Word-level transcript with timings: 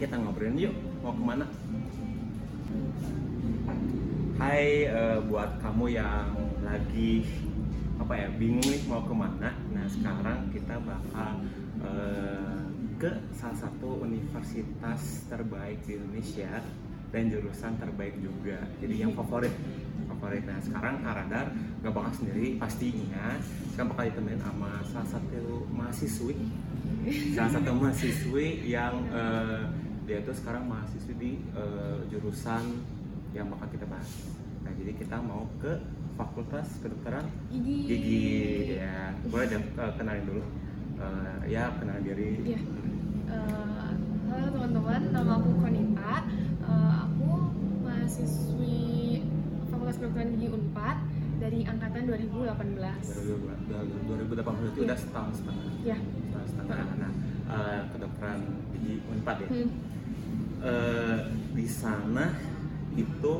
kita 0.00 0.16
ngobrolin 0.16 0.56
yuk 0.56 0.74
mau 1.04 1.12
ke 1.12 1.20
mana? 1.20 1.44
Hai 4.40 4.88
eh, 4.88 5.18
buat 5.28 5.60
kamu 5.60 5.92
yang 5.92 6.32
lagi 6.64 7.28
apa 8.00 8.16
ya 8.16 8.32
bingung 8.40 8.64
nih 8.64 8.80
mau 8.88 9.04
ke 9.04 9.12
mana 9.12 9.52
nah 9.76 9.84
sekarang 9.84 10.48
kita 10.56 10.80
bakal 10.80 11.44
eh, 11.84 12.64
ke 12.96 13.12
salah 13.36 13.60
satu 13.60 14.00
universitas 14.00 15.28
terbaik 15.28 15.84
di 15.84 16.00
Indonesia 16.00 16.64
dan 17.12 17.28
jurusan 17.28 17.76
terbaik 17.76 18.16
juga. 18.24 18.56
Jadi 18.80 19.04
yang 19.04 19.12
favorit 19.12 19.52
favorit. 20.08 20.48
Nah 20.48 20.56
sekarang 20.64 21.04
Kak 21.04 21.12
Radar 21.12 21.52
gak 21.84 21.92
bakal 21.92 22.12
sendiri 22.16 22.56
pastinya. 22.56 23.36
Sekarang 23.76 23.92
bakal 23.92 24.04
ditemenin 24.08 24.40
sama 24.40 24.80
salah 24.88 25.08
satu 25.12 25.68
mahasiswi 25.76 26.40
salah 27.32 27.52
satu 27.56 27.70
mahasiswi 27.72 28.68
yang 28.68 28.94
eh, 29.08 29.64
dia 30.10 30.18
tuh 30.26 30.34
sekarang 30.34 30.66
mahasiswi 30.66 31.14
di 31.22 31.32
eh, 31.54 32.02
jurusan 32.10 32.82
yang 33.30 33.46
bakal 33.46 33.70
kita 33.70 33.86
bahas. 33.86 34.10
Nah, 34.66 34.74
jadi 34.74 34.98
kita 34.98 35.22
mau 35.22 35.46
ke 35.62 35.78
Fakultas 36.18 36.66
Kedokteran 36.82 37.30
Gigi. 37.46 37.86
Gigi 37.86 38.26
ya. 38.82 39.14
Boleh 39.30 39.46
deh 39.46 39.62
eh, 39.62 39.92
kenalin 39.94 40.26
dulu. 40.26 40.42
Eh, 40.98 41.54
ya 41.54 41.70
kenalin 41.78 42.02
diri. 42.02 42.42
Iya. 42.42 42.58
Eh, 43.30 43.90
halo 44.34 44.46
teman-teman, 44.50 45.14
nama 45.14 45.32
aku 45.38 45.50
Konita. 45.62 46.26
Eh, 46.58 46.94
aku 47.06 47.30
mahasiswi 47.86 48.82
Fakultas 49.70 49.94
Kedokteran 50.02 50.34
Gigi 50.34 50.50
Unpad 50.50 51.06
dari 51.38 51.62
angkatan 51.62 52.02
2018. 52.10 52.50
2018 53.14 54.74
itu 54.74 54.80
udah 54.90 54.98
setahun 54.98 55.38
setengah. 55.38 55.66
Ya. 55.86 55.98
Setahun 56.02 56.46
setengah. 56.50 56.98
Nah, 56.98 57.12
eh, 57.46 57.80
kedokteran 57.94 58.38
Gigi 58.74 58.98
Unpad 59.06 59.38
ya. 59.46 59.50
Hmm. 59.54 59.70
Eh, 60.60 61.18
di 61.56 61.64
sana 61.64 62.36
itu 62.92 63.32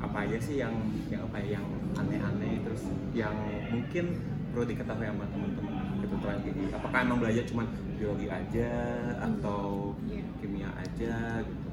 apa 0.00 0.24
aja 0.24 0.40
sih 0.40 0.56
yang 0.56 0.72
yang 1.12 1.28
apa 1.28 1.36
ya, 1.36 1.60
yang 1.60 1.66
aneh-aneh 1.92 2.64
terus 2.64 2.88
yang 3.12 3.36
mungkin 3.68 4.16
perlu 4.48 4.64
diketahui 4.64 5.04
sama 5.04 5.28
teman-teman 5.28 5.74
kedokteran 6.00 6.40
gigi 6.40 6.72
apakah 6.72 6.98
emang 7.04 7.20
belajar 7.20 7.44
cuma 7.44 7.68
biologi 8.00 8.32
aja 8.32 8.72
atau 9.20 9.92
Iya. 10.08 10.24
kimia 10.40 10.70
aja 10.80 11.44
gitu 11.44 11.68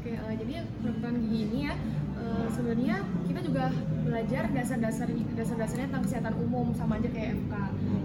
Oke, 0.00 0.12
eh, 0.12 0.34
jadi 0.36 0.54
kedokteran 0.68 1.16
gigi 1.24 1.38
ini 1.48 1.58
ya 1.64 1.74
eh, 2.20 2.46
sebenarnya 2.52 2.96
kita 3.24 3.40
juga 3.40 3.64
belajar 4.04 4.44
dasar-dasar 4.52 5.08
dasar-dasarnya 5.32 5.86
tentang 5.88 6.04
kesehatan 6.04 6.34
umum 6.44 6.76
sama 6.76 7.00
aja 7.00 7.08
kayak 7.08 7.40
FK. 7.40 7.54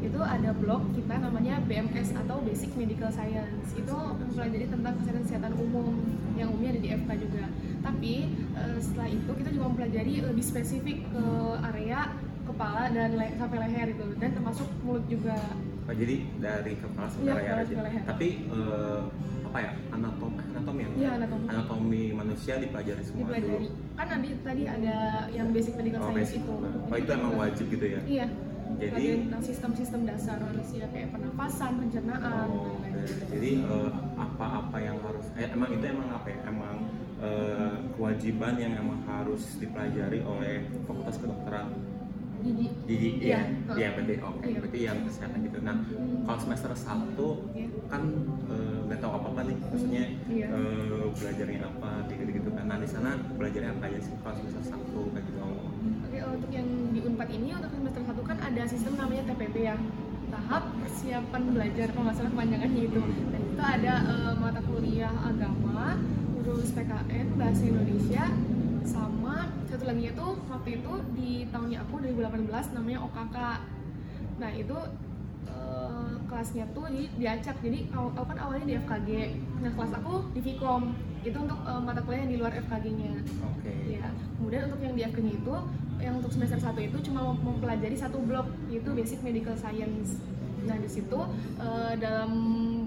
Itu 0.06 0.20
ada 0.22 0.50
blog 0.54 0.94
kita 0.94 1.18
namanya 1.18 1.58
BMS 1.62 2.14
atau 2.16 2.38
Basic 2.40 2.72
Medical 2.74 3.10
Science. 3.10 3.74
Itu 3.74 3.96
mempelajari 4.16 4.66
tentang 4.66 4.94
kesehatan 4.96 5.22
kesehatan 5.26 5.54
umum 5.58 5.98
yang 6.34 6.50
umumnya 6.50 6.72
ada 6.72 6.82
di 6.82 6.90
FK 6.94 7.10
juga. 7.20 7.44
Tapi 7.82 8.14
eh, 8.54 8.78
setelah 8.80 9.10
itu 9.10 9.32
kita 9.34 9.50
juga 9.50 9.66
mempelajari 9.68 10.14
lebih 10.22 10.44
spesifik 10.44 10.98
ke 11.08 11.26
area 11.66 12.14
kepala 12.46 12.88
dan 12.88 13.18
le- 13.18 13.36
sampai 13.36 13.58
leher 13.60 13.88
gitu 13.90 14.06
dan 14.16 14.30
termasuk 14.32 14.70
mulut 14.80 15.06
juga. 15.06 15.34
Oh, 15.86 15.94
jadi 15.94 16.16
dari 16.38 16.74
kepala 16.76 17.08
sampai 17.08 17.26
Iya, 17.26 17.34
leher 17.36 17.58
aja 17.60 17.74
leher. 17.80 18.04
tapi 18.04 18.28
eh, 18.44 19.02
apa 19.46 19.58
ya 19.60 19.72
anatomi 19.90 20.38
anatomi 20.44 20.80
ya 20.82 20.90
Iya, 20.96 21.10
anatomi. 21.16 21.46
anatomi 21.48 22.04
manusia 22.12 22.54
dipelajari 22.58 23.02
semua 23.02 23.22
Dipelajari. 23.24 23.66
dulu 23.66 23.70
Kan 23.96 24.06
tadi 24.10 24.30
tadi 24.42 24.64
ada 24.66 24.96
yang 25.30 25.48
Basic 25.50 25.74
Medical 25.74 26.00
oh, 26.00 26.06
Science 26.06 26.22
basic. 26.28 26.42
itu. 26.42 26.54
oh 26.86 26.98
itu 26.98 27.10
emang 27.12 27.34
wajib 27.36 27.66
gitu 27.70 27.86
ya 27.88 28.00
Iya. 28.04 28.26
Jadi- 28.76 29.24
tentang 29.24 29.42
sistem-sistem 29.42 30.02
dasar 30.04 30.38
manusia 30.40 30.86
kayak 30.90 31.10
pernapasan, 31.10 31.72
pencernaan, 31.80 32.48
Oh, 32.48 32.76
jadi 33.30 33.50
eh, 33.62 33.90
apa-apa 34.16 34.78
yang 34.78 34.98
harus 35.00 35.26
eh, 35.34 35.48
emang 35.48 35.70
itu 35.70 35.86
emang 35.86 36.10
apa 36.12 36.28
ya 36.28 36.40
emang 36.46 36.78
eh, 37.18 37.76
kewajiban 37.94 38.54
yang 38.56 38.74
emang 38.76 39.00
harus 39.06 39.56
dipelajari 39.56 40.20
oleh 40.22 40.54
fakultas 40.84 41.16
kedokteran 41.16 41.72
Gigi. 42.38 42.68
gigi 42.86 43.10
Iya. 43.24 43.42
ya 43.66 43.74
iya 43.74 43.88
berarti 43.92 44.16
oke 44.20 44.44
Iya. 44.44 44.58
berarti 44.60 44.80
yang 44.84 44.98
kesehatan 45.02 45.40
gitu 45.42 45.58
nah 45.60 45.76
kalau 46.24 46.40
semester 46.40 46.70
1 46.70 47.26
Iya. 47.56 47.68
kan 47.88 48.02
eh, 48.46 48.78
nggak 48.86 49.00
tahu 49.00 49.12
apa 49.14 49.28
apa 49.32 49.42
nih 49.44 49.58
maksudnya 49.64 50.04
Iya. 50.28 50.48
eh, 50.52 51.06
belajarnya 51.12 51.60
apa 51.64 51.90
gitu 52.08 52.32
gitu 52.36 52.50
kan 52.52 52.66
nah 52.66 52.78
di 52.78 52.86
sana 52.86 53.10
belajarnya 53.32 53.72
apa 53.72 53.84
aja 53.88 54.00
sih 54.00 54.14
kalau 54.20 54.36
semester 54.36 54.64
1 54.68 54.76
kayak 55.10 55.26
gitu 55.26 55.40
Oke, 56.06 56.20
untuk 56.24 56.50
yang 56.50 56.68
di 56.92 57.00
Unpad 57.02 57.30
ini 57.30 57.50
untuk 57.52 57.72
semester 57.72 58.02
1 58.02 58.05
kan 58.36 58.52
ada 58.52 58.64
sistem 58.68 59.00
namanya 59.00 59.32
TPB 59.32 59.56
ya. 59.64 59.80
Tahap 60.28 60.64
persiapan 60.84 61.42
belajar 61.56 61.88
kalau 61.96 62.04
nggak 62.12 62.18
salah 62.20 62.32
kepanjangannya 62.36 62.82
itu. 62.92 63.02
Dan 63.32 63.42
itu 63.48 63.64
ada 63.64 63.94
eh, 64.04 64.34
mata 64.36 64.62
kuliah 64.68 65.16
agama, 65.24 65.96
terus 66.44 66.68
PKN, 66.76 67.26
bahasa 67.40 67.64
Indonesia, 67.64 68.26
sama 68.84 69.48
satu 69.72 69.84
lagi 69.88 70.12
itu 70.12 70.28
waktu 70.52 70.70
itu 70.84 70.94
di 71.16 71.32
tahunnya 71.48 71.80
aku 71.88 71.96
2018 72.04 72.76
namanya 72.76 73.00
OKK. 73.08 73.38
Nah 74.44 74.52
itu 74.52 74.78
eh, 75.48 76.14
kelasnya 76.28 76.66
tuh 76.76 76.92
di, 76.92 77.08
diacak 77.16 77.56
jadi 77.64 77.88
aku, 77.96 78.12
aku 78.12 78.28
kan 78.36 78.40
awalnya 78.44 78.66
di 78.68 78.76
FKG 78.76 79.10
nah 79.64 79.72
kelas 79.72 79.94
aku 79.96 80.28
di 80.36 80.42
Vkom 80.44 80.92
itu 81.24 81.38
untuk 81.38 81.60
eh, 81.64 81.82
mata 81.82 82.02
kuliah 82.04 82.28
yang 82.28 82.32
di 82.36 82.38
luar 82.38 82.54
FKG-nya 82.60 83.14
oke 83.24 83.74
ya 83.88 84.08
kemudian 84.36 84.62
untuk 84.68 84.82
yang 84.84 84.94
di 84.94 85.02
FKG 85.08 85.28
itu 85.40 85.56
yang 86.06 86.22
untuk 86.22 86.30
semester 86.30 86.62
1 86.62 86.78
itu 86.86 86.98
cuma 87.10 87.34
mem- 87.34 87.42
mempelajari 87.42 87.98
satu 87.98 88.22
blok 88.22 88.46
yaitu 88.70 88.94
basic 88.94 89.20
medical 89.26 89.58
science. 89.58 90.22
Nah 90.66 90.78
di 90.78 90.90
situ 90.90 91.20
eh, 91.58 91.94
dalam 91.98 92.32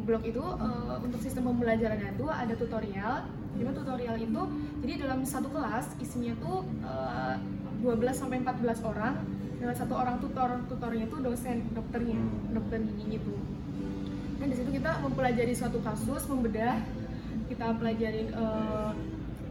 blok 0.07 0.23
itu 0.23 0.41
eh, 0.43 0.97
untuk 1.03 1.19
sistem 1.19 1.51
pembelajarannya 1.51 2.15
itu 2.15 2.27
ada 2.31 2.55
tutorial. 2.55 3.27
Di 3.59 3.67
mana 3.67 3.75
tutorial 3.75 4.17
itu 4.23 4.43
jadi 4.87 5.03
dalam 5.03 5.27
satu 5.27 5.51
kelas 5.51 5.99
isinya 5.99 6.33
tuh 6.39 6.63
eh, 6.87 7.35
12 7.83 8.15
sampai 8.15 8.39
14 8.47 8.87
orang. 8.87 9.15
Dengan 9.59 9.75
satu 9.75 9.99
orang 9.99 10.23
tutor 10.23 10.63
tutornya 10.71 11.11
itu 11.11 11.19
dosen 11.19 11.67
dokternya 11.75 12.15
dokter 12.55 12.79
gigi 12.95 13.19
itu 13.19 13.35
dan 14.39 14.47
di 14.47 14.57
situ 14.57 14.71
kita 14.71 15.03
mempelajari 15.03 15.51
suatu 15.51 15.83
kasus 15.83 16.23
membedah 16.31 16.79
kita 17.51 17.75
pelajarin 17.75 18.31
eh, 18.31 18.91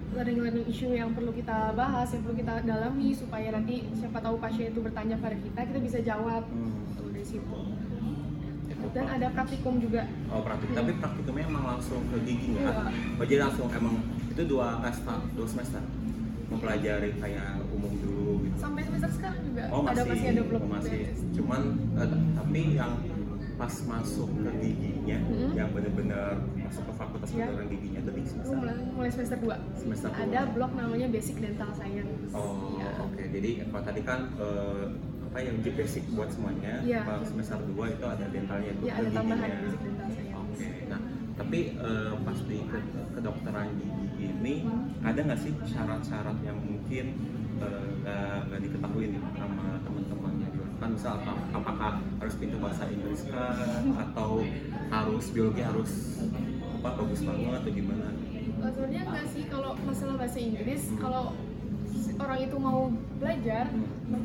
learning 0.10 0.38
learning 0.40 0.66
issue 0.66 0.90
yang 0.90 1.12
perlu 1.12 1.32
kita 1.32 1.74
bahas 1.74 2.08
yang 2.10 2.22
perlu 2.22 2.36
kita 2.36 2.54
dalami 2.64 3.12
supaya 3.12 3.52
nanti 3.52 3.76
siapa 3.94 4.18
tahu 4.18 4.36
pasien 4.38 4.72
itu 4.72 4.80
bertanya 4.80 5.16
pada 5.18 5.36
kita 5.36 5.60
kita 5.66 5.80
bisa 5.80 6.00
jawab 6.02 6.44
Hmm. 6.48 6.72
Tuh, 6.94 7.10
dari 7.10 7.26
situ 7.26 7.58
dan 8.88 9.06
ada 9.10 9.28
praktikum 9.30 9.78
juga 9.78 10.06
Oh 10.28 10.40
praktik, 10.40 10.72
tapi 10.72 10.96
praktikumnya 10.96 11.44
emang 11.46 11.66
langsung 11.68 12.02
ke 12.08 12.18
gigi? 12.24 12.56
Iya. 12.56 12.88
Oh 13.14 13.26
jadi 13.26 13.42
langsung 13.44 13.68
emang 13.70 14.00
itu 14.28 14.42
dua 14.44 14.80
semester, 14.80 15.18
dua 15.34 15.48
semester 15.48 15.82
mempelajari 16.48 17.10
kayak 17.20 17.60
umum 17.68 17.92
dulu 18.00 18.48
gitu. 18.48 18.56
sampai 18.56 18.82
semester 18.86 19.12
sekarang 19.12 19.42
juga 19.44 19.64
Oh 19.68 19.82
masih, 19.84 19.92
ada 19.92 20.02
masih 20.08 20.28
ada 20.30 20.44
blok 20.46 20.62
oh, 20.62 20.70
masih. 20.72 20.98
BMS. 21.04 21.20
Cuman 21.36 21.62
eh, 21.94 22.08
tapi 22.34 22.62
yang 22.74 22.94
pas 23.58 23.74
masuk 23.84 24.30
ke 24.38 24.50
giginya, 24.62 25.18
Mm-mm. 25.20 25.52
yang 25.52 25.70
benar-benar 25.74 26.32
masuk 26.56 26.84
ke 26.86 26.94
fakultas 26.94 27.28
Iya. 27.28 27.38
kedokteran 27.44 27.68
giginya 27.68 27.97
di 28.48 28.54
semester. 28.54 28.74
mulai, 28.74 28.96
mulai 28.96 29.12
semester 29.12 29.38
2 29.38 29.56
Semester 29.78 30.10
dua. 30.10 30.24
ada 30.24 30.40
blok 30.50 30.72
namanya 30.74 31.08
basic 31.10 31.36
dental 31.38 31.72
science 31.72 32.32
Oh 32.32 32.78
Ya. 32.78 32.90
oke, 32.98 33.24
jadi 33.28 33.50
kalau 33.66 33.84
tadi 33.84 34.02
kan 34.02 34.20
eh, 34.34 34.84
apa 35.28 35.38
yang 35.44 35.56
uji 35.58 35.72
basic 35.74 36.04
buat 36.10 36.30
semuanya, 36.30 36.80
Iya. 36.82 37.04
kalau 37.04 37.22
semester 37.22 37.60
2 37.62 37.76
itu 37.92 38.06
ada 38.06 38.26
dentalnya 38.26 38.72
itu 38.72 38.82
ya 38.82 38.94
ada 38.96 39.10
tambahan 39.12 39.50
basic 39.60 39.82
dental 39.82 40.08
science 40.10 40.36
Oke, 40.40 40.68
nah 40.88 41.00
tapi 41.36 41.60
eh, 41.76 42.14
pas 42.18 42.40
di 42.42 42.58
ke- 42.64 42.88
kedokteran 43.14 43.68
gigi 43.76 44.00
ini 44.26 44.56
ada 45.02 45.20
nggak 45.22 45.38
sih 45.38 45.52
syarat-syarat 45.66 46.38
yang 46.42 46.58
mungkin 46.58 47.06
eh, 47.58 47.86
nggak 48.00 48.40
nggak 48.48 48.60
diketahui 48.64 49.06
nih 49.08 49.22
sama 49.36 49.66
teman-temannya 49.80 50.48
di 50.48 50.58
luar? 50.58 50.72
Kan 50.78 50.90
misal 50.94 51.14
apa- 51.20 51.46
apakah 51.52 51.92
harus 52.18 52.36
pintu 52.36 52.58
bahasa 52.58 52.86
Inggris 52.88 53.22
kah 53.26 53.54
atau 54.00 54.42
harus 54.88 55.26
biologi 55.28 55.62
harus 55.62 55.92
apa 56.72 56.90
bagus 56.96 57.22
banget 57.22 57.52
atau 57.56 57.72
gimana? 57.72 58.08
Sebenarnya 58.78 59.10
enggak 59.10 59.26
sih? 59.34 59.44
Kalau 59.50 59.74
masalah 59.90 60.16
bahasa 60.22 60.38
Inggris 60.38 60.86
kalau 61.02 61.34
orang 62.22 62.40
itu 62.46 62.58
mau 62.62 62.94
belajar 63.18 63.66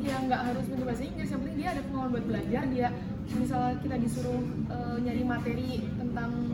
ya 0.05 0.17
nggak 0.29 0.41
harus 0.45 0.65
pintar 0.69 0.85
bahasa 0.93 1.05
Inggris. 1.09 1.29
Yang 1.33 1.41
penting 1.41 1.57
dia 1.57 1.69
ada 1.73 1.83
kemauan 1.89 2.09
buat 2.13 2.27
belajar. 2.29 2.63
Dia 2.69 2.89
misalnya 3.33 3.75
kita 3.81 3.97
disuruh 3.97 4.45
eh, 4.69 4.97
nyari 5.09 5.25
materi 5.25 5.71
tentang 5.97 6.53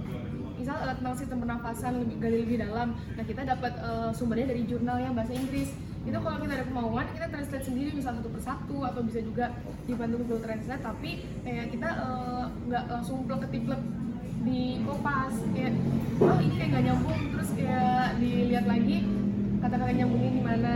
misal 0.55 0.79
eh, 0.79 0.95
tentang 0.95 1.15
sistem 1.19 1.39
pernafasan 1.43 1.93
lebih 1.99 2.17
gali 2.23 2.39
lebih 2.47 2.57
dalam. 2.63 2.95
Nah 2.95 3.25
kita 3.27 3.43
dapat 3.43 3.73
eh, 3.75 4.11
sumbernya 4.15 4.47
dari 4.55 4.63
jurnal 4.63 5.03
yang 5.03 5.19
bahasa 5.19 5.35
Inggris. 5.35 5.75
Itu 6.07 6.23
kalau 6.23 6.39
kita 6.39 6.55
ada 6.55 6.67
kemauan 6.71 7.07
kita 7.11 7.27
translate 7.35 7.67
sendiri 7.67 7.91
misal 7.99 8.15
satu 8.15 8.31
persatu 8.31 8.79
atau 8.87 9.03
bisa 9.03 9.19
juga 9.27 9.51
dibantu 9.91 10.23
Google 10.23 10.47
Translate. 10.47 10.87
Tapi 10.87 11.11
kayak 11.43 11.67
kita 11.75 11.89
nggak 12.63 12.85
langsung 12.95 13.27
plek 13.27 13.51
ketiplek 13.51 13.83
di 13.83 14.08
kopas 14.89 15.35
kayak 15.53 15.75
oh 16.19 16.39
ini 16.41 16.55
kayak 16.57 16.69
nggak 16.73 16.85
nyambung. 16.91 17.21
Terus 17.35 17.51
kayak 17.55 18.05
dilihat 18.19 18.67
lagi 18.67 18.97
kata-kata 19.59 19.93
nyambungnya 19.93 20.31
di 20.33 20.43
mana 20.43 20.75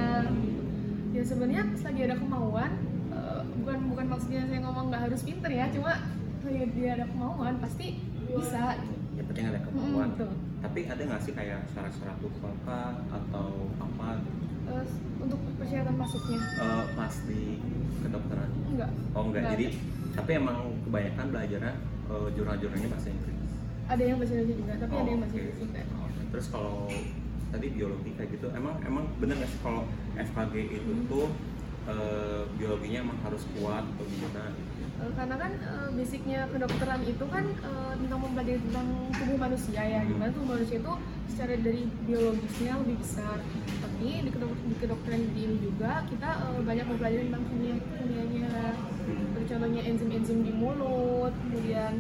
ya 1.13 1.23
sebenarnya 1.23 1.63
selagi 1.79 2.01
ada 2.09 2.17
kemauan 2.19 2.71
eh, 3.15 3.41
bukan 3.63 3.79
bukan 3.95 4.07
maksudnya 4.11 4.43
saya 4.49 4.61
ngomong 4.65 4.85
nggak 4.91 5.03
harus 5.11 5.21
pinter 5.23 5.51
ya 5.53 5.69
cuma 5.71 5.93
kalau 6.43 6.67
dia 6.75 6.91
ada 6.99 7.07
kemauan 7.07 7.55
pasti 7.63 7.87
bisa. 8.27 8.75
Ya 9.13 9.23
penting 9.29 9.45
ada 9.53 9.61
kemauan. 9.63 10.09
Mm, 10.09 10.15
betul. 10.17 10.31
tapi 10.63 10.81
ada 10.87 11.03
nggak 11.03 11.23
sih 11.27 11.33
kayak 11.35 11.61
syarat-syarat 11.75 12.19
UPK 12.23 12.69
atau 13.11 13.49
apa? 13.83 14.09
Eh, 14.63 14.87
untuk 15.19 15.39
persyaratan 15.59 15.95
masuknya? 15.99 16.39
Eh, 16.39 16.85
pas 16.95 17.15
di 17.27 17.43
kedokteran? 18.03 18.51
Enggak 18.71 18.91
oh 19.15 19.23
enggak 19.27 19.43
Nggak 19.43 19.55
jadi 19.59 19.67
tapi 20.13 20.31
emang 20.37 20.59
kebanyakan 20.87 21.27
belajarnya 21.35 21.75
eh, 22.11 22.29
jurnal-jurnalnya 22.35 22.89
bahasa 22.91 23.09
Inggris 23.11 23.42
ada 23.85 24.03
yang 24.03 24.17
bahasa 24.17 24.33
Indonesia 24.35 24.57
juga 24.57 24.73
tapi 24.77 24.95
ada 24.95 25.09
yang 25.09 25.21
bahasa. 25.21 25.35
Inggris 25.35 25.59
juga 25.59 25.81
Oh, 25.93 26.09
terus 26.31 26.47
kalau 26.49 26.77
tadi 27.49 27.67
biologi 27.69 28.11
kayak 28.15 28.31
gitu 28.31 28.47
emang 28.51 28.75
emang 28.83 29.05
bener 29.17 29.37
nggak 29.37 29.49
sih 29.49 29.61
kalau 29.61 29.83
FKG 30.15 30.55
itu 30.73 30.91
Hmm. 30.91 31.05
tuh 31.07 31.27
eh, 31.85 32.43
biologinya 32.55 32.99
emang 33.03 33.19
harus 33.21 33.43
kuat 33.53 33.83
atau 33.83 34.05
gimana 34.07 34.43
gitu? 34.51 34.71
Eh, 34.95 35.13
karena 35.13 35.35
kan 35.37 35.53
eh, 35.53 35.89
basicnya 35.93 36.41
kedokteran 36.47 37.01
itu 37.03 37.25
kan 37.27 37.45
eh, 37.45 37.93
tentang 37.99 38.21
mempelajari 38.21 38.61
tentang 38.63 38.87
tubuh 39.13 39.37
manusia 39.37 39.83
ya 39.83 40.01
di 40.01 40.15
mana 40.15 40.31
tubuh 40.31 40.49
manusia 40.53 40.79
itu 40.79 40.95
secara 41.27 41.53
dari 41.59 41.83
biologisnya 42.03 42.73
lebih 42.79 42.97
besar 42.99 43.37
tapi 43.83 44.09
di, 44.21 44.31
kedok- 44.31 44.63
di 44.63 44.77
kedokteran 44.79 45.23
ini 45.29 45.57
juga 45.61 46.07
kita 46.07 46.29
eh, 46.49 46.61
banyak 46.63 46.87
mempelajari 46.87 47.25
tentang 47.27 47.45
kimia 47.47 47.75
kimianya 47.99 48.51
Seperti 49.03 49.47
contohnya 49.51 49.83
enzim-enzim 49.83 50.39
di 50.41 50.53
mulut 50.53 51.35
kemudian 51.37 51.95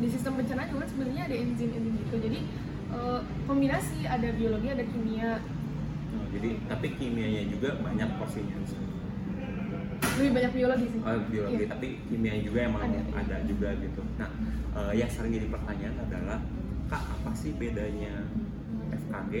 di 0.00 0.08
sistem 0.08 0.32
pencernaan 0.40 0.68
juga 0.72 0.84
sebenarnya 0.88 1.22
ada 1.28 1.36
enzim-enzim 1.36 1.94
gitu. 2.00 2.16
Jadi 2.18 2.38
eh, 2.90 3.20
kombinasi 3.44 4.08
ada 4.08 4.28
biologi 4.32 4.68
ada 4.72 4.84
kimia. 4.88 5.30
Nah, 6.10 6.26
jadi 6.34 6.50
tapi 6.66 6.86
kimianya 6.98 7.42
juga 7.52 7.78
banyak 7.78 8.08
porsinya 8.18 8.56
lebih 10.20 10.32
banyak 10.36 10.52
biologi 10.52 10.86
sih. 10.92 11.00
Oh, 11.00 11.20
biologi 11.28 11.56
Iya. 11.64 11.68
tapi 11.72 11.88
kimia 12.08 12.34
juga 12.44 12.58
emang 12.68 12.82
Ada, 12.84 13.00
ada, 13.16 13.36
iya. 13.40 13.46
juga 13.48 13.68
gitu. 13.80 14.02
Nah 14.20 14.30
eh, 14.76 14.92
yang 15.00 15.10
sering 15.12 15.32
jadi 15.32 15.48
pertanyaan 15.48 15.96
adalah 16.08 16.38
kak 16.92 17.02
apa 17.04 17.30
sih 17.32 17.52
bedanya 17.56 18.12
FKG 18.92 19.32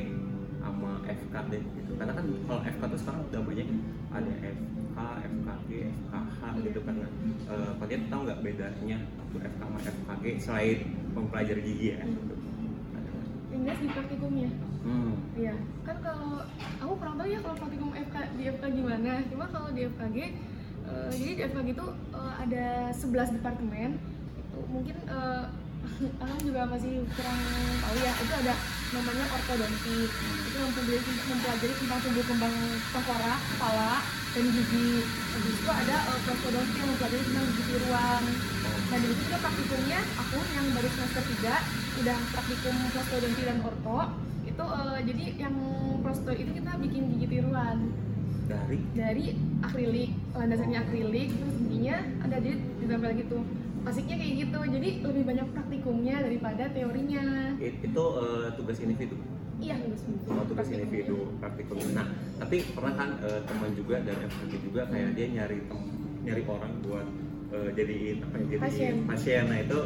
sama 0.60 0.90
FKD 1.04 1.52
gitu? 1.64 1.92
Karena 2.00 2.12
kan 2.16 2.24
kalau 2.48 2.60
FK 2.64 2.82
tuh 2.88 2.98
sekarang 3.00 3.20
udah 3.28 3.40
banyak 3.44 3.68
ada 4.10 4.32
FK, 4.40 4.89
FKG, 5.20 5.70
FKH 5.90 6.38
gitu 6.62 6.80
kan 6.82 6.94
nah, 6.96 7.10
eh, 7.50 7.72
kalian 7.76 8.02
tahu 8.06 8.20
nggak 8.24 8.40
bedanya 8.40 8.98
waktu 9.16 9.36
FK 9.44 9.60
sama 9.60 9.78
FKG 9.80 10.24
selain 10.38 10.78
mempelajari 11.10 11.62
gigi 11.62 11.86
ya 11.90 12.00
Hmm. 12.00 13.66
jelas 13.66 13.78
di 13.78 13.88
praktikumnya 13.88 14.50
Hmm. 14.80 15.12
Iya, 15.36 15.52
kan 15.84 15.96
kalau 16.00 16.40
aku 16.80 16.92
kurang 16.96 17.20
tahu 17.20 17.28
ya 17.28 17.38
kalau 17.44 17.52
praktikum 17.52 17.92
FK 17.92 18.16
di 18.32 18.48
FK 18.48 18.64
gimana. 18.72 19.20
Cuma 19.28 19.44
kalau 19.52 19.68
di 19.70 19.84
FKG, 19.84 20.16
eh, 20.88 21.10
jadi 21.12 21.32
di 21.36 21.42
FKG 21.44 21.68
itu 21.76 21.86
eh, 22.16 22.32
ada 22.40 22.64
11 22.88 23.28
departemen. 23.36 24.00
Itu 24.40 24.58
mungkin 24.72 24.96
Akang 26.22 26.40
juga 26.40 26.64
masih 26.64 27.04
kurang 27.12 27.38
tahu 27.76 27.96
ya. 28.00 28.12
Itu 28.24 28.32
ada 28.40 28.54
namanya 28.90 29.24
ortodonti. 29.28 29.98
Itu 30.48 30.56
mempelajari, 30.64 31.00
mempelajari 31.28 31.74
tentang 31.76 32.00
tumbuh 32.00 32.24
kembang 32.24 32.54
tengkorak, 32.88 33.40
kepala, 33.52 33.92
dan 34.30 34.44
gigi. 34.46 34.90
Habis 35.34 35.54
itu 35.58 35.70
ada 35.70 35.96
eh, 36.06 36.18
prostodonti 36.26 36.74
yang 36.78 36.88
mempelajari 36.94 37.22
tentang 37.26 37.46
gigi 37.50 37.62
tiruan. 37.66 38.22
Nah 38.90 38.96
dari 38.98 39.06
itu 39.14 39.22
juga 39.26 39.38
praktikumnya 39.42 40.00
aku 40.18 40.38
yang 40.54 40.66
baru 40.74 40.88
semester 40.90 41.22
3 41.22 42.00
udah 42.00 42.18
praktikum 42.34 42.74
prostodonti 42.94 43.42
dan 43.42 43.58
orto. 43.62 44.00
Itu 44.46 44.64
eh, 44.64 44.98
jadi 45.06 45.24
yang 45.38 45.54
prosto 46.00 46.30
itu 46.34 46.50
kita 46.54 46.72
bikin 46.78 47.02
gigi 47.16 47.26
tiruan 47.28 47.78
dari? 48.50 48.78
Dari 48.94 49.24
akrilik 49.62 50.10
landasannya 50.34 50.78
akrilik 50.82 51.28
terus 51.30 51.54
giginya 51.62 51.96
ada 52.26 52.36
jadi 52.42 52.56
ditempel 52.82 53.10
gitu. 53.18 53.38
Asiknya 53.80 54.16
kayak 54.20 54.34
gitu 54.44 54.60
jadi 54.60 54.88
lebih 55.00 55.22
banyak 55.24 55.46
praktikumnya 55.56 56.16
daripada 56.20 56.68
teorinya. 56.68 57.56
It- 57.58 57.80
itu 57.80 58.04
eh, 58.20 58.48
tugas 58.54 58.78
individu 58.78 59.16
iya 59.60 59.76
Oh, 60.26 60.44
tugas 60.46 60.66
individu 60.68 61.28
praktikum. 61.36 61.78
Nah, 61.90 62.06
tapi 62.38 62.64
pernah 62.70 62.94
kan 62.94 63.10
eh, 63.20 63.40
teman 63.42 63.70
juga 63.72 63.96
dan 64.00 64.16
FKG 64.22 64.52
juga 64.62 64.82
kayak 64.86 65.12
dia 65.12 65.26
nyari 65.30 65.58
tem 65.62 65.80
nyari 66.20 66.42
orang 66.44 66.72
buat 66.80 67.06
eh, 67.50 67.68
jadiin 67.72 68.16
apa 68.20 68.34
ya 68.36 68.44
jadiin 68.46 68.60
Pasien. 68.60 68.94
pasien. 69.04 69.42
Nah 69.46 69.58
itu 69.58 69.78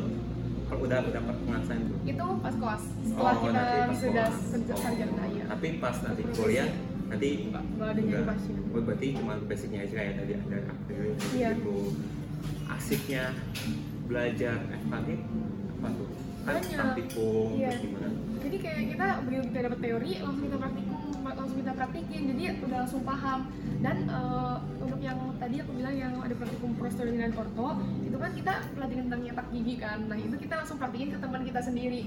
kalau 0.64 0.80
udah 0.82 0.98
udah 0.98 1.12
dapat 1.12 1.36
pengasahan 1.40 1.82
tuh. 1.84 1.98
itu 2.02 2.26
pas 2.40 2.54
koas 2.56 2.82
setelah 3.02 3.34
kita 3.36 3.52
nanti 3.52 3.78
pas 3.84 3.98
sudah 4.00 4.28
sarjana 4.74 5.24
ya 5.28 5.44
Tapi 5.46 5.66
pas 5.76 5.96
nanti 6.00 6.22
kuliah 6.30 6.68
nanti 7.04 7.28
Nggak, 7.46 7.64
nggak 7.70 7.88
ada 7.90 8.00
nyari 8.00 8.24
pasien. 8.26 8.54
Oh, 8.66 8.80
berarti 8.80 9.06
cuma 9.12 9.32
basicnya 9.44 9.80
aja 9.82 9.94
kayak 9.94 10.12
tadi 10.16 10.32
ada 10.34 10.58
aktivitas 10.66 11.30
Iya. 11.32 11.48
gitu. 11.54 11.76
Asiknya 12.66 13.24
belajar 14.04 14.56
FKG 14.82 15.08
apa 15.74 15.88
tuh? 15.90 16.08
Kan 16.44 16.60
praktikum 16.60 17.48
Iya. 17.54 17.70
gimana? 17.78 18.08
Jadi 18.44 18.56
kayak 18.60 18.82
kita 18.92 19.06
begitu 19.24 19.42
kita 19.50 19.60
dapat 19.72 19.78
teori 19.80 20.12
langsung 20.20 20.44
kita 20.44 20.58
praktikum 20.60 21.04
langsung 21.32 21.58
kita 21.64 21.72
praktikin. 21.72 22.22
Jadi 22.28 22.42
udah 22.60 22.78
langsung 22.84 23.02
paham. 23.02 23.40
Dan 23.80 23.96
eh, 24.08 24.56
untuk 24.80 25.00
yang 25.00 25.18
tadi 25.40 25.56
aku 25.64 25.72
bilang 25.72 25.94
yang 25.96 26.14
ada 26.20 26.34
praktikum 26.36 26.76
prostodonti 26.76 27.20
dan 27.20 27.32
orto 27.32 27.68
itu 28.04 28.16
kan 28.16 28.30
kita 28.36 28.52
pelatihan 28.76 29.04
tentang 29.08 29.22
nyetak 29.24 29.46
gigi 29.48 29.74
kan. 29.80 29.98
Nah 30.04 30.16
itu 30.20 30.36
kita 30.36 30.54
langsung 30.60 30.76
praktikin 30.76 31.08
ke 31.16 31.18
teman 31.20 31.42
kita 31.44 31.60
sendiri. 31.64 32.02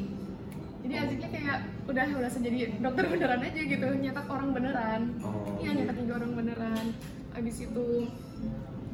Jadi 0.85 0.93
asiknya 0.93 1.29
kayak 1.33 1.57
udah 1.89 2.05
udah 2.15 2.29
jadi 2.31 2.59
dokter 2.79 3.05
beneran 3.09 3.41
aja 3.43 3.61
gitu 3.65 3.87
nyetak 3.97 4.27
orang 4.29 4.49
beneran. 4.53 5.01
Oh, 5.25 5.57
iya 5.57 5.71
nyetak 5.73 5.95
gigi 5.97 6.13
orang 6.13 6.31
beneran. 6.37 6.85
Abis 7.33 7.55
itu 7.65 7.87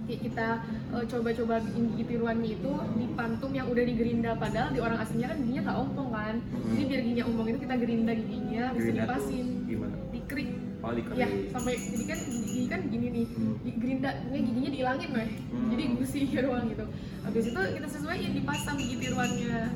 kita 0.06 0.48
eh, 0.92 1.04
coba-coba 1.08 1.56
bikin 1.62 1.84
gigi 1.92 2.04
tiruan 2.06 2.40
itu 2.42 2.72
di 2.94 3.06
pantum 3.16 3.52
yang 3.52 3.68
udah 3.68 3.84
digerinda. 3.84 4.32
Padahal 4.36 4.70
di 4.70 4.80
orang 4.80 5.00
aslinya 5.00 5.32
kan 5.32 5.38
giginya 5.40 5.62
nggak 5.64 5.80
ompong 5.80 6.10
kan. 6.12 6.36
Hmm. 6.40 6.68
jadi 6.70 6.84
biar 6.86 7.02
giginya 7.02 7.26
ompong 7.26 7.48
itu 7.48 7.60
kita 7.62 7.76
gerinda 7.80 8.14
giginya 8.14 8.64
bisa 8.74 8.90
dipasin 8.92 9.46
gimana? 9.64 9.96
dikrik 10.12 10.50
Oh, 10.84 10.92
ya 11.16 11.32
sampai 11.48 11.80
jadi 11.80 12.04
kan 12.12 12.20
gigi 12.28 12.64
kan 12.68 12.82
gini 12.92 13.08
nih. 13.08 13.26
Hmm. 13.32 13.56
di 13.64 13.72
gerinda 13.80 14.10
ini 14.28 14.40
giginya 14.44 14.70
dihilangin 14.70 15.10
weh. 15.16 15.30
Hmm. 15.32 15.68
jadi 15.72 15.84
gusi 15.96 16.20
doang 16.44 16.66
gitu. 16.68 16.86
Habis 17.24 17.44
itu 17.48 17.62
kita 17.80 17.88
sesuaiin 17.88 18.32
dipasang 18.36 18.76
gigi 18.76 18.96
tiruannya 19.00 19.72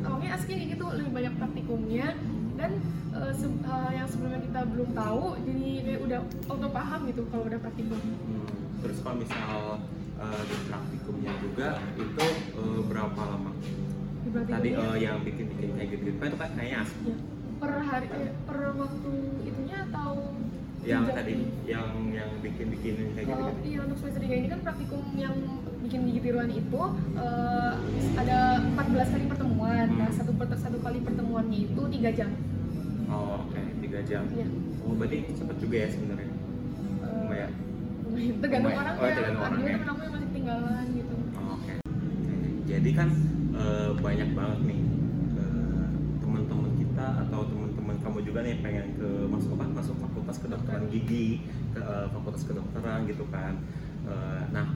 awalnya 0.00 0.30
aslinya 0.32 0.56
kayak 0.56 0.70
gitu 0.72 0.84
lebih 0.96 1.12
banyak 1.12 1.34
praktikumnya. 1.36 2.08
Dan 2.56 2.80
eh, 3.12 3.32
se- 3.36 3.60
hal 3.68 3.92
yang 3.92 4.08
sebelumnya 4.08 4.40
kita 4.40 4.60
belum 4.64 4.88
tahu 4.96 5.24
jadi 5.44 5.68
kayak 5.84 6.00
udah 6.08 6.18
auto 6.48 6.68
paham 6.72 7.00
gitu 7.04 7.22
kalau 7.28 7.44
udah 7.44 7.60
praktikum. 7.60 8.00
Hmm, 8.00 8.45
Terus 8.86 9.02
kalau 9.02 9.18
misal 9.18 9.58
eh, 10.16 10.42
di 10.46 10.56
praktikumnya 10.64 11.32
juga 11.42 11.68
itu 11.96 12.26
eh, 12.54 12.80
berapa 12.86 13.20
lama? 13.26 13.50
praktikumnya 14.22 14.54
Tadi 14.54 14.68
eh, 14.70 14.96
yang 15.02 15.18
bikin-bikin 15.22 15.68
kayak 15.74 15.88
gitu, 15.90 16.02
itu 16.08 16.18
kan 16.20 16.52
kayaknya 16.54 16.78
asik. 16.82 16.98
ya, 17.02 17.16
per 17.56 17.72
hari 17.82 18.06
eh, 18.08 18.30
per 18.46 18.58
waktu 18.72 19.12
itunya 19.42 19.78
atau 19.90 20.10
Yang 20.86 21.02
tadi, 21.10 21.34
yang 21.66 21.86
yang 22.14 22.30
bikin-bikin 22.38 22.94
kayak 23.12 23.26
gitu. 23.26 23.42
Oh, 23.42 23.58
iya 23.60 23.78
untuk 23.82 23.98
semester 23.98 24.22
3 24.22 24.30
ini 24.36 24.46
kan 24.46 24.60
praktikum 24.62 25.02
yang 25.18 25.34
bikin 25.82 26.00
gigi 26.06 26.20
tiruan 26.22 26.46
itu 26.48 26.82
eh, 27.16 27.72
ada 28.14 28.38
14 28.62 29.10
kali 29.10 29.24
pertemuan. 29.26 29.86
Nah, 29.90 30.06
Hmm. 30.06 30.14
satu 30.14 30.30
per- 30.30 30.54
satu 30.56 30.78
kali 30.78 31.02
pertemuannya 31.02 31.58
itu 31.66 31.82
3 31.90 32.10
jam. 32.14 32.30
Oh, 33.06 33.42
oke, 33.42 33.58
tiga 33.80 33.98
jam. 34.04 34.30
Iya. 34.30 34.46
Oh, 34.80 34.94
berarti 34.94 35.26
cepet 35.28 35.56
juga 35.58 35.76
ya 35.76 35.88
sebenarnya. 35.88 36.30
Eh, 36.30 37.18
Lumayan. 37.20 37.50
Lumayan. 38.16 38.40
tergantung 38.40 38.72
Lumayan. 38.72 38.82
orang 38.82 38.94
Oh, 38.96 39.04
ya. 39.04 39.14
tergantung 39.14 39.36
Ada 39.36 39.46
orang 39.46 39.58
juga 39.58 39.68
ya. 39.68 39.76
temen 39.76 39.88
aku 39.88 40.00
yang 40.00 40.12
masih 40.12 40.28
ketinggalan 40.28 40.84
gitu. 40.90 41.14
Oh, 41.36 41.54
Oke. 41.54 41.74
Jadi 42.66 42.90
kan 42.92 43.08
eh, 43.54 43.90
banyak 43.96 44.28
banget 44.32 44.60
nih 44.64 44.80
eh, 45.36 45.86
teman-teman 46.18 46.70
kita 46.76 47.06
atau 47.22 47.40
teman-teman 47.46 47.96
kamu 48.00 48.18
juga 48.22 48.38
nih 48.40 48.54
pengen 48.60 48.86
ke 48.96 49.08
masuk 49.26 49.50
apa? 49.54 49.64
Masuk 49.76 49.96
fakultas 49.98 50.36
kedokteran 50.38 50.84
gigi, 50.88 51.44
ke 51.70 51.80
eh, 51.80 52.06
fakultas 52.10 52.42
kedokteran 52.42 53.04
gitu 53.06 53.24
kan. 53.28 53.54
Eh, 54.06 54.42
nah, 54.50 54.66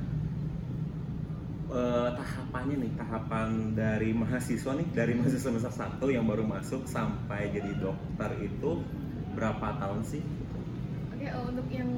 eh, 1.70 2.08
tahapannya 2.12 2.76
nih, 2.78 2.92
tahapan 2.94 3.48
dari 3.72 4.10
mahasiswa 4.12 4.72
nih, 4.74 4.86
dari 4.90 5.12
mahasiswa 5.14 5.48
semester 5.48 5.72
satu 5.72 6.10
yang 6.10 6.26
baru 6.26 6.42
masuk 6.42 6.84
sampai 6.84 7.50
jadi 7.50 7.72
dokter 7.78 8.30
itu 8.42 8.82
berapa 9.30 9.78
tahun 9.78 10.02
sih? 10.02 10.22
Oke, 11.14 11.26
eh, 11.26 11.36
untuk 11.38 11.66
yang 11.70 11.90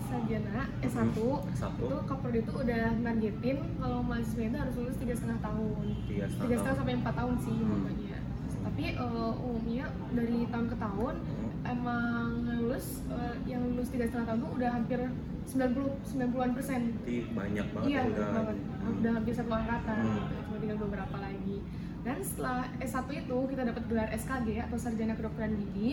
sarjana 0.00 0.60
S1 0.80 1.14
Satu, 1.52 1.82
itu 1.82 1.96
Kaprodi 2.04 2.38
itu 2.38 2.52
udah 2.54 2.82
nargetin 2.98 3.58
kalau 3.76 3.98
mahasiswa 4.00 4.42
itu 4.44 4.56
harus 4.56 4.74
lulus 4.76 4.96
tiga 4.96 5.14
setengah 5.14 5.40
tahun. 5.42 5.84
tiga 6.06 6.54
setengah 6.54 6.76
sampai 6.76 6.94
empat 6.96 7.14
tahun 7.14 7.34
sih 7.38 7.54
Hmm. 7.54 7.70
pokoknya 7.74 8.18
tapi 8.60 8.84
eh, 8.90 9.32
umumnya 9.38 9.84
dari 10.12 10.38
tahun 10.46 10.66
ke 10.68 10.76
tahun 10.76 11.14
Hmm. 11.18 11.50
emang 11.68 12.28
lulus 12.56 12.86
eh, 13.08 13.34
yang 13.44 13.62
lulus 13.64 13.88
tiga 13.88 14.04
setengah 14.04 14.26
tahun 14.28 14.38
tuh 14.40 14.52
udah 14.54 14.70
hampir 14.72 15.00
90 15.44 15.88
90-an 16.04 16.50
persen 16.52 16.80
banyak 17.32 17.66
banget 17.72 17.88
iya 17.88 18.00
ya 18.00 18.10
udah. 18.10 18.28
banget. 18.36 18.56
Hmm. 18.58 18.98
udah 18.98 19.12
hampir 19.12 19.32
satu 19.32 19.50
angkatan 19.50 19.96
Hmm. 19.98 20.26
cuma 20.42 20.56
tinggal 20.58 20.78
beberapa 20.80 21.16
lagi 21.18 21.56
dan 21.98 22.16
setelah 22.20 22.58
S1 22.78 23.08
itu 23.12 23.36
kita 23.46 23.62
dapat 23.64 23.82
gelar 23.84 24.08
SKG 24.10 24.48
atau 24.62 24.76
sarjana 24.76 25.12
kedokteran 25.12 25.52
gigi 25.58 25.90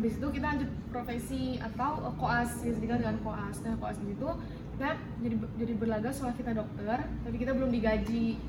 habis 0.00 0.16
itu 0.16 0.28
kita 0.32 0.46
lanjut 0.48 0.70
profesi 0.88 1.42
atau 1.60 1.90
eh, 2.00 2.14
koas 2.16 2.50
ya 2.58 2.72
disebutkan 2.72 2.98
dengan 2.98 3.16
koas 3.20 3.56
nah 3.60 3.76
koas 3.76 4.00
itu 4.00 4.28
kita 4.72 4.88
jadi 5.20 5.36
jadi 5.60 5.72
berlaga 5.76 6.08
setelah 6.08 6.34
kita 6.34 6.52
dokter 6.56 6.98
tapi 7.20 7.36
kita 7.36 7.52
belum 7.52 7.68
digaji 7.70 8.40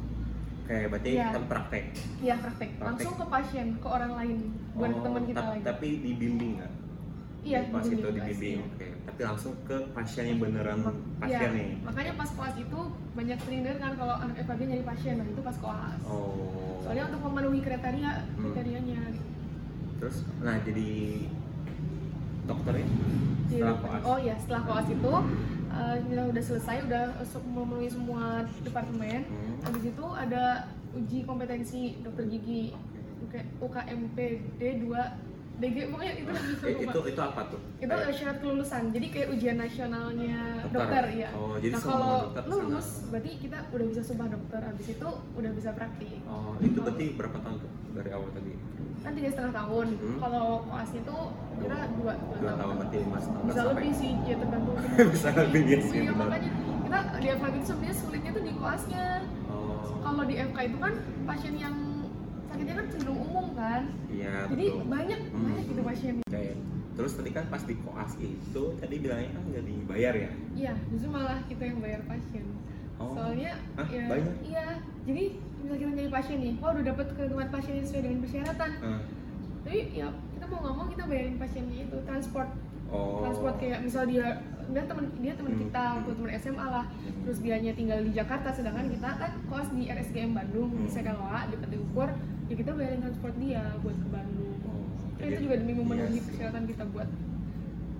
Kayak 0.62 0.88
berarti 0.88 1.10
Iya. 1.12 1.28
tapi 1.28 1.46
praktek. 1.50 1.86
Iya 2.22 2.36
praktek. 2.40 2.70
Praktek. 2.72 2.88
Langsung 2.88 3.14
ke 3.18 3.26
pasien, 3.28 3.68
ke 3.76 3.88
orang 3.90 4.12
lain, 4.16 4.38
bukan 4.72 4.90
ke 4.90 4.96
Oh, 4.96 5.04
teman 5.04 5.24
kita 5.28 5.42
lagi. 5.44 5.62
Tapi 5.68 5.88
dibimbing 6.00 6.52
nggak? 6.56 6.72
Iya, 7.42 7.60
Pas 7.68 7.84
itu 7.84 8.08
dibimbing, 8.08 8.58
oke. 8.64 8.88
Tapi 9.04 9.22
langsung 9.26 9.54
ke 9.68 9.78
pasien 9.92 10.24
yang 10.30 10.40
beneran 10.40 10.80
pasien 11.20 11.42
Iya, 11.44 11.50
nih. 11.52 11.70
Makanya 11.82 12.14
pas 12.16 12.30
kelas 12.30 12.56
itu 12.56 12.80
banyak 13.12 13.40
trainer 13.42 13.76
kan 13.76 13.92
kalau 13.98 14.16
anak 14.16 14.36
FAB 14.40 14.60
nyari 14.64 14.84
pasien, 14.86 15.14
nah 15.20 15.28
itu 15.28 15.42
pas 15.42 15.58
kelas. 15.60 16.00
Oh. 16.08 16.80
Soalnya 16.80 17.04
untuk 17.10 17.22
memenuhi 17.26 17.60
kriteria, 17.60 18.12
Hmm. 18.16 18.42
kriterianya. 18.46 19.02
Terus, 20.02 20.18
nah 20.40 20.58
jadi 20.60 20.90
dokternya 22.44 22.88
Di- 23.46 23.54
setelah 23.54 23.78
koas. 23.78 24.02
Oh 24.04 24.18
iya, 24.18 24.36
setelah 24.36 24.62
koas 24.66 24.88
itu 24.90 25.14
kita 26.04 26.22
udah 26.28 26.44
selesai, 26.44 26.78
udah 26.84 27.04
memenuhi 27.48 27.88
semua 27.88 28.24
departemen. 28.60 29.22
Hmm. 29.24 29.56
Habis 29.62 29.84
itu 29.88 30.06
ada 30.12 30.44
uji 30.92 31.20
kompetensi 31.24 31.82
dokter 32.02 32.26
gigi 32.28 32.74
Oke, 33.22 33.38
UKMPD 33.62 34.60
2 34.82 34.92
DG 35.56 35.78
pokoknya 35.88 36.14
itu 36.18 36.32
Eh, 36.66 36.74
itu 36.82 37.00
itu 37.06 37.22
apa 37.22 37.42
tuh? 37.46 37.62
itu 37.78 37.86
Kayak 37.86 38.02
eh, 38.04 38.16
syarat 38.18 38.38
kelulusan 38.42 38.84
jadi 38.90 39.08
kayak 39.08 39.28
ujian 39.30 39.58
nasionalnya 39.62 40.66
Dokter. 40.66 40.74
dokter, 40.74 41.06
ya 41.16 41.30
Oh, 41.32 41.54
jadi 41.56 41.72
nah 41.72 41.82
kalau 41.86 42.18
ke 42.26 42.42
sana. 42.42 42.50
lulus 42.50 42.88
berarti 43.08 43.32
kita 43.38 43.58
udah 43.70 43.86
bisa 43.88 44.02
sumpah 44.02 44.28
dokter 44.28 44.58
habis 44.60 44.88
itu 44.90 45.08
udah 45.38 45.52
bisa 45.54 45.70
praktik 45.72 46.18
Oh, 46.26 46.58
itu 46.58 46.76
berarti 46.76 47.06
berapa 47.14 47.38
tahun 47.40 47.56
tuh 47.62 47.72
dari 47.94 48.10
awal 48.10 48.30
tadi? 48.34 48.54
Kan 49.02 49.12
tiga 49.12 49.30
setengah 49.30 49.54
tahun 49.56 49.88
Hmm. 49.94 50.18
kalau 50.20 50.46
koas 50.64 50.92
itu 50.92 51.18
kira 51.58 51.78
dua 51.92 52.14
Dua 52.36 52.54
tahun 52.54 52.74
berarti 52.76 52.98
lima 53.00 53.18
setahun 53.18 53.44
bisa 53.44 53.54
sampai- 53.56 53.74
lebih 53.76 53.92
sih 53.94 54.12
ya 54.22 54.36
tergantung 54.38 54.76
bisa 55.14 55.28
lebih 55.36 55.64
ya 55.64 55.80
sih. 55.84 56.00
iya 56.00 56.14
makanya 56.14 56.50
kita 56.84 57.00
di 57.16 57.28
FK 57.32 57.46
itu 57.48 57.66
sebenarnya 57.66 57.96
sulitnya 57.96 58.32
tuh 58.32 58.44
di 58.44 58.54
koasnya 58.56 59.06
Oh, 59.48 59.84
kalau 60.00 60.24
di 60.24 60.36
FK 60.38 60.58
itu 60.64 60.78
kan 60.78 60.94
pasien 61.24 61.54
yang 61.56 61.76
sakitnya 62.48 62.76
kan 62.76 62.86
cenderung 62.88 63.20
umum 63.22 63.48
kan 63.54 63.82
iya 64.08 64.34
jadi 64.48 64.66
betul. 64.70 64.86
banyak 64.88 65.20
Hmm. 65.26 65.44
banyak 65.46 65.64
gitu 65.66 65.82
pasien 65.84 66.16
Oke. 66.24 66.46
Terus 66.92 67.16
tadi 67.16 67.32
kan 67.32 67.48
pas 67.48 67.64
di 67.64 67.76
koas 67.80 68.12
itu 68.16 68.64
tadi 68.76 68.96
bilangnya 68.98 69.32
kan 69.32 69.44
nggak 69.46 69.64
dibayar 69.64 70.14
ya? 70.14 70.32
iya 70.54 70.74
justru 70.88 71.10
malah 71.10 71.40
kita 71.44 71.64
yang 71.64 71.80
bayar 71.80 72.02
pasien 72.04 72.44
Oh. 73.04 73.12
soalnya 73.12 73.52
Hah, 73.74 73.88
ya 73.88 74.04
banyak? 74.06 74.36
iya 74.44 74.66
jadi 75.02 75.24
misal 75.58 75.76
kita 75.76 75.92
nyari 75.92 76.12
pasien 76.12 76.38
nih 76.40 76.54
wah 76.56 76.70
udah 76.72 76.86
dapet 76.86 77.06
ketentuan 77.12 77.50
pasien 77.50 77.74
yang 77.76 77.86
sesuai 77.86 78.04
dengan 78.04 78.20
persyaratan 78.20 78.72
Eh, 78.82 79.00
tapi 79.62 79.80
ya 79.94 80.08
kita 80.32 80.46
mau 80.48 80.74
mau 80.74 80.86
kita 80.86 81.04
bayarin 81.06 81.38
pasiennya 81.38 81.86
itu 81.86 81.98
transport 82.04 82.50
Oh. 82.88 83.22
transport 83.22 83.56
kayak 83.56 83.80
misal 83.82 84.04
dia 84.04 84.42
dia 84.68 84.84
teman 84.84 85.06
dia 85.18 85.34
teman 85.34 85.52
Hmm. 85.52 85.62
kita 85.62 85.84
waktu 85.96 86.12
teman 86.14 86.32
SMA 86.34 86.66
lah 86.68 86.86
Hmm. 86.88 87.24
terus 87.24 87.40
dianya 87.40 87.72
tinggal 87.72 88.00
di 88.00 88.12
Jakarta 88.12 88.50
sedangkan 88.50 88.88
kita 88.88 89.10
kan 89.12 89.32
kos 89.46 89.68
di 89.70 89.84
RSGM 89.86 90.32
Bandung 90.32 90.70
di 90.72 90.84
Hmm. 90.84 90.92
Sekaloa 90.92 91.46
di 91.46 91.56
Peti 91.56 91.78
Ukur 91.78 92.10
ya 92.46 92.56
kita 92.58 92.72
bayarin 92.72 93.00
transport 93.00 93.36
dia 93.38 93.62
buat 93.80 93.96
ke 93.96 94.08
Bandung 94.08 94.50
Oh, 94.62 94.84
Kan 95.16 95.24
jadi- 95.24 95.34
itu 95.34 95.42
juga 95.44 95.56
demi 95.58 95.74
memenuhi 95.74 96.02
iya 96.04 96.12
sih. 96.12 96.24
persyaratan 96.26 96.64
kita 96.66 96.84
buat 96.88 97.10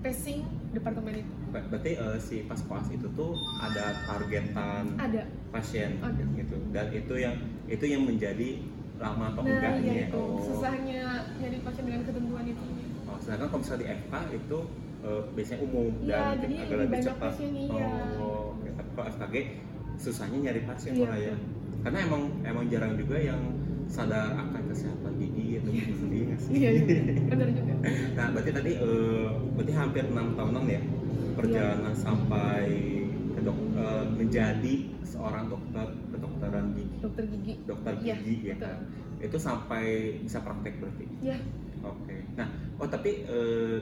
testing 0.02 0.40
departemen 0.70 1.14
itu 1.16 1.32
Ber- 1.48 1.68
Berarti 1.68 1.92
eh, 1.94 2.18
si 2.18 2.36
pas 2.44 2.58
koas 2.60 2.88
itu 2.88 3.06
tuh 3.12 3.32
ada 3.56 3.94
targetan 4.04 4.84
ada 4.96 5.22
pasien 5.48 5.98
Ada. 5.98 6.22
gitu 6.34 6.56
dan 6.70 6.86
itu 6.90 7.14
yang 7.16 7.36
itu 7.66 7.84
yang 7.84 8.02
menjadi 8.02 8.60
lama 8.96 9.24
atau 9.28 9.42
nah 9.42 9.50
enggaknya 9.52 9.92
iya 9.92 10.04
itu 10.06 10.18
oh. 10.18 10.38
susahnya 10.38 11.02
nyari 11.36 11.58
pasien 11.60 11.84
dengan 11.84 12.02
ketentuan 12.02 12.46
itu 12.46 12.64
Oh, 13.04 13.18
sedangkan 13.18 13.44
kalau 13.46 13.60
misalnya 13.60 13.80
di 13.82 13.88
FK 13.98 14.14
itu 14.32 14.58
eh, 15.02 15.22
biasanya 15.32 15.60
umum 15.60 15.90
Iya, 16.00 16.16
dan 16.16 16.36
jadi 16.40 16.54
agak 16.56 16.76
lebih 16.80 16.98
cepat. 17.02 17.20
pasien, 17.28 17.50
iya. 17.52 17.90
Oh, 18.16 18.56
oke. 18.56 18.68
tapi 18.72 18.90
kalau 18.90 19.06
FKG 19.10 19.34
susahnya 19.96 20.38
nyari 20.40 20.60
pasien 20.64 20.92
Iya, 20.92 21.04
malah 21.04 21.20
ya. 21.20 21.34
Karena 21.82 21.98
emang 22.00 22.22
emang 22.40 22.64
jarang 22.66 22.94
juga 22.94 23.16
yang 23.18 23.42
sadar 23.84 24.32
akan 24.32 24.62
kesehatan 24.64 25.12
gigi 25.18 25.41
atau 25.62 25.70
gigi 25.70 25.94
sendiri 25.94 26.24
nggak 26.26 26.40
sih? 26.40 26.50
iya 26.52 26.68
iya 26.72 26.84
benar 27.24 27.48
juga 27.48 27.74
Nah, 28.16 28.26
berarti 28.30 28.50
tadi 28.52 28.72
eh, 28.74 29.26
berarti 29.52 29.72
hampir 29.72 30.04
enam 30.04 30.26
tahunan 30.34 30.64
ya 30.66 30.82
perjalanan 31.32 31.94
sampai 31.94 32.62
ke 33.32 33.40
dok, 33.40 33.58
eh, 33.72 34.04
menjadi 34.12 34.74
seorang 35.02 35.44
dokter 35.48 35.86
kedokteran 36.08 36.66
gigi, 36.72 36.96
dokter 36.98 37.24
gigi 37.26 37.52
dokter 37.64 37.92
Iya, 37.96 38.14
gigi 38.18 38.34
ya 38.44 38.54
betul. 38.54 38.66
kan. 38.66 38.78
Itu 39.22 39.36
sampai 39.38 39.84
bisa 40.18 40.38
praktek 40.38 40.74
berarti. 40.76 41.06
ya 41.20 41.38
Oke. 41.82 42.16
Nah, 42.32 42.48
oh 42.76 42.86
tapi 42.86 43.22
eh, 43.24 43.78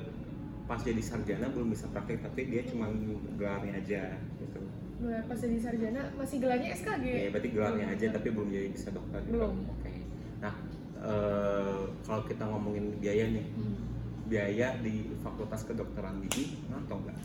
pas 0.64 0.78
jadi 0.78 1.00
sarjana 1.00 1.48
belum 1.48 1.68
bisa 1.68 1.84
praktek, 1.86 2.22
tapi 2.22 2.46
dia 2.46 2.62
cuma 2.62 2.88
gelarnya 3.34 3.74
aja 3.74 4.02
gitu. 4.38 4.60
Nah, 5.00 5.20
pas 5.24 5.34
jadi 5.34 5.58
sarjana 5.58 6.12
masih 6.14 6.36
gelarnya 6.38 6.70
SKG 6.72 7.04
Ya, 7.04 7.28
berarti 7.28 7.48
gelarnya 7.50 7.86
aja, 7.88 8.06
tapi 8.10 8.28
belum 8.30 8.48
jadi 8.48 8.68
bisa 8.70 8.88
dokter. 8.90 9.20
gitu. 9.20 9.32
Belum. 9.34 9.54
Oke. 9.66 9.92
Nah, 10.38 10.54
eh, 11.02 11.78
kalau 12.00 12.22
kita 12.24 12.44
ngomongin 12.44 12.96
biaya 12.96 13.24
nih, 13.28 13.46
Hmm. 13.50 13.76
biaya 14.24 14.78
di 14.78 14.94
Fakultas 15.18 15.64
Kedokteran 15.64 16.20
Gigi 16.22 16.60
atau 16.68 16.96
enggak? 16.96 17.18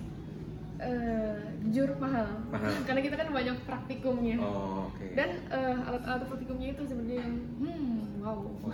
Eh, 0.75 1.39
jujur 1.63 1.95
mahal. 1.95 2.27
Mahal. 2.49 2.67
karena 2.87 3.01
kita 3.01 3.15
kan 3.15 3.29
banyak 3.29 3.55
praktikumnya 3.63 4.35
Oh, 4.37 4.91
oke. 4.91 5.07
dan 5.13 5.39
eh, 5.47 5.75
alat-alat 5.81 6.27
praktikumnya 6.27 6.67
itu 6.69 6.83
sebenarnya 6.83 7.17
yang 7.21 7.33
hmm 7.57 7.95
wow 8.19 8.39
Oh. 8.59 8.73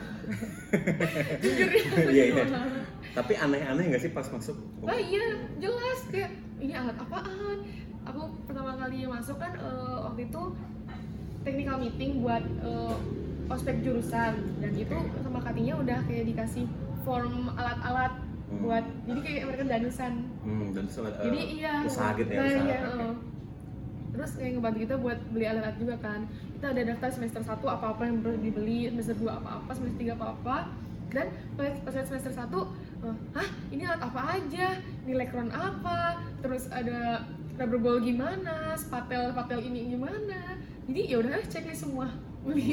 jujur 1.43 1.69
ya 1.69 1.83
Iya, 2.09 2.23
iya. 2.31 2.43
mahal. 2.43 2.69
Tapi 3.17 3.33
aneh-aneh 3.35 3.83
nggak 3.85 4.01
sih 4.01 4.11
pas 4.11 4.25
masuk? 4.25 4.57
Wah 4.81 4.95
iya 4.95 5.25
jelas 5.57 5.99
kayak 6.07 6.31
ini 6.57 6.73
alat 6.73 6.95
apaan 6.95 7.57
aku 8.01 8.21
pertama 8.43 8.73
kali 8.75 9.05
masuk 9.05 9.37
kan 9.37 9.53
eh, 9.53 9.97
waktu 10.01 10.25
itu 10.25 10.41
technical 11.43 11.77
meeting 11.77 12.11
buat 12.17 12.41
eh, 12.41 12.95
ospek 13.51 13.83
jurusan. 13.83 14.33
Dan 14.59 14.71
itu 14.73 14.97
sama 15.19 15.39
katinya 15.39 15.77
udah 15.77 15.99
kayak 16.05 16.25
dikasih 16.27 16.65
form 17.01 17.51
alat-alat 17.53 18.13
Hmm. 18.51 18.67
buat 18.67 18.83
jadi 19.07 19.19
kayak 19.23 19.43
mereka 19.47 19.63
danusan 19.63 20.13
Hmm, 20.43 20.75
eh, 20.75 21.23
jadi 21.23 21.39
iya. 21.55 21.73
usaha 21.87 22.11
gitu 22.19 22.27
ya, 22.27 22.35
nah, 22.35 22.47
usaha. 22.51 22.67
iya, 22.67 22.79
terus 24.11 24.31
kayak 24.35 24.51
ngebantu 24.59 24.79
kita 24.83 24.95
buat 24.99 25.19
beli 25.31 25.45
alat-alat 25.47 25.77
juga 25.79 25.95
kan. 26.03 26.27
Kita 26.27 26.65
ada 26.75 26.81
daftar 26.83 27.09
semester 27.15 27.41
1 27.47 27.63
apa-apa 27.63 28.03
yang 28.03 28.19
perlu 28.19 28.37
dibeli 28.43 28.91
semester 28.91 29.15
2 29.15 29.39
apa-apa 29.39 29.71
semester 29.71 29.99
3 30.03 30.19
apa-apa. 30.19 30.57
Dan 31.11 31.27
pas 31.55 31.71
semester 31.95 32.31
1 32.35 32.59
eh, 33.07 33.15
hah 33.39 33.49
ini 33.71 33.81
alat 33.87 34.03
apa 34.03 34.21
aja? 34.35 34.67
Ini 35.07 35.13
lekron 35.15 35.47
apa? 35.47 36.19
Terus 36.43 36.67
ada 36.75 37.23
rubber 37.55 37.79
ball 37.79 38.03
gimana? 38.03 38.75
Spatel 38.75 39.31
spatel 39.31 39.63
ini 39.63 39.95
gimana? 39.95 40.59
Jadi 40.91 41.01
ya 41.07 41.23
udah 41.23 41.39
checklist 41.47 41.87
semua 41.87 42.11
beli 42.41 42.67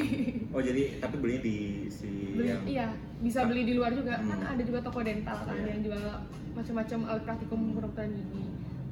Oh 0.49 0.59
jadi 0.59 0.97
tapi 0.97 1.15
belinya 1.17 1.41
di 1.41 1.57
si 1.87 2.09
beli 2.33 2.47
yang 2.47 2.61
iya 2.65 2.87
bisa 3.19 3.45
beli 3.45 3.61
di 3.63 3.73
luar 3.73 3.91
juga 3.91 4.17
kan 4.17 4.37
Hmm. 4.39 4.53
ada 4.53 4.63
juga 4.63 4.79
toko 4.81 4.99
dental 4.99 5.37
kan 5.39 5.55
Iya. 5.55 5.67
yang 5.69 5.81
jual 5.83 6.03
macam-macam 6.51 6.99
alat 7.05 7.23
praktikum 7.23 7.59
kedokteran 7.73 8.11
gigi 8.11 8.43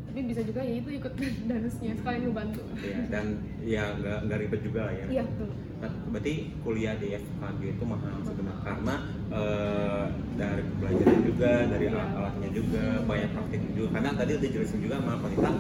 tapi 0.08 0.20
bisa 0.26 0.42
juga 0.42 0.62
ya 0.62 0.74
itu 0.76 0.90
ikut 0.92 1.14
danusnya 1.50 1.92
sekalian 1.94 2.22
ngebantu 2.26 2.62
ya, 2.80 2.98
dan 3.08 3.26
ya 3.62 3.84
nggak 3.96 4.18
nggak 4.24 4.38
ribet 4.40 4.62
juga 4.64 4.80
lah 4.84 4.94
ya. 4.94 5.06
iya 5.12 5.24
betul 5.26 5.52
Nah, 5.78 5.94
berarti 6.10 6.34
kuliah 6.66 6.98
di 6.98 7.14
FKG 7.14 7.62
itu 7.70 7.84
mahal 7.86 8.18
sebenarnya 8.26 8.66
karena 8.66 8.96
eh, 9.30 10.06
dari 10.34 10.64
pelajaran 10.74 11.20
juga, 11.22 11.52
dari 11.68 11.86
Iya. 11.86 11.94
alat-alatnya 11.94 12.50
juga, 12.50 12.84
banyak 13.06 13.30
praktikum 13.30 13.70
juga. 13.78 13.90
Karena 13.94 14.10
tadi 14.18 14.32
udah 14.34 14.50
jelasin 14.50 14.80
juga 14.82 14.96
sama 14.98 15.22
Panita, 15.22 15.52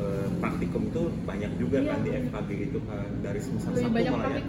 eh, 0.00 0.26
praktikum 0.34 0.82
itu 0.86 1.02
banyak 1.22 1.52
juga 1.56 1.76
Iya, 1.78 1.90
kan 1.90 1.98
di. 2.00 2.10
FKG 2.24 2.50
itu 2.64 2.78
kan 2.82 3.06
dari 3.20 3.38
semester 3.38 3.70
lebih 3.70 3.82
satu 3.82 3.92
banyak 3.92 4.12
malah 4.12 4.32
ya. 4.32 4.42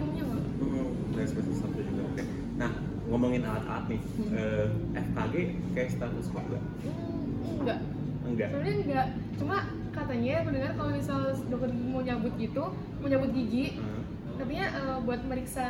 Mm-mm, 0.58 0.86
dari 1.12 1.26
semester 1.26 1.54
satu 1.54 1.78
juga. 1.78 2.02
Oke. 2.06 2.22
Nah 2.54 2.70
ngomongin 3.04 3.42
alat-alat 3.42 3.84
nih, 3.86 4.00
Hmm. 4.00 4.30
eh, 4.32 4.66
FKG 4.98 5.34
kayak 5.72 5.90
status 5.90 6.26
kok 6.26 6.42
enggak? 6.42 6.62
Hmm, 6.80 7.58
enggak 7.58 7.78
Enggak. 8.22 8.48
sebenarnya 8.48 8.76
enggak 8.80 9.06
cuma 9.34 9.56
katanya 9.92 10.34
mendengar 10.42 10.72
kalau 10.72 10.90
misal 10.90 11.18
dokter 11.44 11.68
gigi 11.68 11.84
mau 11.84 12.00
nyabut 12.00 12.34
gitu 12.36 12.64
mau 12.96 13.06
nyabut 13.06 13.30
gigi 13.30 13.66
Hmm. 13.74 14.02
katanya 14.34 14.66
eh, 14.72 14.98
buat 15.02 15.20
meriksa 15.22 15.66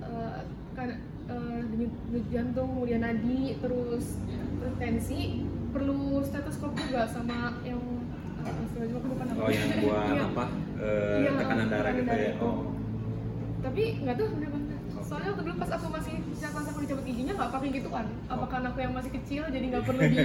eh, 0.00 0.38
kan 0.72 0.88
eh, 1.24 1.58
denyut 1.66 1.92
jantung 2.28 2.68
kemudian 2.70 3.00
nadi 3.00 3.56
terus 3.58 4.20
terus 4.54 4.74
tensi 4.76 5.42
perlu 5.70 5.96
stetoskop 6.22 6.70
juga 6.76 7.08
sama 7.08 7.56
yang 7.62 7.80
apa 8.38 8.50
istilahnya 8.52 8.52
aku 8.52 8.52
lupa 8.52 8.52
namanya 8.52 8.71
Oh 8.82 9.46
yang 9.48 9.70
buat 9.78 10.02
Iya. 10.04 10.24
apa? 10.26 10.44
Eh, 10.76 11.16
Iya, 11.22 11.30
tekanan 11.38 11.66
darah 11.68 11.92
gitu 11.94 12.10
ya? 12.10 12.30
itu. 12.32 12.42
Oh. 12.42 12.58
tapi 13.62 13.82
nggak 14.02 14.18
tahu 14.18 14.26
bener-bener 14.34 14.74
Oke. 14.90 15.06
soalnya 15.06 15.28
waktu 15.30 15.42
dulu 15.46 15.54
pas 15.56 15.70
aku 15.70 15.86
masih 15.88 16.14
pas 16.42 16.66
aku 16.66 16.78
dicabut 16.82 17.04
giginya 17.06 17.32
nggak 17.32 17.50
pakai 17.54 17.68
gitu 17.70 17.88
kan 17.88 18.06
apa 18.26 18.44
karena 18.50 18.66
aku 18.68 18.78
yang 18.82 18.90
masih 18.92 19.10
kecil 19.14 19.42
jadi 19.46 19.64
nggak 19.70 19.84
perlu 19.88 20.02
di 20.02 20.18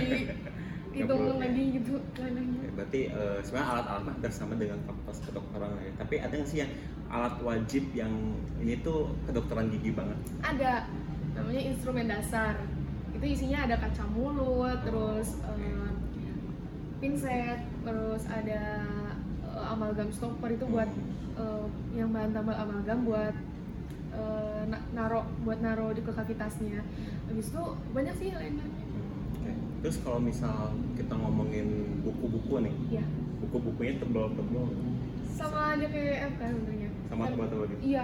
hitung 0.89 1.19
perlu, 1.21 1.31
ya. 1.31 1.41
lagi 1.45 1.63
gitu 1.77 1.93
Oke, 2.01 2.25
berarti 2.73 3.01
eh, 3.07 3.37
sebenarnya 3.39 3.69
alat-alat 3.69 4.01
mah 4.01 4.13
hampir 4.17 4.31
sama 4.33 4.53
dengan 4.57 4.81
fakultas 4.81 5.17
kedokteran 5.21 5.69
ya. 5.77 5.91
Tapi 5.95 6.15
ada 6.17 6.33
nggak 6.33 6.49
sih 6.49 6.57
yang 6.57 6.71
alat 7.07 7.35
wajib 7.39 7.83
yang 7.93 8.13
ini 8.57 8.73
tuh 8.81 8.99
kedokteran 9.23 9.69
gigi 9.69 9.93
banget? 9.93 10.17
ada 10.41 10.89
namanya 11.31 11.61
instrumen 11.63 12.09
dasar 12.09 12.57
itu 13.13 13.25
isinya 13.27 13.69
ada 13.69 13.77
kaca 13.77 14.01
mulut 14.09 14.81
terus 14.81 15.37
eh, 15.45 15.76
pinset 16.97 17.59
terus 17.83 18.23
ada 18.27 18.61
eh, 19.45 19.65
amalgam 19.67 20.09
stopper 20.09 20.49
itu 20.51 20.65
buat 20.65 20.89
eh, 21.35 21.65
yang 21.93 22.09
bahan 22.09 22.31
tambal 22.31 22.55
amalgam 22.55 22.99
buat 23.03 23.35
eh, 24.11 24.61
na- 24.65 24.85
naro 24.91 25.21
buat 25.41 25.59
naro 25.59 25.91
di 25.91 26.01
ke 26.01 26.11
kaki 26.11 26.33
tasnya 26.35 26.81
habis 27.27 27.47
itu 27.47 27.63
banyak 27.91 28.15
sih 28.15 28.29
lainnya 28.31 28.65
Oke. 29.37 29.51
Terus 29.79 29.97
kalau 30.01 30.19
misal 30.19 30.57
kita 30.93 31.13
ngomongin 31.13 31.67
buku-buku 32.01 32.65
nih, 32.65 32.75
ya 32.91 33.05
buku-bukunya 33.39 33.95
tebal-tebal, 33.95 34.65
sama 35.29 35.77
aja 35.77 35.85
kayak 35.85 36.33
FK 36.33 36.41
sebenarnya 36.49 36.89
sama 37.05 37.21
Dan- 37.21 37.31
tebal-tebal 37.31 37.65
gitu. 37.69 37.79
Iya, 37.85 38.03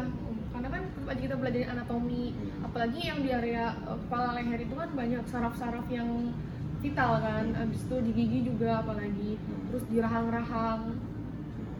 karena 0.53 0.67
kan 0.69 0.83
aja 1.03 1.19
kita 1.19 1.35
belajar 1.35 1.61
anatomi, 1.67 2.23
Hmm. 2.29 2.65
apalagi 2.69 2.99
yang 3.01 3.19
di 3.19 3.29
area 3.33 3.63
kepala 3.83 4.29
leher 4.37 4.59
itu 4.61 4.75
kan 4.77 4.89
banyak 4.93 5.23
saraf-saraf 5.25 5.87
yang 5.89 6.09
vital 6.83 7.11
kan, 7.17 7.45
abis 7.55 7.79
itu 7.81 7.95
di 8.03 8.11
gigi 8.13 8.39
juga 8.45 8.83
apalagi, 8.83 9.39
Hmm. 9.39 9.63
terus 9.71 9.83
di 9.87 9.97
rahang-rahang. 9.97 10.81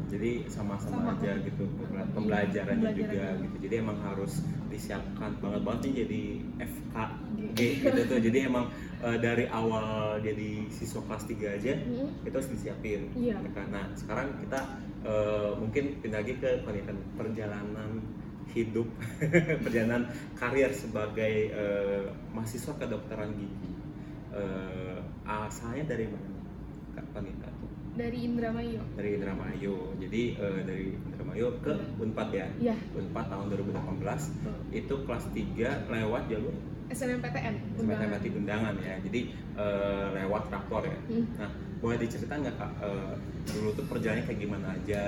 Jadi 0.08 0.46
sama-sama 0.46 1.10
Sama. 1.10 1.12
aja 1.18 1.32
gitu 1.42 1.66
pembela- 1.74 2.06
pembelajarannya 2.14 2.92
juga 2.94 3.18
Pembelajarannya. 3.18 3.44
gitu. 3.44 3.56
Jadi 3.66 3.76
emang 3.76 3.98
harus 4.00 4.34
disiapkan 4.70 5.32
banget 5.38 5.62
banget 5.64 5.82
nih 5.82 5.94
jadi 6.00 6.22
FKG 6.62 7.60
gitu 7.82 8.02
tuh. 8.06 8.20
Jadi 8.30 8.38
emang 8.44 8.66
eh, 9.02 9.18
dari 9.18 9.46
awal 9.48 9.86
jadi 10.20 10.70
siswa 10.70 11.02
kelas 11.04 11.24
3 11.26 11.58
aja 11.58 11.74
Mm-mm. 11.76 12.10
itu 12.24 12.30
harus 12.32 12.52
disiapin. 12.52 13.02
Iya. 13.14 13.42
Nah 13.68 13.90
sekarang 13.96 14.38
kita 14.40 14.60
eh, 15.02 15.52
mungkin 15.58 15.84
pindah 16.00 16.20
lagi 16.22 16.34
ke 16.38 16.62
perjalanan 17.14 17.92
hidup, 18.50 18.86
perjalanan 19.66 20.08
karir 20.36 20.70
sebagai 20.70 21.36
eh, 21.50 22.06
mahasiswa 22.30 22.74
kedokteran 22.78 23.34
gigi. 23.34 23.72
Eh, 24.30 24.93
asalnya 25.24 25.84
dari 25.88 26.06
mana, 26.10 26.30
Kak 26.96 27.06
Panita 27.16 27.48
tuh? 27.48 27.70
Dari 27.94 28.20
Indramayu. 28.26 28.82
Dari 28.98 29.10
Indramayu. 29.22 29.76
Jadi 30.02 30.22
eh, 30.38 30.60
dari 30.66 30.86
Indramayu 30.98 31.48
ke 31.62 31.74
Unpad 32.02 32.30
ya. 32.34 32.48
Iya, 32.58 32.76
Unpad 32.98 33.26
tahun 33.30 33.46
2018 33.54 34.74
itu 34.74 34.96
kelas 35.06 35.26
3 35.32 35.94
lewat 35.94 36.24
jalur 36.30 36.56
SNMPTN. 36.94 37.56
berarti 37.86 38.30
undangan 38.34 38.76
ya. 38.82 38.96
Jadi 39.02 39.22
eh, 39.58 40.06
lewat 40.14 40.44
rapor 40.54 40.84
ya. 40.86 40.98
Hmm. 41.10 41.26
Nah, 41.40 41.50
boleh 41.84 41.98
diceritain 42.00 42.40
nggak 42.40 42.56
kak 42.56 42.72
eh, 42.80 43.14
dulu 43.52 43.76
tuh 43.76 43.86
perjalanannya 43.92 44.26
kayak 44.30 44.40
gimana 44.40 44.68
aja, 44.72 45.04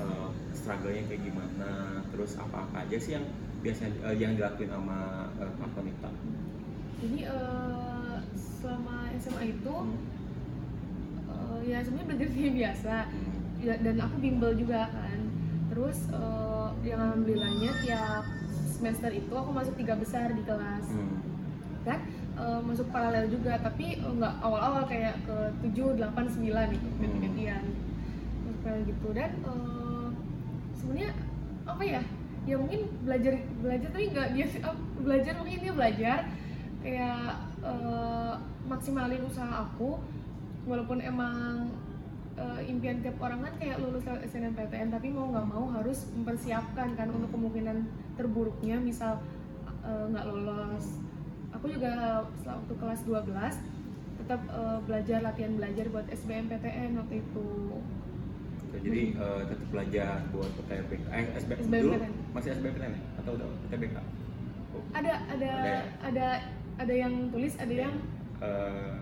eh, 0.00 0.28
struggle-nya 0.52 1.02
kayak 1.08 1.22
gimana, 1.24 1.70
terus 2.12 2.36
apa-apa 2.36 2.84
aja 2.84 2.96
sih 3.00 3.16
yang 3.16 3.24
biasanya 3.64 3.92
eh, 4.10 4.14
yang 4.20 4.32
dilakuin 4.36 4.68
sama 4.68 5.28
eh, 5.40 5.52
Kak 5.56 5.70
Tonita? 5.76 6.10
Jadi 7.00 7.18
eh, 7.24 7.89
selama 8.60 9.08
SMA 9.16 9.42
itu 9.50 9.74
eh, 11.30 11.58
ya 11.66 11.78
sebenarnya 11.80 12.06
belajar 12.08 12.28
kayak 12.30 12.54
biasa. 12.54 12.94
Ya, 13.60 13.74
dan 13.76 13.96
aku 14.00 14.16
bimbel 14.20 14.52
juga 14.56 14.88
kan. 14.88 15.18
Terus 15.72 15.98
eh, 16.12 16.68
yang 16.84 17.00
alhamdulillahnya 17.00 17.70
tiap 17.84 18.24
semester 18.70 19.10
itu 19.12 19.32
aku 19.32 19.50
masuk 19.52 19.74
tiga 19.76 19.96
besar 19.96 20.32
di 20.32 20.42
kelas. 20.44 20.86
Hmm. 20.88 21.18
kan? 21.80 22.00
Eh, 22.40 22.60
masuk 22.64 22.88
paralel 22.88 23.28
juga 23.28 23.56
tapi 23.60 24.00
nggak 24.00 24.34
awal-awal 24.40 24.84
kayak 24.84 25.16
ke 25.24 25.36
7, 25.72 25.96
8, 25.96 26.28
9 26.28 26.72
gitu 26.76 26.86
Hmm. 26.88 27.00
ganti-gantian. 27.00 27.64
Masuk 28.44 28.60
paralel 28.64 28.84
gitu. 28.88 29.08
Dan 29.12 29.30
eh, 29.40 30.08
sebenarnya 30.76 31.10
apa 31.64 31.84
ya? 31.84 32.02
Ya 32.48 32.56
mungkin 32.56 32.88
belajar 33.04 33.36
belajar 33.60 33.88
tapi 33.92 34.04
nggak 34.10 34.28
dia 34.32 34.46
belajar 35.00 35.32
mungkin 35.36 35.58
dia 35.60 35.72
belajar 35.76 36.18
kayak 36.80 37.20
eh, 37.64 38.34
maksimalin 38.68 39.22
usaha 39.24 39.66
aku 39.68 40.00
walaupun 40.68 41.00
emang 41.00 41.68
eh, 42.36 42.60
impian 42.68 43.00
tiap 43.04 43.16
orang 43.20 43.44
kan 43.44 43.54
kayak 43.60 43.80
lulus 43.80 44.04
SNMPTN 44.06 44.92
tapi 44.92 45.12
mau 45.12 45.28
nggak 45.32 45.46
mau 45.48 45.66
harus 45.72 46.08
mempersiapkan 46.16 46.96
kan 46.96 47.08
untuk 47.12 47.30
kemungkinan 47.32 47.88
terburuknya 48.16 48.76
misal 48.80 49.20
eh, 49.84 50.04
nggak 50.10 50.24
lolos 50.28 51.00
aku 51.50 51.66
juga 51.68 52.24
setelah 52.40 52.56
waktu 52.62 52.74
kelas 52.78 53.00
12 53.04 54.24
tetap 54.24 54.40
eh, 54.48 54.78
belajar 54.84 55.18
latihan 55.24 55.52
belajar 55.56 55.84
buat 55.88 56.06
SBMPTN 56.12 56.96
waktu 57.00 57.14
itu 57.24 57.48
jadi 58.78 59.02
eh, 59.18 59.42
tetap 59.50 59.66
belajar 59.74 60.22
buat 60.30 60.50
UTBK. 60.54 61.02
Eh, 61.10 61.26
SB, 61.42 61.50
SBMPTN. 61.58 61.82
dulu 61.82 61.96
masih 62.30 62.48
SBMPTN 62.54 62.92
ya? 62.94 63.00
Atau 63.18 63.30
udah 63.34 63.46
UTBK? 63.66 63.96
Oh, 64.70 64.82
ada 64.94 65.14
ada 65.26 65.48
Ada 65.50 65.66
ya? 65.66 65.80
ada 66.06 66.26
ada 66.80 66.94
yang 66.94 67.28
tulis 67.28 67.54
ada 67.56 67.74
yang 67.78 67.94
eh, 68.40 68.94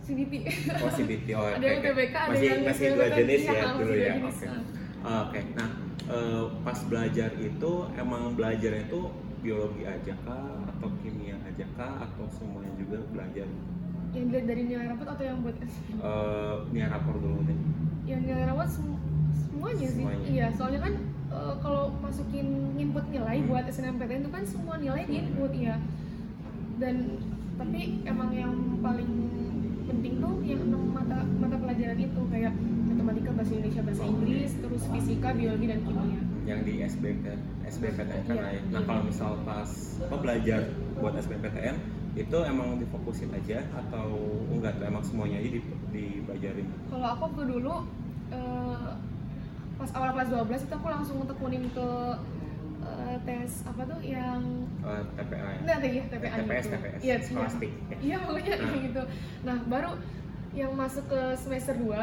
CBT 0.00 0.32
oh 0.76 0.90
CBT, 0.90 1.26
oh 1.32 1.46
Ada 1.50 1.58
oke, 1.58 1.66
yang. 1.66 1.80
UTBK, 1.84 2.14
ada 2.16 2.30
masih, 2.30 2.46
yang 2.48 2.60
masih 2.64 2.86
dua 2.90 3.08
jenis 3.12 3.40
Iya, 3.40 3.52
ya 3.52 3.64
dulu 3.72 3.94
ya. 3.94 4.12
Oke. 4.20 4.46
ah. 4.46 4.62
Ah, 5.00 5.20
Oke, 5.24 5.40
nah 5.54 5.68
eh, 6.06 6.42
pas 6.60 6.78
belajar 6.82 7.30
itu 7.36 7.72
emang 7.94 8.22
belajarnya 8.32 8.84
itu 8.84 9.00
biologi 9.40 9.82
aja 9.84 10.12
kah 10.20 10.44
atau 10.68 10.88
kimia 10.98 11.36
aja 11.40 11.64
kah 11.72 11.92
atau 12.00 12.24
semuanya 12.28 12.72
juga 12.76 12.98
belajar? 13.08 13.48
yang 14.10 14.26
dilihat 14.26 14.42
dari 14.44 14.62
nilai 14.64 14.86
rapot 14.88 15.06
atau 15.08 15.22
yang 15.22 15.38
buat 15.38 15.54
Eh, 15.54 16.54
ini 16.68 16.82
rapor 16.84 17.14
dulu 17.16 17.40
nih. 17.42 17.58
yang 18.06 18.20
nilai 18.20 18.44
rapot 18.44 18.66
sem- 18.66 18.98
semuanya 19.32 19.86
sih 19.88 20.02
Semuanya. 20.02 20.26
iya 20.26 20.46
soalnya 20.50 20.80
kan 20.82 20.94
eh, 21.30 21.54
kalau 21.60 21.94
masukin 21.96 22.48
input 22.74 23.06
nilai 23.06 23.38
Hmm. 23.38 23.48
buat 23.48 23.64
SNMPTN 23.64 24.20
itu 24.20 24.30
kan 24.30 24.42
semua 24.42 24.74
nilai 24.76 25.06
di 25.06 25.14
input 25.22 25.52
ya 25.54 25.78
dan 26.80 26.96
tapi 27.60 28.00
emang 28.08 28.32
yang 28.32 28.56
paling 28.80 29.12
penting 29.84 30.16
tuh 30.16 30.34
yang 30.48 30.64
enam 30.64 30.96
mata 30.96 31.20
mata 31.36 31.56
pelajaran 31.60 31.98
itu 32.00 32.20
kayak 32.32 32.56
matematika 32.88 33.30
bahasa 33.36 33.52
Indonesia 33.52 33.82
bahasa. 33.84 34.02
Inggris 34.08 34.50
terus 34.56 34.82
fisika 34.88 35.28
biologi 35.36 35.66
dan 35.68 35.80
kimia 35.84 36.20
yang 36.48 36.60
di 36.64 36.74
SBK 36.82 37.26
SBMPTN 37.68 38.22
kan 38.26 38.36
ya. 38.40 38.60
Nah 38.72 38.82
kalau 38.88 39.02
misal 39.04 39.36
pas 39.44 39.70
apa 40.00 40.16
belajar 40.16 40.60
buat 40.96 41.14
SBMPTN 41.20 41.76
itu 42.18 42.38
emang 42.42 42.80
difokusin 42.80 43.30
aja 43.30 43.62
atau 43.70 44.18
enggak 44.50 44.74
tuh 44.82 44.86
emang 44.88 45.04
semuanya 45.04 45.38
aja 45.38 45.50
di, 45.54 45.60
dipelajarin? 45.94 46.66
kalau 46.90 47.06
aku 47.06 47.22
waktu 47.30 47.42
dulu 47.54 47.74
eh, 48.34 48.90
pas 49.78 49.90
awal 49.94 50.10
kelas 50.18 50.28
12 50.34 50.66
itu 50.66 50.74
aku 50.74 50.88
langsung 50.90 51.18
tekunin 51.30 51.64
ke 51.70 51.86
eh, 52.92 53.18
tes 53.22 53.50
apa 53.62 53.82
tuh 53.84 54.00
yang 54.00 54.40
Eh, 54.80 55.02
TPA 55.12 55.48
ya? 55.50 55.60
Nah, 55.60 55.76
iya, 55.80 56.02
TPA 56.04 56.34
TPS, 56.38 56.64
gitu. 56.64 56.76
TPS, 56.76 57.20
skolastik. 57.26 57.72
ya? 57.84 57.96
Iya, 58.00 58.16
pokoknya 58.20 58.52
Nah. 58.52 58.64
kayak 58.64 58.82
gitu. 58.84 59.02
Nah, 59.42 59.56
baru 59.64 59.90
yang 60.50 60.72
masuk 60.72 61.04
ke 61.06 61.20
semester 61.36 61.74
2, 61.74 61.94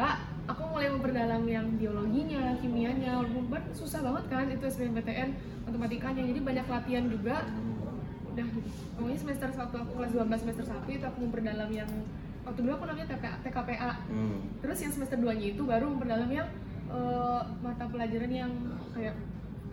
aku 0.46 0.62
mulai 0.66 0.88
memperdalam 0.88 1.44
yang 1.44 1.66
biologinya, 1.74 2.56
kimianya, 2.56 3.18
walaupun 3.18 3.44
kan 3.48 3.62
susah 3.72 4.00
banget 4.00 4.24
kan 4.26 4.46
itu 4.46 4.64
SBMPTN, 4.64 5.28
matematikanya. 5.64 6.22
Jadi 6.24 6.40
banyak 6.40 6.66
latihan 6.66 7.04
juga. 7.06 7.44
Udah 8.26 8.46
gitu. 8.46 8.68
Pokoknya 8.94 9.18
semester 9.18 9.48
1 9.50 9.76
aku 9.76 9.92
kelas 9.94 10.12
12 10.12 10.40
semester 10.40 10.64
1 10.64 10.88
itu 10.88 11.04
aku 11.04 11.18
memperdalam 11.20 11.68
yang 11.68 11.90
waktu 12.40 12.60
dulu 12.62 12.72
aku 12.74 12.84
namanya 12.86 13.08
TPA, 13.10 13.34
TKPA. 13.42 13.90
Hmm. 14.08 14.38
Terus 14.58 14.78
yang 14.80 14.92
semester 14.92 15.18
2-nya 15.18 15.46
itu 15.52 15.62
baru 15.62 15.84
memperdalam 15.86 16.30
yang 16.30 16.48
eh, 16.88 17.40
mata 17.60 17.84
pelajaran 17.84 18.32
yang 18.32 18.52
kayak 18.90 19.12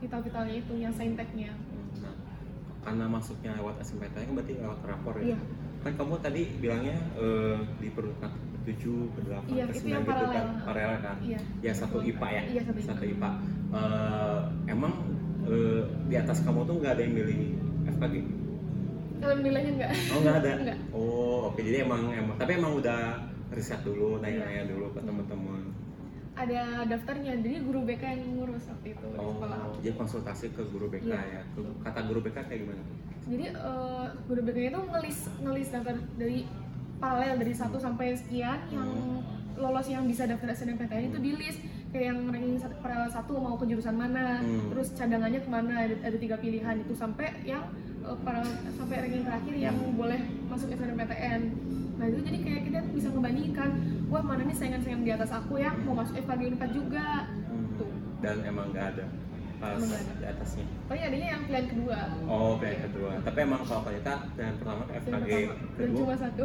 vital-vitalnya 0.02 0.56
itu, 0.60 0.74
yang 0.78 0.94
sainteknya. 0.94 1.52
Nah, 2.02 2.16
karena 2.86 3.06
masuknya 3.10 3.52
lewat 3.58 3.82
SMPTN 3.82 4.24
kan 4.30 4.34
berarti 4.38 4.54
lewat 4.60 4.80
rapor 4.86 5.14
ya? 5.20 5.34
Iya. 5.34 5.38
Kan 5.86 5.92
kamu 5.98 6.14
tadi 6.22 6.42
bilangnya 6.58 6.98
eh, 7.18 7.58
di 7.78 7.88
peringkat 7.94 8.32
ke-7, 8.66 8.84
ke-8, 9.14 9.44
Iya, 9.54 9.64
ke-9 9.70 9.78
itu 9.78 9.88
yang 9.94 10.04
gitu 10.06 10.26
kan? 10.34 10.46
paralel. 10.66 11.00
Kan? 11.02 11.18
Iya. 11.22 11.40
Ya 11.62 11.74
satu 11.74 11.98
IPA 12.02 12.28
ya? 12.34 12.42
Iya, 12.50 12.62
satu 12.66 13.04
IPA. 13.06 13.14
IPA. 13.14 13.30
Eh, 13.76 14.40
emang 14.70 14.94
eh, 15.46 15.82
di 16.10 16.16
atas 16.18 16.42
kamu 16.42 16.66
tuh 16.66 16.76
nggak 16.82 16.94
ada 16.98 17.02
yang 17.06 17.14
milih 17.14 17.40
FKG? 17.96 18.16
Alhamdulillahnya 19.26 19.72
enggak. 19.80 19.92
Oh 20.14 20.20
nggak 20.22 20.38
ada? 20.44 20.52
Enggak. 20.62 20.78
Oh 20.94 21.38
oke 21.50 21.60
jadi 21.64 21.78
emang 21.88 22.14
emang 22.14 22.36
tapi 22.38 22.52
emang 22.60 22.78
udah 22.78 23.26
riset 23.50 23.82
dulu 23.82 24.20
nanya-nanya 24.22 24.70
dulu 24.70 24.92
ke 24.94 25.00
teman-teman. 25.02 25.65
Ada 26.36 26.62
daftarnya, 26.86 27.34
jadi 27.38 27.58
guru 27.60 27.84
BK 27.84 28.04
yang 28.04 28.24
ngurus 28.36 28.68
waktu 28.68 28.92
itu 28.92 29.06
di 29.06 29.16
sekolah. 29.16 29.60
Oh 29.66 29.80
jadi 29.80 29.96
konsultasi 29.96 30.52
ke 30.52 30.64
guru 30.68 30.88
BK 30.88 31.08
Iya. 31.08 31.20
ya. 31.32 31.42
Kata 31.82 32.00
guru 32.04 32.20
BK 32.22 32.38
kayak 32.44 32.60
gimana? 32.62 32.84
Jadi 33.26 33.46
eh, 33.50 34.06
guru 34.26 34.42
BK 34.44 34.58
itu 34.68 34.80
ngelis 34.86 35.18
ngelis 35.40 35.68
daftar 35.70 35.96
dari 36.14 36.44
paralel 36.96 37.36
dari 37.40 37.54
1 37.54 37.72
sampai 37.78 38.08
sekian 38.14 38.60
yang 38.70 38.90
lolos 39.56 39.88
yang 39.88 40.04
bisa 40.04 40.24
daftar 40.24 40.52
SNMPTN 40.52 41.10
itu 41.10 41.20
di 41.22 41.32
list 41.34 41.60
kayak 41.90 42.12
yang 42.12 42.20
ranking 42.28 42.60
satu- 42.60 42.80
paralel 42.82 43.08
satu 43.08 43.34
mau 43.36 43.56
ke 43.56 43.66
jurusan 43.66 43.96
mana, 43.96 44.38
Hmm. 44.38 44.68
terus 44.70 44.92
cadangannya 44.92 45.40
ke 45.40 45.48
mana 45.48 45.74
ada, 45.82 45.96
ada 46.04 46.18
tiga 46.18 46.36
pilihan 46.36 46.76
itu 46.78 46.92
sampai 46.92 47.32
yang 47.42 47.64
eh, 48.06 48.18
paralel 48.22 48.54
sampai 48.78 48.96
ranking 49.02 49.26
terakhir 49.26 49.54
yang 49.58 49.76
boleh 49.98 50.22
masuk 50.48 50.68
SNMPTN. 50.72 51.42
Nah 51.96 52.06
itu 52.12 52.20
jadi 52.28 52.38
kayak 52.44 52.62
kita 52.68 52.80
bisa 52.92 53.08
ngebandingkan, 53.10 53.70
wah 54.12 54.24
mana 54.24 54.44
nih 54.46 54.56
saingan-saingan 54.56 55.02
di 55.08 55.12
atas 55.16 55.32
aku 55.32 55.58
yang 55.58 55.76
mau 55.88 55.96
masuk 55.98 56.16
FKG 56.20 56.42
Unpad 56.54 56.72
juga. 56.76 57.08
Tuh. 57.80 57.92
Dan 58.20 58.36
emang 58.44 58.70
nggak 58.72 58.88
ada 58.96 59.06
pas 59.56 59.80
di 59.80 60.26
atasnya. 60.28 60.66
Paling 60.92 61.04
adanya 61.08 61.28
yang 61.32 61.42
pilihan 61.48 61.68
kedua. 61.72 62.00
Oh 62.28 62.60
pilihan 62.60 62.82
kedua. 62.92 63.12
Tapi 63.24 63.40
emang 63.40 63.62
kalau 63.64 63.82
kita 63.88 64.14
pilihan 64.36 64.56
pertama 64.60 64.82
FKG 64.92 65.06
pertama. 65.08 65.54
Dan 65.56 65.88
kedua. 65.88 65.98
cuma 65.98 66.16
satu. 66.20 66.44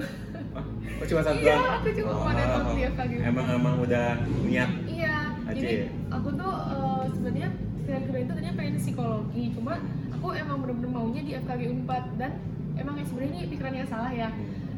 Oh, 0.50 0.64
oh, 1.02 1.06
cuma 1.10 1.20
satu 1.26 1.38
Iya, 1.42 1.56
aku 1.58 1.88
cuma 1.98 2.12
kemarin 2.14 2.46
waktu 2.54 2.72
di 2.72 2.82
FKG. 2.86 3.12
Emang 3.26 3.46
emang 3.50 3.74
udah 3.82 4.06
niat. 4.46 4.70
Iya, 4.86 5.16
Aja 5.50 5.58
jadi 5.58 5.74
ya? 5.74 5.86
aku 6.14 6.28
tuh 6.38 6.54
eh, 6.54 7.02
sebenarnya 7.10 7.48
pilihan 7.82 8.02
kedua 8.06 8.20
itu 8.22 8.32
tadinya 8.38 8.54
pengen 8.54 8.74
psikologi 8.78 9.44
cuma 9.58 9.74
aku 10.20 10.36
emang 10.36 10.60
bener-bener 10.60 10.90
maunya 10.92 11.22
di 11.24 11.32
FKG 11.34 11.62
Unpad 11.72 12.04
dan 12.14 12.36
emang 12.76 12.94
ya 12.94 13.04
sebenarnya 13.04 13.32
ini 13.34 13.48
pikiran 13.48 13.72
yang 13.74 13.88
salah 13.88 14.12
ya. 14.12 14.28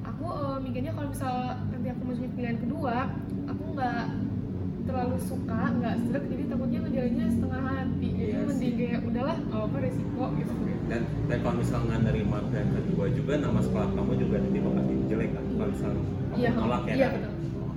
Aku 0.05 0.25
eh, 0.25 0.59
mikirnya 0.63 0.95
kalau 0.95 1.11
misal 1.11 1.35
nanti 1.67 1.89
aku 1.89 2.03
masukin 2.07 2.33
pilihan 2.33 2.59
kedua 2.59 3.11
aku 3.45 3.63
nggak 3.75 4.03
terlalu 4.83 5.17
suka 5.21 5.61
nggak 5.73 5.95
srek 6.01 6.25
jadi 6.29 6.43
takutnya 6.47 6.79
ngejalannya 6.81 7.27
setengah 7.29 7.61
hati. 7.65 8.09
Jadi 8.09 8.23
Iya 8.25 8.41
mending 8.45 8.75
kayak 8.77 9.01
udahlah 9.03 9.37
nggak 9.41 9.63
apa 9.63 9.77
resiko 9.79 10.25
gitu. 10.39 10.53
Dan 10.87 11.01
dan 11.27 11.39
kalau 11.43 11.57
misalnya 11.59 11.87
nggak 11.89 12.03
nerima 12.07 12.37
pilihan 12.45 12.69
kedua 12.71 13.05
juga 13.11 13.33
nama 13.37 13.61
sekolah 13.61 13.89
kamu 13.93 14.13
juga 14.17 14.37
nanti 14.39 14.59
bakal 14.59 14.83
jelek 15.09 15.31
kan 15.33 15.45
kalau 15.53 15.71
misalnya 15.71 15.99
kamu 15.99 16.15
Iya, 16.33 16.51
nolak 16.55 16.83
ya. 16.87 16.95
iya, 16.95 17.07
kan 17.09 17.21
betul. 17.21 17.33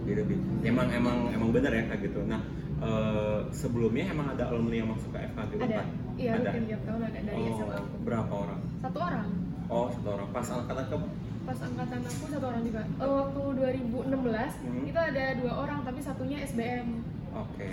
jadi 0.05 0.13
lebih 0.21 0.37
emang 0.63 0.87
emang 0.93 1.17
emang 1.33 1.49
benar 1.49 1.71
ya 1.73 1.83
kayak 1.89 2.01
gitu. 2.03 2.19
Nah 2.23 2.41
eh, 2.79 3.39
sebelumnya 3.51 4.05
emang 4.07 4.27
ada 4.31 4.43
alumni 4.47 4.75
yang 4.77 4.89
masuk 4.93 5.09
ke 5.09 5.19
FKG 5.25 5.51
ada. 5.55 5.65
Unpad? 5.65 5.87
Iya 6.15 6.31
ada. 6.33 6.47
rutin 6.47 6.63
tiap 6.65 6.81
tahun 6.83 7.01
ada 7.03 7.19
dari 7.21 7.41
oh, 7.41 7.55
SMA 7.55 7.75
aku. 7.75 7.95
berapa 8.01 8.33
orang? 8.35 8.59
Satu 8.79 8.99
orang. 8.99 9.27
Oh 9.65 9.85
satu 9.89 10.09
orang. 10.11 10.27
Pas 10.29 10.47
angkatan 10.47 10.85
kamu 10.87 11.07
pas 11.45 11.59
angkatan 11.59 11.99
aku 12.01 12.23
satu 12.27 12.45
orang 12.47 12.63
juga. 12.63 12.81
Eh, 12.81 13.05
waktu 13.07 13.41
2016 13.53 14.51
Hmm. 14.57 14.83
kita 14.83 15.01
ada 15.05 15.23
dua 15.35 15.53
orang 15.59 15.79
tapi 15.81 15.99
satunya 15.99 16.37
SBM 16.41 16.87
oke. 17.31 17.69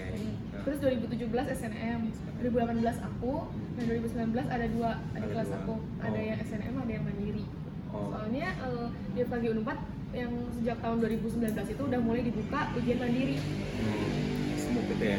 Nah, 0.53 0.63
terus 0.63 0.79
2017 0.79 1.47
SNM 1.49 2.01
2018 2.39 2.99
aku. 3.01 3.35
Dan 3.73 3.85
2019 3.89 4.45
ada 4.47 4.67
dua 4.69 4.91
Ada 5.09 5.17
ada 5.17 5.27
kelas 5.27 5.49
dua. 5.49 5.59
aku. 5.59 5.75
Ada 5.99 6.13
Oh. 6.13 6.23
yang 6.23 6.39
SNM 6.43 6.75
ada 6.77 6.93
yang 6.93 7.05
mandiri. 7.05 7.45
Oh. 7.89 8.09
Soalnya 8.11 8.49
eh, 8.53 8.87
di 9.11 9.19
FKG 9.23 9.45
Unpad 9.55 9.79
yang 10.13 10.29
sejak 10.53 10.77
tahun 10.79 10.97
2019 11.01 11.41
itu 11.67 11.83
udah 11.83 12.01
mulai 12.01 12.21
dibuka 12.21 12.61
ujian 12.75 12.99
mandiri. 12.99 13.37
Hmm, 13.41 14.09
smooth 14.59 14.87
gitu 14.87 15.05
ya? 15.07 15.19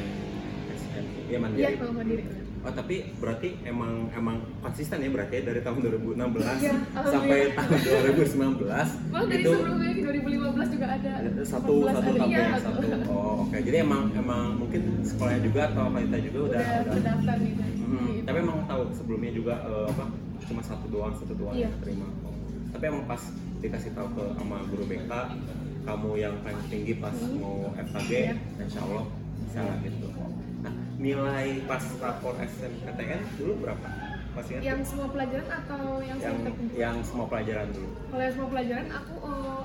SM 0.72 0.94
ya 0.94 1.02
iya 1.28 1.38
mandiri. 1.40 1.74
Kalau 1.76 1.94
mandiri 1.96 2.24
Oh 2.64 2.72
tapi 2.72 2.96
berarti 3.14 3.60
emang 3.62 4.08
emang 4.10 4.40
konsisten 4.58 4.98
ya 4.98 5.12
berarti 5.12 5.36
ya 5.36 5.52
dari 5.52 5.60
tahun 5.60 5.84
2016 5.84 6.16
Iya, 6.58 6.74
sampai 6.96 7.40
tahun 7.52 7.80
2019 8.16 8.64
malah 9.12 9.28
dari 9.28 9.36
itu 9.38 9.52
sebelumnya 9.52 9.92
di 9.92 10.02
2015 10.02 10.74
juga 10.74 10.88
ada 10.90 11.12
ada 11.20 11.44
satu 11.44 11.74
14 11.84 11.92
satu 11.92 12.10
tapi 12.16 12.32
ya 12.32 12.46
satu. 12.58 12.80
Oh 13.06 13.44
oke 13.44 13.58
jadi 13.60 13.78
emang 13.80 14.04
emang 14.14 14.44
mungkin 14.58 14.82
sekolahnya 15.02 15.42
juga 15.44 15.62
atau 15.68 15.92
wanita 15.92 16.16
juga 16.24 16.40
udah, 16.50 16.62
udah 16.90 17.14
udah 17.20 17.36
gitu 17.38 17.62
Hmm, 17.84 18.10
Gitu. 18.10 18.24
tapi 18.24 18.38
emang 18.40 18.58
tahu 18.64 18.82
sebelumnya 18.92 19.32
juga 19.32 19.54
eh, 19.62 19.86
apa 19.86 20.04
cuma 20.42 20.62
satu 20.62 20.86
doang 20.88 21.14
satu 21.14 21.34
doang 21.36 21.54
Iya. 21.54 21.68
yang 21.68 21.76
terima. 21.80 22.08
Oh. 22.24 22.32
Tapi 22.72 22.84
emang 22.88 23.04
pas 23.06 23.22
dikasih 23.60 23.92
tahu 23.92 24.08
ke 24.10 24.24
sama 24.34 24.58
guru 24.66 24.84
BK 24.86 25.12
kamu 25.84 26.10
yang 26.16 26.36
paling 26.42 26.64
tinggi 26.66 26.94
pas 26.96 27.12
Hmm. 27.14 27.38
mau 27.38 27.76
FKG, 27.76 28.12
Iya. 28.24 28.34
insya 28.58 28.80
Allah 28.82 29.04
bisa 29.38 29.62
gitu. 29.84 30.08
Nilai 31.04 31.48
pas 31.68 31.84
rapor 32.00 32.34
SNPTN 32.40 33.22
dulu 33.36 33.54
berapa? 33.60 33.88
Masih 34.34 34.64
yang 34.64 34.80
semua 34.82 35.12
pelajaran 35.12 35.46
atau 35.46 36.00
yang, 36.00 36.18
yang 36.18 36.38
yang 36.74 36.96
semua 37.04 37.28
pelajaran 37.28 37.68
dulu. 37.70 37.90
kalau 38.08 38.24
yang 38.24 38.34
semua 38.34 38.50
pelajaran 38.50 38.88
aku 38.90 39.14
kalau 39.20 39.56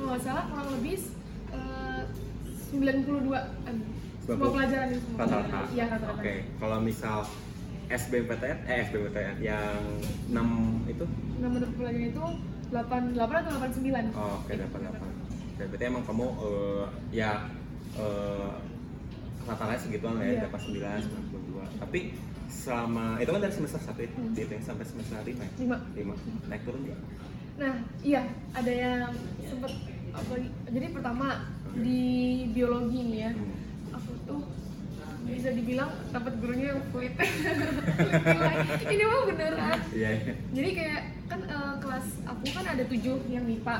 nggak 0.00 0.20
salah 0.24 0.44
kurang 0.48 0.68
lebih 0.74 0.96
eh, 1.52 2.02
92 2.72 3.68
an 3.68 3.76
semua 4.18 4.48
90. 4.48 4.56
pelajaran 4.56 4.86
itu 4.88 5.00
semua 5.04 5.18
Rata-rata. 5.22 5.58
iya 5.70 5.84
rata-rata 5.86 6.18
Oke, 6.18 6.34
kalau 6.58 6.78
misal 6.80 7.18
SBMPTN, 7.88 8.58
eh 8.66 8.78
SBMPTN 8.84 9.36
yang 9.40 9.76
6 10.28 10.34
itu 10.88 11.04
nah 11.38 11.48
menurut 11.48 11.72
pelajaran 11.76 12.08
itu 12.08 12.24
88 12.68 13.14
atau 13.14 13.52
89 13.54 14.18
Oh, 14.18 14.32
oke 14.40 14.52
dapat. 14.52 14.80
Oke, 14.82 15.62
berarti 15.64 15.84
emang 15.84 16.02
kamu 16.02 16.26
eh, 16.26 16.84
ya 17.14 17.32
eh, 17.94 18.50
rata-rata 19.48 19.80
segituan 19.80 20.14
lah 20.14 20.24
ya, 20.24 20.30
Iya. 20.30 20.40
dapat 20.44 20.60
9, 20.60 21.00
92. 21.00 21.64
Tapi 21.80 22.00
selama 22.48 23.04
itu 23.16 23.30
kan 23.30 23.40
dari 23.40 23.54
semester 23.54 23.80
1 23.80 23.98
ya, 23.98 24.10
Hmm. 24.12 24.32
dihitung 24.32 24.62
sampai 24.62 24.84
semester 24.84 25.16
5 25.18 25.40
ya? 25.40 25.50
5 25.58 25.76
5. 25.96 26.14
Naik 26.46 26.62
turun 26.62 26.82
ya? 26.84 26.96
Nah, 27.58 27.74
iya, 28.00 28.22
ada 28.52 28.72
yang 28.72 29.10
sempet 29.42 29.72
apa 30.08 30.32
jadi 30.68 30.86
pertama 30.90 31.26
di 31.74 32.02
biologi 32.52 33.00
nih 33.04 33.20
ya. 33.20 33.30
Hmm. 33.32 33.52
Aku 33.94 34.10
tuh 34.24 34.42
bisa 35.26 35.50
dibilang 35.50 35.90
dapat 36.08 36.32
gurunya 36.38 36.72
yang. 36.72 36.80
Pelit. 36.88 37.12
Ini 38.94 39.02
mah 39.04 39.20
beneran. 39.26 39.78
Iya, 39.92 40.08
iya. 40.14 40.32
Jadi 40.54 40.70
kayak 40.72 41.00
kan 41.28 41.40
eh, 41.42 41.74
kelas 41.78 42.06
aku 42.24 42.44
kan 42.48 42.64
ada 42.64 42.84
tujuh 42.84 43.16
yang 43.28 43.44
MIPA. 43.44 43.76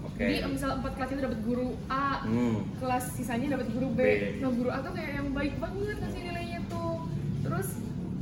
Oke. 0.00 0.22
Jadi 0.22 0.36
misal 0.48 0.70
empat 0.76 0.92
kelas 0.94 1.10
itu 1.10 1.20
dapat 1.20 1.40
guru 1.42 1.68
A, 1.86 2.24
Hmm. 2.24 2.56
kelas 2.76 3.04
sisanya 3.12 3.46
dapat 3.54 3.68
guru 3.70 3.88
B. 3.90 4.00
B. 4.00 4.08
Nah 4.38 4.50
guru 4.50 4.68
A 4.68 4.78
tuh 4.80 4.92
kayak 4.92 5.12
yang 5.14 5.28
baik 5.30 5.54
banget 5.56 5.96
kasih 5.98 6.20
nilainya 6.22 6.60
tuh. 6.66 6.94
Terus 7.40 7.68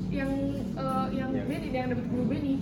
yang 0.08 0.30
eh, 0.74 1.06
yang 1.12 1.30
Yang- 1.30 1.46
B 1.46 1.50
nih 1.54 1.70
yang 1.70 1.88
dapat 1.90 2.06
guru 2.08 2.24
B 2.24 2.32
nih, 2.36 2.58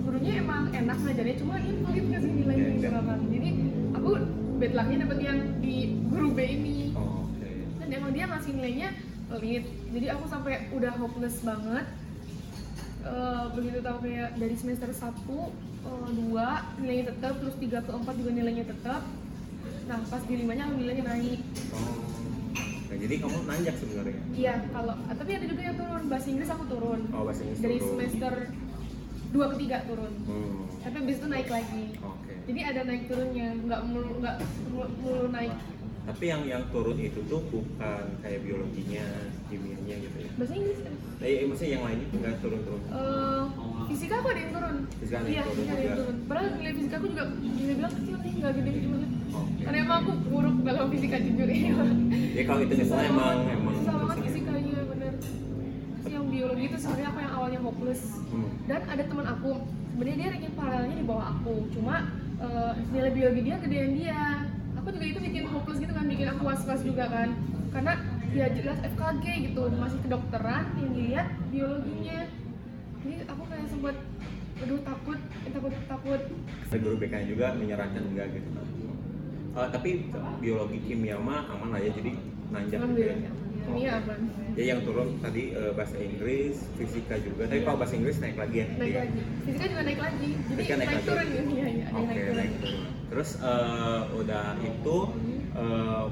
gurunya 0.00 0.32
emang 0.38 0.62
enak 0.70 0.96
ngajarnya 0.98 1.36
cuma 1.38 1.54
ini 1.56 1.72
pelit 1.80 2.04
kasih 2.10 2.32
nilainya 2.34 2.62
Iya, 2.62 2.74
gitu 2.74 2.86
iya. 2.86 3.00
kan. 3.00 3.20
Jadi 3.26 3.48
aku 3.92 4.08
bad 4.54 4.72
lucknya 4.72 4.98
dapat 5.04 5.18
yang 5.20 5.38
di 5.58 5.76
guru 6.06 6.28
B 6.30 6.38
ini. 6.42 6.76
Oh, 6.92 7.26
oke. 7.26 7.48
Dan 7.78 7.88
emang 7.90 8.10
dia 8.12 8.24
ngasih 8.26 8.52
nilainya 8.54 8.88
pelit. 9.26 9.64
Jadi 9.90 10.06
aku 10.08 10.24
sampai 10.26 10.52
udah 10.70 10.92
hopeless 10.94 11.40
banget. 11.40 11.86
Eh, 13.04 13.44
begitu 13.52 13.78
tahu 13.78 13.98
kayak 14.00 14.32
dari 14.34 14.56
semester 14.56 14.88
1 14.88 15.12
eh, 15.36 15.48
dua 16.06 16.48
nilainya 16.76 17.04
tetap 17.10 17.36
terus 17.36 17.56
3 17.56 17.78
ke 17.78 17.90
4 17.90 18.00
juga 18.14 18.30
nilainya 18.32 18.64
tetap 18.66 19.02
nah 19.84 19.98
pas 20.02 20.22
di 20.22 20.34
limanya 20.34 20.62
alhamdulillahnya 20.64 21.04
naik 21.06 21.40
Oh. 21.70 22.00
Oke, 22.84 23.00
jadi 23.00 23.14
kamu 23.18 23.36
nanjak 23.42 23.74
sebenarnya. 23.74 24.20
iya 24.32 24.54
kalau 24.68 24.94
ah, 24.94 25.14
tapi 25.14 25.30
ada 25.32 25.44
juga 25.44 25.62
yang 25.62 25.74
turun 25.74 26.02
bahasa 26.06 26.26
Inggris 26.28 26.46
aku 26.48 26.64
turun 26.68 27.00
Oh, 27.10 27.24
bahasa 27.24 27.42
Inggris 27.42 27.58
dari 27.58 27.76
turun. 27.76 27.88
semester 27.90 28.32
2 29.30 29.50
ke 29.50 29.56
3 29.58 29.88
turun 29.88 30.12
Hmm. 30.22 30.62
tapi 30.78 30.96
abis 31.00 31.16
itu 31.16 31.26
naik 31.26 31.48
lagi 31.48 31.84
Oke. 31.98 32.32
jadi 32.44 32.60
ada 32.66 32.80
naik 32.84 33.02
turunnya 33.04 33.48
nggak 33.58 33.80
mulu 33.84 34.12
nggak 34.20 34.36
mulu 34.96 35.26
naik 35.28 35.54
Tapi 36.04 36.24
yang 36.28 36.42
yang 36.44 36.62
turun 36.68 37.00
itu 37.00 37.16
tuh 37.24 37.40
bukan 37.46 38.04
kayak 38.20 38.40
biologinya, 38.40 39.08
kimianya 39.48 39.96
gitu 39.98 40.16
ya. 40.20 40.30
bahasa 40.36 40.52
Inggris 40.54 40.78
kan 40.78 40.94
Nah, 41.14 41.26
iya, 41.30 41.40
maksudnya 41.46 41.72
yang 41.78 41.84
lainnya 41.86 42.06
nggak 42.10 42.34
turun-turun. 42.42 42.80
Eh, 42.90 43.42
fisika 43.88 44.14
aku 44.20 44.28
ada 44.34 44.40
yang 44.40 44.52
turun. 44.52 44.76
Fisika 44.98 45.16
ada 45.16 45.24
yang 45.24 45.34
iya 45.34 45.42
turun 45.42 45.54
fisika 45.56 45.72
ada 45.74 45.82
yang 45.84 45.98
turun. 45.98 46.16
Padahal 46.28 46.48
nilai 46.58 46.74
fisika 46.74 46.94
aku 47.00 47.06
juga 47.12 47.24
bisa 47.38 47.72
bilang 47.78 47.94
kecil 47.94 48.16
nih 48.20 48.32
nggak 48.34 48.52
gede 48.58 48.70
gede 48.74 48.88
banget 48.92 49.10
karena 49.64 49.78
emang 49.82 49.98
aku 50.04 50.12
buruk 50.30 50.56
dalam 50.62 50.86
fisika 50.92 51.16
jujur 51.18 51.48
ya 51.50 51.74
Ya 52.38 52.42
kalau 52.46 52.60
itu 52.62 52.74
misalnya 52.78 53.06
emang 53.10 53.38
emang 53.50 53.74
susah 53.82 53.94
banget 53.98 54.18
fisikanya 54.30 54.78
bener. 54.86 55.12
Terus 55.18 56.06
yang 56.12 56.26
biologi 56.28 56.64
itu 56.68 56.76
sebenarnya 56.78 57.08
aku 57.10 57.18
yang 57.24 57.32
awalnya 57.34 57.60
hopeless. 57.64 58.02
Hmm. 58.34 58.50
dan 58.66 58.80
ada 58.90 59.02
teman 59.06 59.26
aku 59.30 59.50
sebenarnya 59.94 60.16
dia 60.18 60.28
ranking 60.34 60.54
paralelnya 60.58 60.96
di 60.98 61.06
bawah 61.06 61.26
aku. 61.34 61.54
Cuma 61.74 61.96
eh, 62.38 62.72
nilai 62.92 63.10
biologi 63.14 63.40
dia 63.42 63.56
gedean 63.62 63.90
dia. 63.96 64.22
Aku 64.78 64.88
juga 64.92 65.06
itu 65.06 65.20
bikin 65.22 65.44
hopeless 65.48 65.78
gitu 65.80 65.92
kan 65.96 66.04
bikin 66.06 66.26
aku 66.28 66.42
was 66.44 66.62
was 66.68 66.82
juga 66.84 67.04
kan. 67.08 67.28
Karena 67.72 67.92
ya 68.32 68.46
jelas 68.48 68.78
FKG 68.86 69.24
gitu 69.44 69.60
masih 69.72 69.98
kedokteran 70.00 70.64
yang 70.74 70.90
dilihat 70.92 71.26
biologinya 71.48 72.18
jadi 72.98 73.16
aku 73.26 73.42
kayak 73.44 73.66
sempat 73.68 73.96
aduh 74.56 74.80
takut 74.80 75.18
takut 75.44 75.72
takut 75.84 76.20
Ada 76.64 76.78
guru 76.78 76.96
BK 76.96 77.14
juga 77.26 77.46
menyarankan 77.52 78.02
enggak 78.06 78.26
gitu. 78.32 78.48
Eh, 79.54 79.68
tapi 79.68 79.90
biologi 80.38 80.78
kimia 80.80 81.14
mah 81.16 81.46
aman 81.48 81.68
lah 81.70 81.80
ya 81.80 81.90
jadi 81.92 82.10
nanjak 82.48 82.78
gitu 82.80 83.02
ya. 83.02 83.12
alhamdulillah 83.12 83.18
ini 83.66 83.82
aman 83.88 84.20
Ya 84.54 84.64
yang 84.68 84.80
turun 84.82 85.18
tadi 85.18 85.50
eh, 85.50 85.72
bahasa 85.72 85.96
Inggris, 85.96 86.54
fisika 86.74 87.18
juga. 87.18 87.42
Tapi 87.44 87.58
Iya. 87.58 87.66
kalau 87.66 87.76
bahasa 87.76 87.94
Inggris 87.94 88.16
naik 88.18 88.36
lagi 88.36 88.56
ya. 88.56 88.66
naik 88.72 88.86
Iya. 88.88 89.00
lagi 89.00 89.20
fisika 89.44 89.64
juga 89.66 89.82
naik 89.82 90.00
lagi 90.00 90.28
jadi 90.30 90.54
Fisika 90.54 90.74
naik 90.74 90.86
naik, 90.86 90.94
lagi. 90.96 91.06
turun 91.06 91.26
ya 91.26 91.42
iya 91.44 91.66
iya 91.68 91.86
Oke, 91.88 91.98
naik 92.00 92.14
turun 92.16 92.36
naik 92.36 92.52
turun. 92.56 92.80
Terus 93.04 93.30
eh, 93.36 94.00
udah 94.16 94.44
itu 94.60 94.96
eh, 95.54 96.04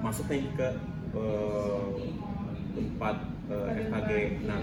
masuk 0.00 0.26
nih 0.26 0.44
ke 0.52 0.68
eh, 1.14 1.84
empat 2.74 3.16
eh, 3.50 3.66
Pada 3.66 3.80
FKG. 4.02 4.12
Nah, 4.50 4.60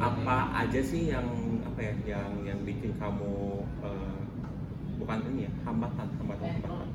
apa 0.00 0.36
aja 0.64 0.80
sih 0.80 1.10
yang 1.10 1.26
apa 1.66 1.80
ya 1.82 1.94
yang 2.16 2.30
yang 2.46 2.58
bikin 2.64 2.94
kamu 2.96 3.64
eh, 3.84 4.18
bukan 4.96 5.18
ini 5.32 5.48
ya 5.48 5.52
hambatan 5.66 6.08
hambatan 6.20 6.48
hambatan. 6.60 6.88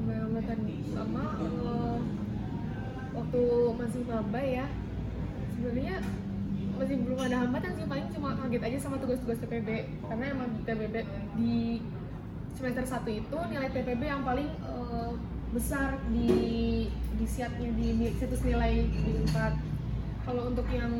hambatan 0.00 0.58
sama 0.96 1.24
eh, 1.44 1.98
waktu 3.10 3.42
masih 3.76 4.02
maba 4.08 4.40
ya 4.40 4.66
sebenarnya 5.56 5.96
masih 6.80 6.96
belum 7.04 7.20
ada 7.20 7.36
hambatan 7.44 7.70
sih 7.76 7.84
paling 7.84 8.06
cuma 8.16 8.30
kaget 8.40 8.62
aja 8.64 8.78
sama 8.80 8.96
tugas-tugas 8.96 9.38
TPB 9.44 9.68
karena 10.08 10.24
emang 10.32 10.48
di 10.56 10.60
TPB 10.64 10.96
di 11.36 11.54
semester 12.56 12.84
1 12.84 13.20
itu 13.20 13.36
nilai 13.52 13.68
TPB 13.68 14.02
yang 14.08 14.24
paling 14.24 14.48
eh, 14.48 15.10
besar 15.50 15.98
di 16.14 16.28
di 17.20 17.26
di, 17.76 17.86
di 17.98 18.06
situs 18.16 18.40
nilai 18.46 18.86
di 18.86 19.12
empat 19.26 19.52
kalau 20.24 20.52
untuk 20.52 20.66
yang 20.70 20.92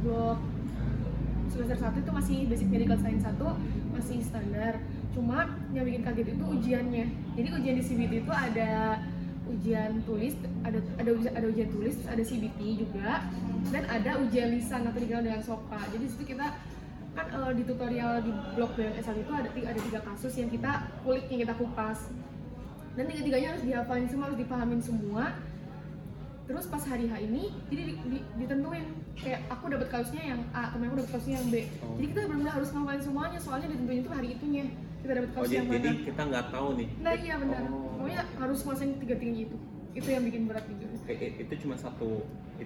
blok 0.00 0.40
semester 1.50 1.76
1 1.76 2.00
itu 2.00 2.12
masih 2.14 2.36
basic 2.46 2.68
medical 2.70 2.98
science 2.98 3.26
1 3.26 3.36
masih 3.92 4.18
standar. 4.22 4.78
Cuma 5.10 5.50
yang 5.74 5.84
bikin 5.84 6.02
kaget 6.06 6.38
itu 6.38 6.44
ujiannya. 6.46 7.06
Jadi 7.34 7.48
ujian 7.50 7.74
di 7.76 7.84
CBT 7.84 8.12
itu 8.22 8.32
ada 8.32 9.02
ujian 9.50 9.98
tulis 10.06 10.38
ada 10.62 10.78
ada 11.02 11.10
ada 11.34 11.46
ujian 11.50 11.68
tulis 11.74 11.98
ada 12.06 12.22
CBT 12.22 12.86
juga 12.86 13.26
dan 13.74 13.82
ada 13.90 14.22
ujian 14.22 14.54
lisan 14.54 14.86
atau 14.86 14.98
dikenal 15.02 15.26
dengan 15.26 15.42
SOPA. 15.42 15.80
Jadi 15.90 16.02
di 16.06 16.10
situ 16.14 16.24
kita 16.38 16.46
kan 17.10 17.26
eh, 17.26 17.52
di 17.58 17.62
tutorial 17.66 18.22
di 18.22 18.30
blog 18.54 18.70
BMS 18.78 19.10
itu 19.10 19.32
ada 19.34 19.48
ada 19.50 19.80
tiga 19.82 20.00
kasus 20.06 20.32
yang 20.38 20.46
kita 20.46 20.86
kulik 21.02 21.26
yang 21.26 21.42
kita 21.42 21.54
kupas 21.58 22.06
dan 23.00 23.08
tiga-tiganya 23.08 23.48
harus 23.50 23.64
dihafalin 23.64 24.06
semua 24.06 24.24
harus 24.26 24.38
dipahamin 24.38 24.80
semua 24.80 25.24
terus 26.44 26.66
pas 26.66 26.82
hari 26.82 27.06
H 27.06 27.14
ini 27.22 27.42
jadi 27.66 27.82
di- 27.86 28.00
di- 28.10 28.26
ditentuin 28.36 28.84
kayak 29.16 29.40
aku 29.48 29.64
dapat 29.68 29.88
kasusnya 29.88 30.22
yang 30.26 30.40
A 30.52 30.68
temen 30.68 30.84
aku 30.84 30.96
dapat 30.98 31.12
kasusnya 31.14 31.36
yang 31.38 31.48
B 31.48 31.56
Oh. 31.80 31.94
jadi 31.94 32.06
kita 32.06 32.18
benar-benar 32.26 32.52
harus 32.52 32.68
ngapalin 32.70 33.00
semuanya 33.00 33.38
soalnya 33.38 33.68
ditentuin 33.68 33.98
itu 33.98 34.10
hari 34.10 34.28
itunya 34.30 34.64
kita 35.00 35.12
dapat 35.14 35.30
Oh, 35.30 35.34
kasus 35.34 35.48
jadi, 35.48 35.56
yang 35.56 35.66
mana 35.66 35.78
jadi 35.80 35.96
kita 36.04 36.22
nggak 36.26 36.46
tahu 36.50 36.68
nih. 36.76 36.88
nah 36.98 37.12
iya 37.16 37.34
benar 37.38 37.60
Oh. 37.64 37.88
pokoknya 37.96 38.20
harus 38.36 38.58
nguasain 38.60 38.92
tiga 38.98 39.16
tinggi 39.16 39.40
itu 39.42 39.56
itu 39.90 40.06
yang 40.06 40.22
bikin 40.22 40.42
berat 40.44 40.64
juga 40.66 40.86
eh, 41.08 41.30
itu 41.40 41.52
cuma 41.64 41.74
satu 41.74 42.08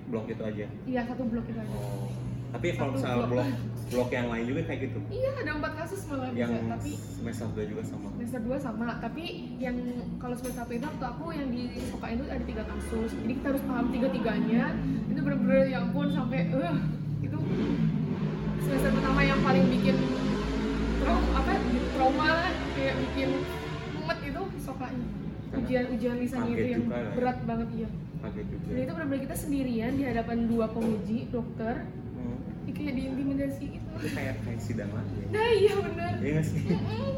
blok 0.05 0.27
itu 0.27 0.43
aja. 0.43 0.67
iya 0.85 1.01
satu 1.07 1.23
blok 1.23 1.45
itu 1.45 1.57
aja 1.57 1.77
Oh. 1.77 2.11
Tapi 2.55 2.67
kalau 2.73 2.93
Satu 2.93 2.97
misalnya 2.97 3.19
blok. 3.21 3.31
blok 3.35 3.49
blok 3.85 4.11
yang 4.11 4.27
lain 4.27 4.45
juga 4.45 4.63
kayak 4.65 4.81
gitu. 4.83 4.99
iya 5.09 5.31
ada 5.37 5.51
empat 5.55 5.73
kasus 5.77 6.01
malah 6.09 6.27
Yang 6.33 6.51
bisa 6.51 6.67
tapi 6.73 6.91
semester 6.97 7.47
2 7.53 7.69
juga 7.69 7.83
sama. 7.85 8.09
semester 8.17 8.41
2 8.41 8.57
sama 8.59 8.87
tapi 8.99 9.25
yang 9.57 9.77
kalau 10.17 10.35
semester 10.35 10.65
1 10.65 10.73
itu 10.73 10.87
waktu 10.89 11.05
aku 11.07 11.25
yang 11.31 11.49
di 11.49 11.63
SOKA 11.85 12.09
itu 12.11 12.25
ada 12.27 12.45
tiga 12.45 12.63
kasus 12.65 13.11
jadi 13.15 13.33
kita 13.35 13.47
harus 13.51 13.63
paham 13.63 13.87
tiga-tiganya 13.91 14.63
itu 15.05 15.21
bener-bener 15.21 15.63
ya 15.69 15.79
ampun 15.81 16.09
sampai 16.09 16.39
eh 16.49 16.77
itu 17.23 17.39
semester 18.61 18.91
pertama 18.91 19.21
yang 19.23 19.41
paling 19.43 19.65
bikin 19.69 19.97
trauma 20.99 21.29
apa 21.37 21.53
trauma 21.93 22.27
lah 22.33 22.51
kayak 22.73 22.95
bikin 23.01 23.29
mumet 23.95 24.19
itu 24.25 24.43
SOKA-nya 24.59 25.07
ujian-ujian 25.55 26.17
kaget 26.19 26.51
itu 26.51 26.67
yang 26.73 26.85
ya. 26.89 27.13
berat 27.15 27.39
banget 27.45 27.69
iya 27.77 27.89
Kaget 28.17 28.47
juga. 28.49 28.65
dan 28.65 28.79
itu 28.81 28.93
benar-benar 28.93 29.23
kita 29.23 29.37
sendirian 29.37 29.93
di 29.93 30.03
hadapan 30.03 30.39
dua 30.49 30.67
penguji 30.67 31.29
dokter. 31.29 31.85
Ya 32.65 32.73
kayak 32.73 32.93
diintimidasi 32.95 33.65
gitu 33.71 33.87
Itu 33.95 34.09
kayak 34.11 34.35
kayak 34.41 34.61
sidang 34.61 34.91
lagi. 34.91 35.15
ya? 35.15 35.27
nah 35.31 35.49
iya 35.53 35.75
benar 35.79 36.13
Iya 36.17 36.31
nggak 36.33 36.47
sih? 36.47 36.61
Oh. 36.67 37.13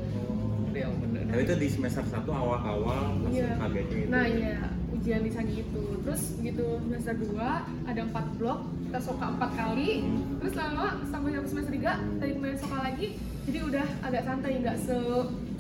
Iya, 0.69 0.93
bener. 0.93 1.23
Tapi 1.25 1.41
itu 1.43 1.55
di 1.57 1.69
semester 1.71 2.05
1 2.05 2.21
awal-awal 2.29 3.01
langsung 3.17 3.33
Iya. 3.33 3.57
kagetnya 3.57 3.97
itu. 3.99 4.11
Nah 4.11 4.25
iya 4.27 4.57
ujian 4.91 5.21
lisannya 5.23 5.57
itu. 5.59 5.85
Terus 5.99 6.23
gitu 6.39 6.67
semester 6.85 7.15
2 7.17 7.41
ada 7.87 8.01
4 8.03 8.37
blok, 8.37 8.61
kita 8.85 8.99
soka 9.01 9.27
4 9.33 9.51
kali. 9.57 10.05
Terus 10.37 10.53
lama 10.55 10.87
sampai 11.03 11.33
semester 11.43 11.73
3 11.73 12.21
tadi 12.21 12.31
kemarin 12.31 12.59
soka 12.61 12.79
lagi. 12.79 13.17
Jadi 13.49 13.59
udah 13.63 13.87
agak 14.03 14.23
santai 14.23 14.61
nggak 14.61 14.77
se 14.77 14.97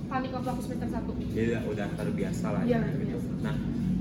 panik 0.04 0.30
waktu 0.30 0.48
aku 0.50 0.60
semester 0.62 0.88
1. 0.90 1.08
Jadi 1.32 1.46
udah, 1.48 1.62
udah 1.64 1.86
terbiasa 1.96 2.46
lah 2.50 2.60
Iya, 2.62 2.76
ya, 2.76 2.78
gitu. 2.84 2.92
terbiasa. 3.16 3.30
Nah, 3.40 3.54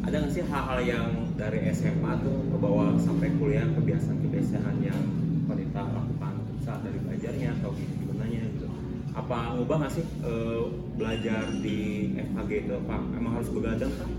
ada 0.04 0.16
nggak 0.20 0.32
sih 0.32 0.44
hal-hal 0.44 0.80
yang 0.84 1.08
dari 1.34 1.60
SMA 1.72 2.12
tuh 2.20 2.38
ke 2.46 2.58
bawah 2.58 2.92
sampai 3.00 3.32
kuliah 3.34 3.64
kebiasaan-kebiasaan 3.72 4.76
yang 4.82 5.00
wanita 5.56 5.82
lakukan 5.88 6.34
saat 6.68 6.80
dari 6.84 7.00
belajarnya 7.00 7.50
atau 7.64 7.72
gimana 7.80 8.24
gitu? 8.28 8.68
Apa 9.16 9.56
ngubah 9.56 9.78
nggak 9.80 9.94
sih 9.96 10.06
eh, 10.28 10.62
belajar 11.00 11.44
di 11.64 11.78
FKG 12.20 12.52
itu 12.68 12.74
apa 12.76 12.96
emang 13.16 13.34
harus 13.40 13.50
begadang 13.56 13.92
kah? 13.96 14.12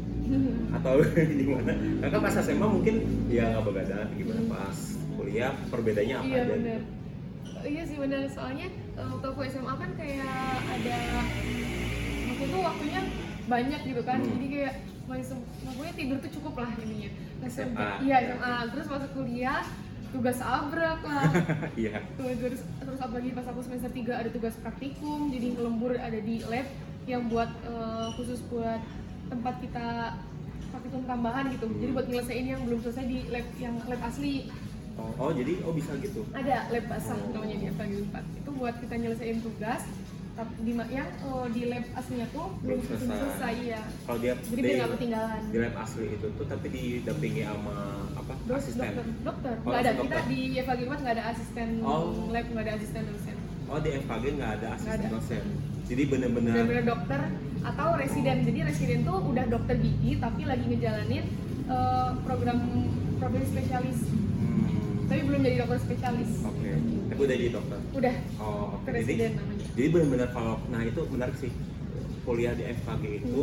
atau 0.74 0.98
gimana? 1.44 1.72
Karena 2.02 2.10
kan 2.10 2.20
pas 2.24 2.34
SMA 2.40 2.66
mungkin 2.66 2.94
ya 3.30 3.52
nggak 3.52 3.64
begadang, 3.68 4.08
gimana 4.16 4.40
pas 4.50 4.78
kuliah 5.14 5.52
perbedaannya 5.70 6.16
apa 6.16 6.26
iya 6.26 6.40
aja? 6.42 6.52
benar. 6.56 6.80
Iya 7.66 7.82
sih 7.84 7.96
benar 8.00 8.22
soalnya 8.32 8.66
eh, 8.72 9.06
waktu 9.06 9.26
aku 9.28 9.40
SMA 9.52 9.74
kan 9.76 9.90
kayak 10.00 10.40
ada 10.72 10.98
waktu 12.32 12.44
itu 12.48 12.58
waktunya 12.64 13.00
banyak 13.46 13.80
gitu 13.84 14.02
kan. 14.02 14.18
Hmm. 14.24 14.30
Jadi 14.32 14.46
kayak 14.48 14.74
pokoknya 15.06 15.94
tidur 15.94 16.18
tuh 16.18 16.30
cukup 16.40 16.54
lah 16.64 16.70
ininya. 16.82 17.10
Nah, 17.44 17.48
SMA. 17.52 17.88
Iya 18.02 18.16
SMA. 18.32 18.54
Terus 18.74 18.86
masuk 18.90 19.10
kuliah 19.14 19.62
tugas 20.16 20.38
abrak 20.40 21.00
lah. 21.02 21.28
Iya. 21.76 22.00
Tuh, 22.16 22.32
terus 22.32 22.60
terus 22.80 22.98
apalagi 22.98 23.30
pas 23.30 23.44
aku 23.44 23.60
semester 23.60 23.90
3 23.90 24.08
ada 24.16 24.30
tugas 24.30 24.54
praktikum 24.56 25.28
jadi 25.28 25.46
ngelembur 25.52 25.92
ada 25.92 26.16
di 26.18 26.40
lab 26.42 26.64
yang 27.04 27.28
buat 27.28 27.50
eh, 27.62 28.08
khusus 28.16 28.40
buat 28.48 28.80
tempat 29.26 29.54
kita 29.60 30.16
praktikum 30.66 31.04
tambahan 31.04 31.50
gitu 31.50 31.68
jadi 31.68 31.90
buat 31.92 32.06
nyelesain 32.06 32.46
yang 32.46 32.60
belum 32.62 32.80
selesai 32.80 33.04
di 33.04 33.18
lab 33.28 33.46
yang 33.56 33.76
lab 33.84 34.00
asli 34.02 34.48
Oh, 34.96 35.12
oh, 35.18 35.28
jadi 35.28 35.60
oh 35.60 35.76
bisa 35.76 35.92
gitu. 36.00 36.24
ada 36.32 36.72
lab 36.72 36.88
basah 36.88 37.12
Oh. 37.12 37.28
namanya 37.30 37.60
di 37.60 37.66
FKG 37.68 37.92
4 38.08 38.40
itu 38.40 38.50
buat 38.50 38.74
kita 38.80 38.94
nyelesain 38.96 39.38
tugas 39.44 39.84
tapi 40.32 40.52
di 40.62 40.72
yang 40.86 41.08
eh, 41.12 41.46
di 41.50 41.62
lab 41.66 41.84
aslinya 41.92 42.26
tuh 42.30 42.48
belum 42.60 42.80
selesai, 42.80 43.04
selesai. 43.14 43.54
ya 43.66 43.82
Kalau 44.04 44.18
dia 44.18 44.32
jadi 44.40 44.60
biar 44.62 44.72
nggak 44.74 44.90
ketinggalan 44.94 45.42
di 45.46 45.58
lab 45.60 45.74
asli 45.76 46.06
itu 46.10 46.26
tuh 46.32 46.46
tapi 46.46 46.66
didampingi 46.70 47.42
sama 47.44 47.76
apa? 48.26 48.34
Asisten. 48.52 48.82
dokter. 48.82 49.06
Dokter. 49.22 49.54
Oh, 49.56 49.64
nggak 49.64 49.78
ada. 49.78 49.86
langsung 49.88 50.02
kita 50.02 50.16
dokter. 50.16 50.28
di 50.28 50.40
FKG 50.56 50.80
4 50.82 50.98
nggak 50.98 51.14
ada 51.14 51.24
asisten 51.28 51.68
Oh. 51.80 52.02
lab 52.28 52.46
nggak 52.46 52.64
ada 52.64 52.72
asisten 52.74 53.02
dosen. 53.06 53.36
Oh 53.66 53.78
di 53.78 53.90
FKG 53.96 54.24
nggak 54.36 54.50
ada 54.52 54.68
asisten 54.74 54.98
ada. 55.00 55.08
dosen. 55.08 55.44
Jadi 55.86 56.02
bener-bener 56.04 56.52
benar-benar 56.52 56.84
dokter 56.84 57.20
atau 57.62 57.88
residen. 57.94 58.36
Jadi 58.42 58.58
residen 58.64 58.98
tuh 59.02 59.18
udah 59.24 59.44
dokter 59.46 59.74
gigi 59.76 60.12
tapi 60.16 60.42
lagi 60.42 60.64
ngejalanin 60.64 61.24
eh, 61.66 62.10
program 62.20 62.58
profesi 63.16 63.46
spesialis. 63.48 63.98
Hmm, 64.36 65.06
tapi 65.06 65.20
belum 65.22 65.40
jadi 65.40 65.56
dokter 65.62 65.78
spesialis. 65.80 66.30
Oke. 66.42 66.70
Tapi 67.06 67.20
udah 67.22 67.36
jadi 67.36 67.52
dokter? 67.52 67.78
Udah. 67.92 68.14
Oh 68.36 68.46
oke. 68.72 68.82
Dokter 68.82 68.92
jadi 68.92 69.02
residen 69.04 69.30
namanya. 69.32 69.66
jadi 69.72 69.88
bener-bener 69.88 70.28
kalau 70.30 70.54
nah 70.66 70.82
itu 70.82 71.00
menarik 71.06 71.36
sih. 71.36 71.52
Kuliah 72.22 72.52
di 72.52 72.66
FKG 72.66 73.02
itu 73.20 73.40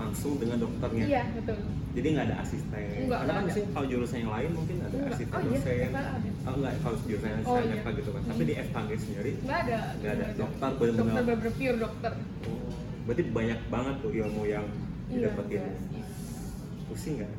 langsung 0.00 0.32
dengan 0.36 0.56
dokternya. 0.58 1.04
Iya 1.04 1.22
betul. 1.36 1.58
Jadi 1.90 2.06
nggak 2.08 2.26
ada 2.26 2.36
asisten. 2.40 2.82
Nggak, 3.04 3.18
karena 3.20 3.32
kan 3.34 3.44
sih 3.50 3.62
kalau 3.68 3.86
jurusan 3.86 4.18
yang 4.18 4.32
lain 4.32 4.50
mungkin 4.52 4.76
ada 4.78 4.88
Enggak. 4.90 5.12
asisten 5.12 5.30
oh 5.30 5.40
iya 5.40 5.50
dosen. 5.50 5.60
Dokter 5.60 6.04
ada. 6.06 6.28
Oh 6.40 6.52
enggak 6.54 6.72
kalau 6.80 6.96
jurusan 7.02 7.28
yang 7.28 7.42
Oh, 7.42 7.52
saya 7.52 7.64
iya. 7.66 7.92
Gitu 7.92 8.10
kan. 8.10 8.22
Tapi 8.24 8.42
di 8.42 8.54
FKG 8.56 8.90
sendiri 8.98 9.32
nggak 9.38 9.58
ada. 9.60 9.78
Nggak 9.94 10.12
ada. 10.12 10.26
Dokter 10.32 10.68
dokter 10.70 10.78
bener-bener- 10.80 11.14
bener-bener 11.20 11.52
pure 11.54 11.78
dokter. 11.78 12.12
Oh 12.46 12.58
berarti 13.00 13.22
banyak 13.26 13.60
banget 13.66 13.94
tuh 13.98 14.10
ilmu 14.12 14.42
yang 14.46 14.66
iya 15.08 15.16
didapetin. 15.26 15.60
iya. 15.60 16.04
pusing 16.86 17.14
nggak? 17.16 17.32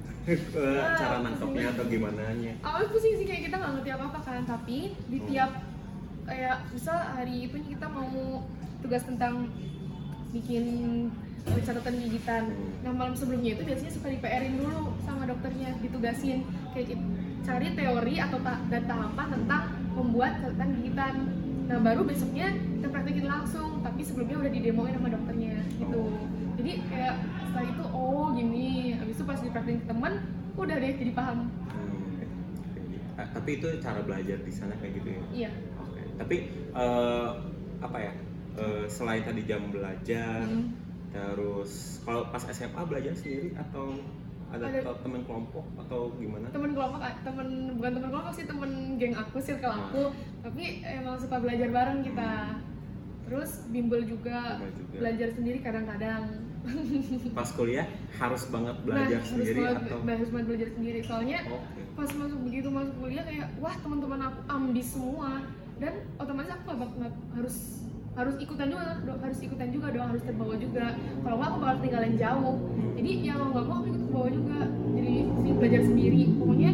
Ah, 0.53 0.95
cara 0.99 1.15
nangkepnya 1.21 1.65
atau 1.71 1.83
gimana 1.85 2.21
nya 2.35 2.53
awalnya 2.61 2.87
pusing 2.89 3.13
sih 3.15 3.25
kayak 3.25 3.41
kita 3.47 3.55
nggak 3.55 3.71
ngerti 3.73 3.89
apa 3.91 4.05
apa 4.05 4.19
kan. 4.21 4.41
Tapi 4.43 4.77
di 5.05 5.17
Hmm. 5.17 5.27
tiap 5.27 5.51
kayak 6.21 6.57
misal 6.69 6.97
hari 6.97 7.47
itu 7.47 7.57
kita 7.67 7.87
mau 7.87 8.45
tugas 8.79 9.01
tentang 9.01 9.49
bikin 10.29 10.65
eh, 11.47 11.61
catatan 11.61 11.95
gigitan. 11.97 12.43
Nah 12.81 12.91
malam 12.91 13.13
sebelumnya 13.13 13.55
itu 13.55 13.63
biasanya 13.63 13.91
suka 13.91 14.07
di 14.07 14.17
PR-in 14.17 14.53
dulu 14.57 14.93
sama 15.01 15.25
dokternya 15.25 15.73
ditugasin. 15.79 16.45
Kayak 16.71 16.85
gitu, 16.93 17.03
cari 17.41 17.67
teori 17.73 18.15
atau 18.17 18.37
ta- 18.39 18.61
dan 18.69 18.83
tahapan 18.85 19.27
tentang 19.33 19.63
membuat 19.91 20.31
catatan 20.39 20.69
gigitan. 20.77 21.13
Nah 21.65 21.77
baru 21.79 22.01
besoknya 22.03 22.47
kita 22.51 22.87
praktekin 22.89 23.25
langsung 23.25 23.79
tapi 23.79 24.01
sebelumnya 24.03 24.37
udah 24.39 24.51
didemoin 24.51 24.93
sama 24.93 25.09
dokternya 25.09 25.55
gitu. 25.77 26.01
Oh. 26.03 26.25
jadi 26.53 26.77
kayak 26.85 27.13
setelah 27.41 27.65
itu 27.65 27.83
oh 27.89 28.25
gini. 28.31 28.69
Habis 28.95 29.15
itu 29.17 29.23
pas 29.23 29.39
dipraktekin 29.39 29.79
ke 29.81 29.87
teman 29.87 30.13
udah 30.53 30.75
deh 30.77 30.93
jadi 30.93 31.11
paham. 31.15 31.39
Hmm, 31.71 32.21
tapi 33.33 33.49
itu 33.57 33.67
cara 33.79 33.99
belajar 34.03 34.37
di 34.41 34.51
sana 34.51 34.73
kayak 34.77 34.93
gitu 34.99 35.09
ya? 35.09 35.21
Iya. 35.31 35.51
Oke. 35.79 36.01
tapi 36.19 36.35
eh, 36.75 37.29
apa 37.81 37.97
ya? 37.97 38.13
Eh, 38.51 38.83
selain 38.85 39.23
tadi 39.23 39.41
jam 39.47 39.71
belajar 39.71 40.43
Hmm. 40.43 40.75
Terus 41.11 41.99
kalau 42.07 42.27
pas 42.31 42.43
SMA 42.47 42.81
belajar 42.87 43.13
sendiri 43.15 43.51
atau 43.59 43.99
ada, 44.51 44.67
Ada. 44.67 44.99
teman 44.99 45.23
kelompok 45.23 45.63
atau 45.79 46.11
gimana? 46.19 46.51
Temen 46.51 46.75
kelompok 46.75 46.99
temen 47.23 47.47
bukan 47.79 47.91
temen 47.95 48.09
kelompok 48.11 48.33
sih 48.35 48.43
temen 48.43 48.71
geng 48.99 49.15
aku 49.15 49.39
circle 49.39 49.71
aku. 49.71 50.03
Tapi 50.43 50.83
emang 50.83 51.15
suka 51.15 51.39
belajar 51.39 51.71
bareng 51.71 52.03
kita. 52.03 52.59
Terus 53.31 53.63
bimbel 53.71 54.03
juga 54.03 54.59
Bimbel 54.59 54.75
juga. 54.75 54.97
belajar 54.99 55.29
sendiri 55.31 55.57
kadang-kadang. 55.63 56.23
Pas 57.37 57.47
kuliah 57.55 57.87
harus 58.19 58.43
banget 58.51 58.75
belajar 58.83 59.19
nah, 59.23 59.29
sendiri 59.31 59.59
harus 59.63 59.71
banget, 59.71 59.87
atau? 59.87 59.99
harus 60.03 60.29
banget 60.35 60.47
belajar 60.51 60.69
sendiri. 60.75 60.99
Soalnya 61.01 61.39
oke. 61.47 61.81
pas 61.91 62.09
masuk 62.11 62.39
begitu 62.47 62.67
masuk 62.69 62.95
kuliah 63.01 63.23
kayak 63.25 63.47
wah 63.57 63.75
teman-teman 63.79 64.19
aku 64.29 64.39
ambis 64.51 64.87
semua. 64.93 65.31
Dan 65.79 65.93
otomatis 66.19 66.51
aku 66.53 66.75
nggak- 66.75 67.19
harus 67.39 67.55
harus 68.11 68.35
ikutan 68.43 68.67
juga 68.67 68.99
harus 68.99 69.39
ikutan 69.39 69.69
juga 69.71 69.87
dong 69.95 70.07
harus 70.11 70.23
terbawa 70.27 70.55
juga. 70.59 70.85
Kalau 70.99 71.35
nggak 71.39 71.47
aku 71.47 71.57
bakal 71.63 71.75
ketinggalan 71.79 72.13
jauh. 72.19 72.55
Jadi 72.99 73.11
ya 73.23 73.33
mau 73.39 73.47
nggak 73.55 73.65
mau 73.65 73.75
aku 73.79 73.85
ikut 73.87 74.01
ke 74.03 74.11
bawah 74.11 74.31
juga. 74.31 74.59
Jadi 74.99 75.15
belajar 75.55 75.81
sendiri. 75.87 76.21
Pokoknya 76.35 76.71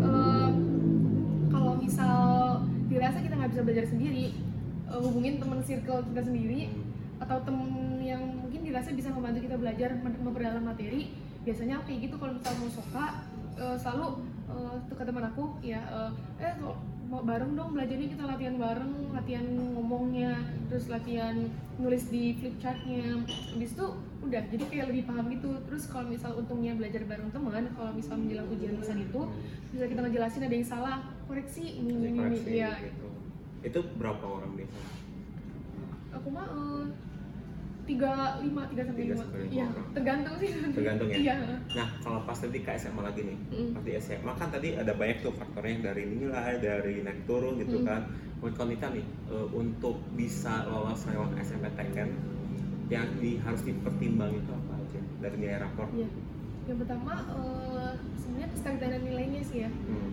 eh, 0.00 0.48
kalau 1.52 1.72
misal 1.76 2.16
dirasa 2.88 3.18
kita 3.20 3.34
nggak 3.36 3.50
bisa 3.52 3.62
belajar 3.62 3.86
sendiri 3.86 4.26
eh, 4.88 5.00
hubungin 5.04 5.36
teman 5.36 5.60
circle 5.60 6.00
kita 6.12 6.22
sendiri 6.24 6.72
atau 7.16 7.36
temen 7.44 8.00
yang 8.00 8.22
mungkin 8.22 8.60
dirasa 8.64 8.92
bisa 8.92 9.08
membantu 9.12 9.44
kita 9.44 9.56
belajar 9.56 9.96
mem- 10.00 10.20
memperdalam 10.24 10.64
materi 10.64 11.12
biasanya 11.44 11.80
aku 11.80 11.92
kayak 11.92 12.00
gitu. 12.08 12.14
Kalau 12.16 12.32
misal 12.32 12.52
mau 12.56 12.70
soka 12.72 13.06
eh, 13.60 13.76
selalu 13.76 14.08
tuh 14.88 14.96
ke 14.96 15.04
teman 15.04 15.26
aku 15.28 15.58
ya 15.60 15.84
eh, 15.84 16.10
mau 17.06 17.22
bareng 17.22 17.54
dong 17.54 17.70
belajarnya 17.72 18.08
kita 18.18 18.24
latihan 18.26 18.56
bareng 18.58 18.92
latihan 19.14 19.46
ngomongnya 19.78 20.42
terus 20.66 20.90
latihan 20.90 21.38
nulis 21.78 22.10
di 22.10 22.34
flip 22.34 22.58
chartnya. 22.58 23.22
Habis 23.26 23.78
itu 23.78 23.86
udah 24.26 24.42
jadi 24.50 24.64
kayak 24.66 24.86
lebih 24.90 25.04
paham 25.06 25.30
gitu. 25.30 25.50
Terus 25.70 25.86
kalau 25.86 26.10
misal 26.10 26.34
untungnya 26.34 26.74
belajar 26.74 27.06
bareng 27.06 27.30
teman 27.30 27.70
kalau 27.78 27.92
misal 27.94 28.18
menjelang 28.18 28.50
ujian 28.50 28.74
lisan 28.80 28.98
itu 29.06 29.20
bisa 29.70 29.84
kita 29.86 30.00
ngejelasin 30.02 30.42
ada 30.48 30.54
yang 30.56 30.66
salah 30.66 30.96
koreksi 31.26 31.82
ini 31.82 31.92
ini 32.14 32.18
ini 32.38 32.62
ya 32.62 32.72
gitu. 32.80 33.08
itu 33.66 33.80
berapa 33.98 34.24
orang 34.24 34.54
biasanya 34.54 34.90
aku 36.16 36.28
mah 36.32 36.46
eh, 36.48 36.84
tiga 37.86 38.12
lima 38.38 38.62
tiga 38.66 38.82
sampai 38.84 39.02
lima 39.04 39.22
orang. 39.22 39.86
tergantung 39.94 40.34
sih 40.36 40.50
Tergantung 40.68 41.08
ya? 41.08 41.16
iya 41.16 41.34
Nah, 41.72 41.88
kalau 42.00 42.20
pas 42.22 42.34
tadi 42.34 42.58
ke 42.58 42.70
SMA 42.74 42.98
lagi 43.00 43.22
nih, 43.22 43.38
Mm. 43.48 43.70
pas 43.70 43.82
di 43.82 43.92
SMA 43.96 44.32
kan 44.34 44.48
tadi 44.48 44.68
ada 44.74 44.90
banyak 44.90 45.18
tuh 45.20 45.32
faktornya 45.32 45.86
dari 45.86 46.02
nilai, 46.04 46.58
dari 46.58 46.94
naik 47.00 47.24
turun 47.24 47.56
gitu 47.56 47.78
Mm. 47.78 47.86
kan. 47.86 48.02
Menurut 48.36 48.54
Konita 48.54 48.90
nih, 48.90 49.00
eh, 49.28 49.46
untuk 49.50 49.96
bisa 50.12 50.66
lolos 50.66 51.00
lewat 51.04 51.30
SMPTN 51.38 52.10
yang 52.86 53.06
di, 53.16 53.38
harus 53.38 53.62
dipertimbangin 53.62 54.40
itu 54.40 54.52
apa 54.52 54.72
aja 54.76 55.00
dari 55.20 55.36
nilai 55.36 55.58
rapor? 55.58 55.86
iya 55.92 56.06
yang 56.64 56.78
pertama 56.78 57.12
eh, 57.32 57.90
sebenarnya 58.16 58.48
kestandar 58.50 58.90
nilainya 58.96 59.42
sih 59.42 59.58
ya 59.62 59.70
Hmm. 59.70 60.10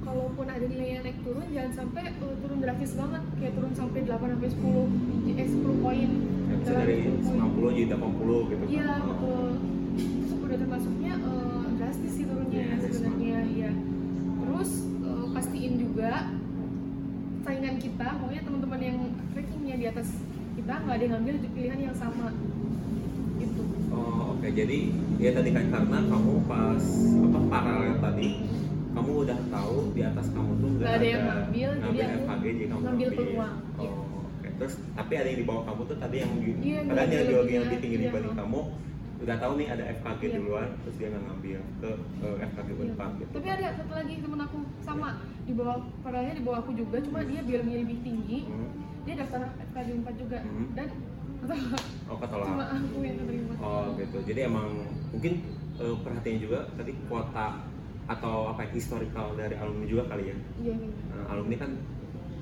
kalaupun 0.00 0.46
ada 0.46 0.62
nilai 0.62 0.88
yang 0.92 1.02
naik 1.02 1.18
turun 1.20 1.46
jangan 1.50 1.72
sampai 1.76 2.14
uh, 2.16 2.34
turun 2.38 2.58
drastis 2.60 2.94
banget 2.94 3.22
kayak 3.36 3.52
turun 3.52 3.72
sampai 3.72 4.00
8 4.00 4.22
sampai 4.28 4.48
10 4.48 4.86
eh 5.34 5.46
10 5.48 5.82
poin 5.82 6.10
Ya, 6.10 6.35
bisa 6.66 6.74
dari 6.76 6.96
10 6.98 7.22
poin. 7.22 7.70
90 7.70 7.78
jadi 7.78 7.86
80 7.94 8.50
gitu 8.50 8.58
kan. 8.58 8.66
iya 8.66 8.90
betul 9.00 9.44
itu 9.96 10.34
udah 10.36 10.58
termasuknya 10.58 11.12
uh, 11.22 11.64
drastis 11.72 12.12
sih 12.12 12.24
turunnya 12.26 12.50
Iya, 12.56 12.66
drastis 12.74 12.94
sebenarnya 12.96 13.38
iya 13.48 13.70
terus 14.36 14.70
uh, 15.00 15.26
pastiin 15.30 15.74
juga 15.76 16.12
saingan 17.40 17.76
kita 17.78 18.08
pokoknya 18.18 18.42
teman-teman 18.42 18.80
yang 18.82 18.98
rankingnya 19.30 19.76
di 19.76 19.86
atas 19.86 20.08
kita 20.52 20.72
nggak 20.76 20.94
ada 20.94 21.04
yang 21.04 21.12
ngambil 21.14 21.34
pilihan 21.48 21.80
yang 21.82 21.94
sama 21.94 22.26
gitu 23.36 23.62
Oh, 23.88 24.34
oke. 24.34 24.44
Jadi 24.44 24.92
ya 25.16 25.30
tadi 25.30 25.50
kan 25.50 25.64
karena 25.70 25.98
kamu 26.04 26.44
pas 26.44 26.84
apa 27.22 27.38
paralel 27.48 27.96
tadi 27.96 28.28
kamu 28.92 29.10
udah 29.24 29.38
tahu 29.48 29.76
di 29.92 30.02
atas 30.02 30.26
kamu 30.28 30.50
tuh 30.54 30.68
nggak 30.68 30.84
Nggak 30.84 30.96
ada 30.96 31.06
yang 31.06 31.22
ngambil, 31.24 31.70
jadi 31.70 31.98
ngambil 32.18 32.50
jadi 32.50 32.64
kamu 32.66 32.80
ngambil 32.82 33.08
peluang, 33.14 33.54
Oh, 33.78 33.80
iya. 33.80 33.92
Terus 34.56 34.74
tapi 34.92 35.12
ada 35.14 35.26
yang 35.26 35.38
di 35.38 35.46
bawah 35.46 35.62
kamu 35.64 35.80
tuh 35.84 35.96
tadi 35.96 36.16
yang 36.18 36.32
Iya, 36.32 36.48
yang 36.72 36.86
padahal 36.86 37.04
yang 37.04 37.10
biologinya, 37.10 37.28
biologi 37.28 37.52
yang 37.52 37.64
lebih 37.64 37.78
tinggi 37.78 37.96
iya. 37.96 38.04
dibanding 38.06 38.36
kamu 38.36 38.60
udah 39.16 39.36
tahu 39.38 39.52
nih 39.56 39.68
ada 39.70 39.84
FKG 39.94 40.20
Iya. 40.22 40.34
duluan 40.36 40.68
terus 40.78 40.94
dia 40.94 41.08
nggak 41.08 41.24
ngambil 41.24 41.60
ke, 41.80 41.90
ke 42.20 42.28
FKG 42.46 42.68
Iya. 42.68 42.76
berempat 42.76 43.10
gitu. 43.16 43.30
Tapi 43.32 43.48
ada 43.50 43.66
satu 43.74 43.92
lagi 43.94 44.14
temen 44.18 44.40
aku 44.40 44.58
sama 44.78 45.08
di 45.42 45.52
bawah 45.52 45.76
padahal 46.00 46.32
di 46.32 46.42
bawah 46.42 46.58
aku 46.58 46.72
juga 46.72 46.96
cuma 47.00 47.20
dia 47.22 47.40
biologinya 47.40 47.78
lebih 47.80 47.98
tinggi 48.02 48.38
Hmm. 48.44 48.70
dia 49.02 49.14
daftar 49.16 49.40
FKG 49.66 49.88
4 49.98 50.14
juga 50.16 50.38
Hmm. 50.38 50.66
dan 50.74 50.88
ketolak. 51.38 51.82
Oh 52.10 52.16
ketolak. 52.16 52.46
cuma 52.46 52.64
aku 52.68 52.96
yang 53.02 53.16
keterima 53.18 53.52
Oh 53.58 53.86
gitu. 53.94 54.18
Jadi 54.22 54.40
emang 54.42 54.68
mungkin 55.10 55.32
eh, 55.76 55.96
perhatian 55.98 56.36
juga 56.38 56.58
tadi 56.72 56.92
kuota 57.04 57.46
atau 58.06 58.34
apa 58.46 58.62
ya, 58.62 58.70
historical 58.70 59.34
dari 59.34 59.54
alumni 59.54 59.82
juga 59.84 60.06
kali 60.06 60.30
ya. 60.30 60.36
iya 60.62 60.74
iya. 60.78 60.90
Nah, 61.10 61.24
alumni 61.28 61.56
kan 61.58 61.70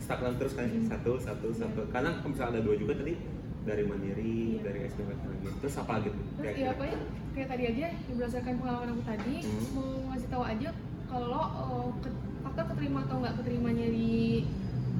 stagnan 0.05 0.37
terus 0.37 0.53
kan 0.53 0.69
hmm. 0.69 0.85
satu 0.85 1.17
satu 1.17 1.49
satu 1.57 1.81
hmm. 1.88 1.90
karena 1.90 2.11
kalau 2.21 2.31
misalnya 2.37 2.53
ada 2.53 2.61
dua 2.61 2.77
juga 2.77 2.93
tadi 3.01 3.14
dari 3.64 3.83
mandiri 3.88 4.61
iya. 4.61 4.61
dari 4.61 4.79
SPP 4.85 5.09
lagi 5.09 5.49
terus 5.64 5.75
apa 5.81 5.95
gitu 6.05 6.21
terus 6.37 6.45
kayak, 6.45 6.57
ya 6.61 6.69
apa 6.77 6.85
ya 6.85 6.97
kayak 7.33 7.49
tadi 7.49 7.64
aja 7.73 7.87
berdasarkan 8.12 8.55
pengalaman 8.61 8.88
aku 8.93 9.03
tadi 9.09 9.35
hmm. 9.40 9.64
mau 9.73 9.88
ngasih 10.12 10.29
tahu 10.29 10.45
aja 10.45 10.69
kalau 11.09 11.45
uh, 11.49 11.88
ke, 12.05 12.09
faktor 12.45 12.64
keterima 12.77 13.01
atau 13.09 13.17
nggak 13.25 13.35
keterimanya 13.40 13.87
di 13.88 14.12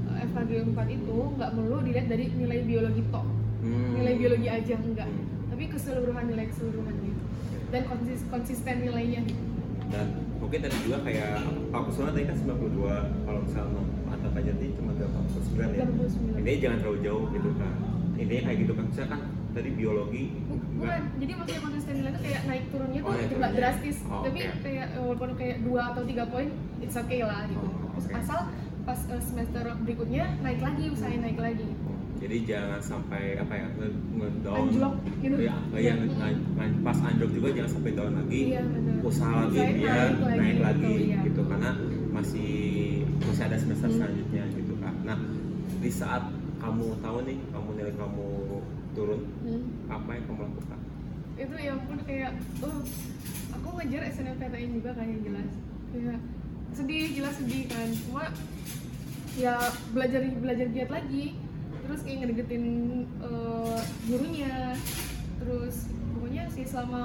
uh, 0.09 0.17
FKG 0.33 0.51
4 0.73 0.97
itu 0.97 1.17
nggak 1.37 1.51
perlu 1.53 1.77
dilihat 1.85 2.07
dari 2.09 2.25
nilai 2.33 2.61
biologi 2.65 3.03
tok 3.13 3.27
hmm. 3.61 3.93
nilai 4.01 4.15
biologi 4.17 4.49
aja 4.49 4.75
enggak 4.81 5.09
hmm. 5.13 5.53
tapi 5.53 5.65
keseluruhan 5.69 6.25
nilai 6.33 6.47
keseluruhan 6.49 6.95
gitu 7.05 7.23
dan 7.69 7.83
konsis 7.91 8.21
konsisten 8.33 8.77
nilainya 8.81 9.21
gitu. 9.29 9.45
dan 9.93 10.07
mungkin 10.41 10.59
tadi 10.65 10.77
juga 10.85 10.99
kayak 11.05 11.45
aku 11.73 11.89
soalnya 11.93 12.13
tadi 12.17 12.25
kan 12.33 12.37
92 12.57 13.27
kalau 13.29 13.41
misalnya 13.45 13.83
mata 14.09 14.27
pelajaran 14.33 14.61
itu 14.61 14.81
Ya? 15.55 15.87
Ini 16.41 16.51
ya? 16.51 16.61
Jangan 16.69 16.79
terlalu 16.83 16.99
jauh 17.07 17.25
gitu 17.31 17.51
kan 17.57 17.75
Ini 18.15 18.35
kayak 18.43 18.59
gitu 18.63 18.73
kan 18.75 18.85
misalkan 18.91 19.21
tadi 19.55 19.71
biologi 19.71 20.25
bukan. 20.51 21.03
Jadi 21.23 21.33
maksudnya 21.39 21.61
konsisten 21.63 21.95
nilai 22.03 22.11
itu 22.11 22.21
kayak 22.27 22.43
naik 22.51 22.65
turunnya 22.75 23.01
tuh 23.01 23.11
oh, 23.11 23.15
naik 23.15 23.55
drastis. 23.55 23.97
Oh, 24.11 24.23
tapi 24.27 24.41
okay. 24.43 24.59
kayak 24.61 24.87
eh, 24.91 25.01
walaupun 25.01 25.31
kayak 25.39 25.57
dua 25.63 25.83
atau 25.95 26.03
tiga 26.03 26.25
poin 26.27 26.49
it's 26.83 26.97
okay 26.99 27.21
lah 27.23 27.47
gitu. 27.47 27.67
Oh, 27.67 27.95
okay. 27.95 28.15
asal 28.19 28.41
pas 28.85 29.01
eh, 29.09 29.23
semester 29.23 29.65
berikutnya 29.87 30.25
naik 30.43 30.61
lagi 30.61 30.85
usahain 30.91 31.23
naik 31.23 31.39
lagi. 31.39 31.69
Jadi 32.15 32.37
jangan 32.49 32.81
sampai 32.81 33.37
apa 33.37 33.53
ya 33.53 33.67
ngedown. 34.17 34.59
Anjlok 34.71 34.95
gitu. 35.21 35.37
Iya, 35.45 35.57
ya, 35.77 35.93
ya 35.93 35.95
pas 36.81 36.99
anjlok 37.05 37.31
juga 37.37 37.49
jangan 37.53 37.71
sampai 37.71 37.91
down 37.95 38.13
lagi. 38.17 38.41
Iya, 38.55 38.63
usaha 39.05 39.33
lagi 39.45 39.59
biar 39.59 39.69
naik, 39.69 39.83
naik 39.85 40.19
lagi, 40.19 40.39
naik 40.41 40.59
lagi 40.63 40.89
gitu, 40.89 41.05
gitu. 41.05 41.21
Gitu. 41.29 41.41
Karena 41.47 41.71
masih 42.15 42.53
masih 43.23 43.43
ada 43.45 43.57
semester 43.59 43.89
hmm. 43.91 43.97
selanjutnya 43.99 44.43
di 45.85 45.93
saat 45.93 46.25
kamu 46.57 46.97
tahu 46.99 47.19
nih 47.23 47.37
kamu 47.53 47.69
nilai 47.77 47.95
kamu 47.95 48.27
turun 48.95 49.21
Hmm. 49.45 49.65
apa 49.87 50.11
yang 50.11 50.25
kamu 50.25 50.41
lakukan 50.49 50.81
itu 51.35 51.57
yang 51.61 51.79
pun 51.85 51.99
kayak 52.01 52.33
oh 52.59 52.79
aku 53.53 53.69
ngejar 53.77 54.03
SNMPTN 54.09 54.71
juga 54.73 54.91
kan 54.95 55.05
yang 55.05 55.23
jelas 55.23 55.51
kayak 55.91 56.19
sedih 56.73 57.05
jelas 57.13 57.35
sedih 57.37 57.63
kan 57.69 57.89
cuma 58.03 58.25
ya 59.35 59.59
belajar 59.91 60.25
belajar 60.39 60.67
giat 60.71 60.89
lagi 60.89 61.37
terus 61.85 62.01
kayak 62.01 62.19
ngedeketin 62.23 62.65
eh, 63.21 63.81
gurunya 64.07 64.73
terus 65.37 65.91
pokoknya 66.15 66.49
sih 66.49 66.65
selama 66.65 67.03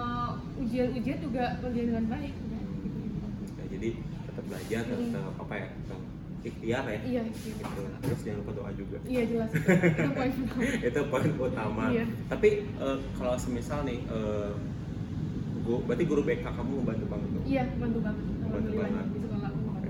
ujian-ujian 0.55 1.19
juga 1.19 1.57
kerjain 1.59 1.89
dengan 1.91 2.05
baik 2.07 2.31
udah, 2.31 2.61
gitu. 2.79 2.99
Ya, 3.59 3.65
jadi 3.67 3.89
tetap 3.99 4.43
belajar 4.47 4.81
Hmm. 4.87 5.11
tetap 5.11 5.33
apa 5.35 5.53
ya 5.53 5.67
tetap 5.75 6.01
ikhtiar 6.39 6.83
ya? 6.87 6.99
Iya 7.03 7.21
gitu. 7.27 7.47
gitu. 7.51 7.81
Terus 7.99 8.19
jangan 8.23 8.39
lupa 8.41 8.51
doa 8.55 8.71
juga. 8.71 8.97
Iya 9.03 9.23
jelas. 9.27 9.51
Itu 9.99 10.09
poin 10.15 10.31
itu 10.79 11.01
poin 11.11 11.27
utama. 11.35 11.83
Iya. 11.91 12.05
tapi 12.27 12.49
eh, 12.65 12.97
kalau 13.13 13.35
semisal 13.35 13.83
nih 13.83 13.99
eh, 14.07 14.51
gua, 15.63 15.77
berarti 15.85 16.03
guru 16.03 16.21
BK 16.23 16.45
kamu 16.45 16.71
membantu 16.81 17.05
banget 17.05 17.29
tuh 17.29 17.41
iya 17.45 17.63
bantu 17.77 17.99
banget. 18.01 18.23
Bantu 18.49 18.71
banget. 18.73 19.05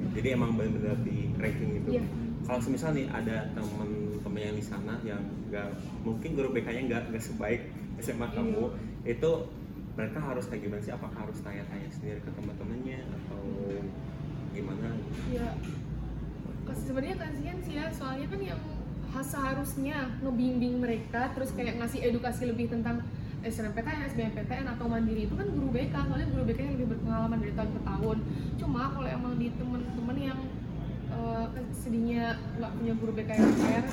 jadi 0.10 0.28
emang 0.36 0.52
benar-benar 0.58 0.98
di 1.06 1.32
ranking 1.38 1.70
gitu 1.80 1.90
Iya. 1.96 2.04
kalau 2.44 2.60
semisal 2.60 2.92
nih 2.92 3.08
ada 3.08 3.48
temen-temen 3.56 4.42
yang 4.42 4.56
di 4.58 4.66
sana 4.66 5.00
yang 5.06 5.22
nggak 5.48 5.70
mungkin 6.04 6.30
guru 6.36 6.50
BK-nya 6.52 6.82
nggak 6.90 7.04
nggak 7.14 7.24
sebaik 7.24 7.62
SMA 8.02 8.28
Iya. 8.28 8.36
kamu 8.36 8.64
itu 9.06 9.32
mereka 9.96 10.20
harus 10.20 10.48
kayak 10.48 10.62
gimana 10.64 10.80
sih? 10.80 10.92
Apakah 10.92 11.28
harus 11.28 11.40
tanya-tanya 11.40 11.88
sendiri 11.92 12.20
ke 12.24 12.32
teman-temannya 12.32 13.00
atau 13.06 13.42
gimana? 14.52 14.96
Ya 15.30 15.48
sebenarnya 16.74 17.18
kasihan 17.18 17.58
sih 17.66 17.74
ya 17.78 17.86
soalnya 17.94 18.28
kan 18.30 18.42
yang 18.42 18.62
ha- 19.14 19.26
seharusnya 19.26 19.98
ngebimbing 20.22 20.82
mereka 20.82 21.34
terus 21.34 21.50
kayak 21.54 21.82
ngasih 21.82 22.00
edukasi 22.06 22.46
lebih 22.46 22.70
tentang 22.70 23.02
SNMPTN, 23.40 24.12
SBMPTN 24.12 24.68
atau 24.68 24.92
mandiri 24.92 25.24
itu 25.24 25.32
kan 25.32 25.48
guru 25.48 25.72
BK 25.72 25.96
soalnya 25.96 26.28
guru 26.28 26.44
BK 26.44 26.60
yang 26.60 26.74
lebih 26.76 26.88
berpengalaman 26.92 27.40
dari 27.40 27.54
tahun 27.56 27.72
ke 27.72 27.82
tahun. 27.88 28.18
Cuma 28.60 28.92
kalau 28.92 29.08
emang 29.08 29.34
di 29.40 29.48
temen-temen 29.56 30.18
yang 30.20 30.40
eh, 31.16 31.46
sedihnya 31.72 32.36
nggak 32.60 32.72
punya 32.76 32.94
guru 33.00 33.12
BK 33.16 33.30
yang 33.40 33.54
fair 33.64 33.84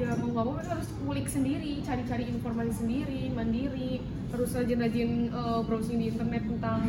ya 0.00 0.10
mau 0.16 0.28
nggak 0.32 0.44
mau 0.48 0.56
harus 0.56 0.88
ngulik 1.04 1.28
sendiri 1.28 1.84
cari-cari 1.84 2.24
informasi 2.32 2.72
sendiri 2.80 3.28
mandiri 3.36 4.00
harus 4.32 4.50
rajin-rajin 4.56 5.28
eh, 5.28 5.60
browsing 5.68 6.00
di 6.00 6.06
internet 6.08 6.42
tentang 6.48 6.80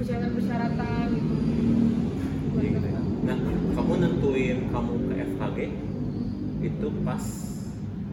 persyaratan-persyaratan. 0.00 1.06
gitu 1.12 2.01
nah 3.22 3.36
kamu 3.72 3.92
nentuin 3.96 4.58
kamu 4.68 4.92
ke 5.08 5.14
FKG 5.24 5.58
itu 6.62 6.86
pas 7.02 7.24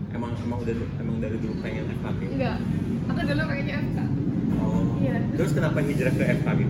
emang 0.09 0.31
emang 0.39 0.57
udah 0.63 0.75
emang 0.97 1.15
dari 1.19 1.37
dulu 1.37 1.53
pengen 1.59 1.85
FKG 1.91 2.21
Enggak, 2.33 2.57
aku 3.05 3.19
dulu 3.21 3.41
pengennya 3.45 3.75
FK 3.83 3.99
oh 4.55 4.81
Iya. 4.99 5.15
terus 5.35 5.51
kenapa 5.51 5.79
hijrah 5.81 6.13
ke 6.13 6.23
FKG 6.39 6.61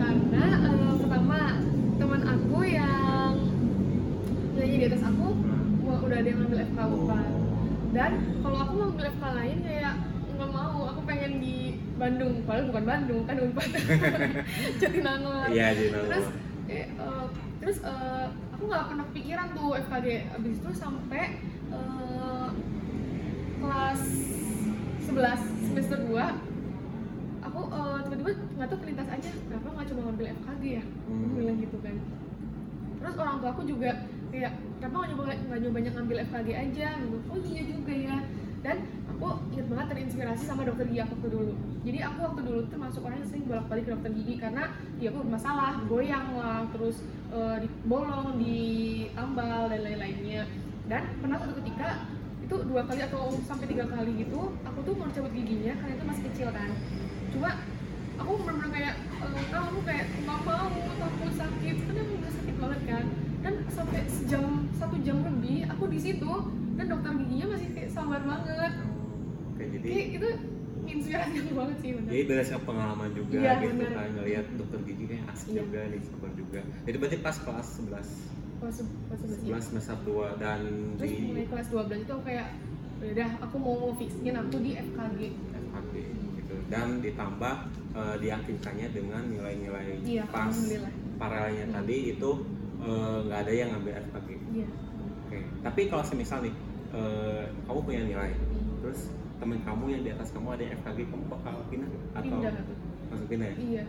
Karena 0.00 0.44
eh, 0.64 0.92
pertama 0.96 1.38
teman 1.98 2.22
aku 2.24 2.58
yang 2.64 3.32
nilainya 4.54 4.76
di 4.76 4.86
atas 4.86 5.02
aku 5.04 5.26
wah, 5.84 5.98
udah 6.00 6.16
ada 6.16 6.28
yang 6.28 6.38
ngambil 6.40 6.60
FK 6.64 6.78
UPAD 6.80 7.28
Dan 7.90 8.10
kalau 8.40 8.58
aku 8.60 8.72
mau 8.72 8.86
ngambil 8.86 9.06
FK 9.10 9.24
lain 9.34 9.58
kayak 9.60 9.94
nggak 10.30 10.50
mau, 10.56 10.78
aku 10.88 11.00
pengen 11.04 11.32
di 11.36 11.56
Bandung. 12.00 12.40
Padahal 12.48 12.64
bukan 12.72 12.84
Bandung, 12.88 13.20
kan 13.28 13.36
UNPAD. 13.36 13.70
Jatinangor. 14.80 15.52
Iya 15.52 15.66
jadi 15.76 15.88
nama 15.92 16.04
Terus, 16.08 16.26
eh, 16.70 16.86
eh, 16.86 17.26
terus 17.58 17.78
eh, 17.82 18.26
aku 18.54 18.62
nggak 18.64 18.84
pernah 18.86 19.04
kepikiran 19.10 19.46
tuh 19.52 19.68
FKG 19.76 20.06
Abis 20.32 20.54
itu 20.56 20.70
sampai 20.72 21.22
eh, 21.68 22.48
kelas 23.60 24.00
11 25.04 25.68
semester 25.68 25.98
2 26.06 26.14
aku 27.40 27.60
eh, 27.68 27.98
tiba-tiba 28.06 28.30
nggak 28.56 28.68
tahu 28.70 28.78
kelintas 28.80 29.08
aja 29.10 29.30
kenapa 29.34 29.66
nggak 29.70 29.86
coba 29.90 30.00
ngambil 30.06 30.26
FKG 30.38 30.62
ya? 30.70 30.84
Aku 30.84 31.10
Hmm. 31.10 31.34
bilang 31.34 31.56
gitu 31.58 31.76
kan. 31.82 31.96
Terus 33.00 33.14
orang 33.16 33.36
tua 33.40 33.50
aku 33.50 33.62
juga 33.64 33.90
kayak 34.30 34.52
kenapa 34.78 34.94
nggak 34.94 35.10
nyoba 35.10 35.22
nggak 35.26 35.60
nyoba 35.64 35.78
ngambil 35.90 36.16
FKG 36.22 36.48
aja? 36.54 36.88
Gitu 37.00 37.16
oh 37.26 37.38
iya 37.42 37.62
juga 37.66 37.94
ya. 37.96 38.16
Dan 38.60 38.76
aku 39.20 39.36
ingat 39.52 39.66
banget 39.68 39.86
terinspirasi 39.92 40.42
sama 40.48 40.64
dokter 40.64 40.88
gigi 40.88 41.04
aku 41.04 41.12
waktu 41.20 41.28
dulu. 41.28 41.52
Jadi 41.84 41.98
aku 42.00 42.18
waktu 42.24 42.40
dulu 42.40 42.60
tuh 42.72 42.78
masuk 42.80 43.00
orang 43.04 43.20
yang 43.20 43.28
sering 43.28 43.44
bolak 43.44 43.66
balik 43.68 43.84
ke 43.84 43.90
dokter 43.92 44.10
gigi 44.16 44.34
karena 44.40 44.64
ya 44.96 45.06
aku 45.12 45.18
bermasalah 45.28 45.70
goyang 45.92 46.26
lah 46.40 46.64
terus 46.72 47.04
uh, 47.28 47.60
di 47.60 47.68
bolong 47.84 48.40
ditambal 48.40 49.68
dan 49.68 49.80
lain-lainnya. 49.84 50.48
Dan 50.88 51.02
pernah 51.20 51.36
suatu 51.36 51.54
ketika 51.60 52.08
itu 52.40 52.56
dua 52.64 52.82
kali 52.88 53.00
atau 53.04 53.36
sampai 53.44 53.66
tiga 53.68 53.84
kali 53.92 54.24
gitu 54.24 54.40
aku 54.64 54.78
tuh 54.88 54.94
mau 54.96 55.06
cabut 55.12 55.32
giginya 55.36 55.76
karena 55.84 55.92
itu 56.00 56.04
masih 56.08 56.24
kecil 56.32 56.48
kan. 56.56 56.70
Cuma 57.28 57.50
aku 58.16 58.32
benar-benar 58.40 58.70
kayak 58.72 58.94
uh, 59.20 59.44
kamu 59.52 59.78
kayak 59.84 60.06
nggak 60.16 60.40
mau 60.48 60.66
takut 60.96 61.32
sakit. 61.36 61.76
Karena 61.76 62.02
udah 62.08 62.32
sakit 62.40 62.56
banget 62.56 62.80
kan. 62.88 63.04
Dan 63.44 63.54
sampai 63.68 64.00
sejam 64.08 64.64
satu 64.80 64.96
jam 65.04 65.20
lebih 65.20 65.68
aku 65.68 65.92
di 65.92 66.00
situ 66.00 66.32
dan 66.80 66.88
dokter 66.88 67.12
giginya 67.20 67.52
masih 67.52 67.68
kayak 67.76 67.92
sabar 67.92 68.24
banget 68.24 68.72
Oke, 69.60 69.68
jadi 69.70 69.88
kayak 69.90 70.08
itu 70.10 70.28
inspirasi 70.82 71.34
aku 71.38 71.52
banget 71.60 71.76
sih 71.78 71.90
bener. 71.92 72.08
Jadi 72.08 72.22
berdasarkan 72.24 72.64
pengalaman 72.64 73.10
juga 73.12 73.36
Iya, 73.36 73.52
gitu 73.60 73.74
benar. 73.76 73.92
kan 73.92 74.08
ngelihat 74.14 74.46
dokter 74.56 74.80
gigi 74.82 75.04
kayak 75.06 75.24
asik 75.30 75.46
Iya. 75.46 75.60
juga 75.60 75.80
nih 75.84 76.00
sabar 76.02 76.30
juga. 76.32 76.60
Itu 76.82 76.96
berarti 76.96 77.18
pas 77.18 77.36
kelas 77.38 77.68
11 77.76 78.08
kelas 78.56 78.74
se- 78.74 78.88
kelas 79.06 79.18
sebelas 79.18 79.38
ya 79.38 79.48
11 79.50 79.64
semester 79.66 79.96
2 80.02 80.36
dan 80.36 80.60
terus 80.94 81.10
di 81.10 81.20
mulai 81.22 81.46
kelas 81.46 81.66
12 81.70 81.96
itu 81.98 82.10
aku 82.10 82.24
kayak 82.24 82.48
udah 83.00 83.30
aku 83.40 83.56
mau 83.56 83.76
fixin 83.94 84.34
aku 84.34 84.56
di 84.58 84.70
FKG 84.74 85.20
FKG 85.54 85.94
gitu. 86.36 86.54
Dan 86.66 86.86
ditambah 86.98 87.54
eh, 87.90 88.16
diyakinkannya 88.18 88.86
dengan 88.90 89.22
nilai-nilai 89.26 89.84
iya 90.02 90.24
pas 90.26 90.52
paralelnya 91.16 91.66
Hmm. 91.66 91.74
tadi 91.74 91.96
itu 92.10 92.30
eh, 92.80 93.18
nggak 93.22 93.38
ada 93.38 93.52
yang 93.54 93.68
ngambil 93.70 93.92
FKG 94.02 94.28
iya. 94.54 94.68
Oke, 95.22 95.38
tapi 95.62 95.80
kalau 95.86 96.02
semisal 96.02 96.40
nih 96.40 96.52
eh, 96.90 97.44
kamu 97.62 97.80
punya 97.80 98.02
nilai, 98.02 98.30
terus 98.80 99.08
teman 99.40 99.58
kamu 99.60 99.84
yang 99.88 100.02
di 100.02 100.10
atas 100.10 100.28
kamu 100.30 100.48
ada 100.50 100.62
yang 100.62 100.74
FKG, 100.78 100.98
kamu 101.06 101.24
bakal 101.28 101.54
pindah 101.66 101.88
atau 102.12 102.22
pindah 102.22 102.52
langsung 103.08 103.28
pindah 103.28 103.48
ya? 103.48 103.56
iya 103.58 103.84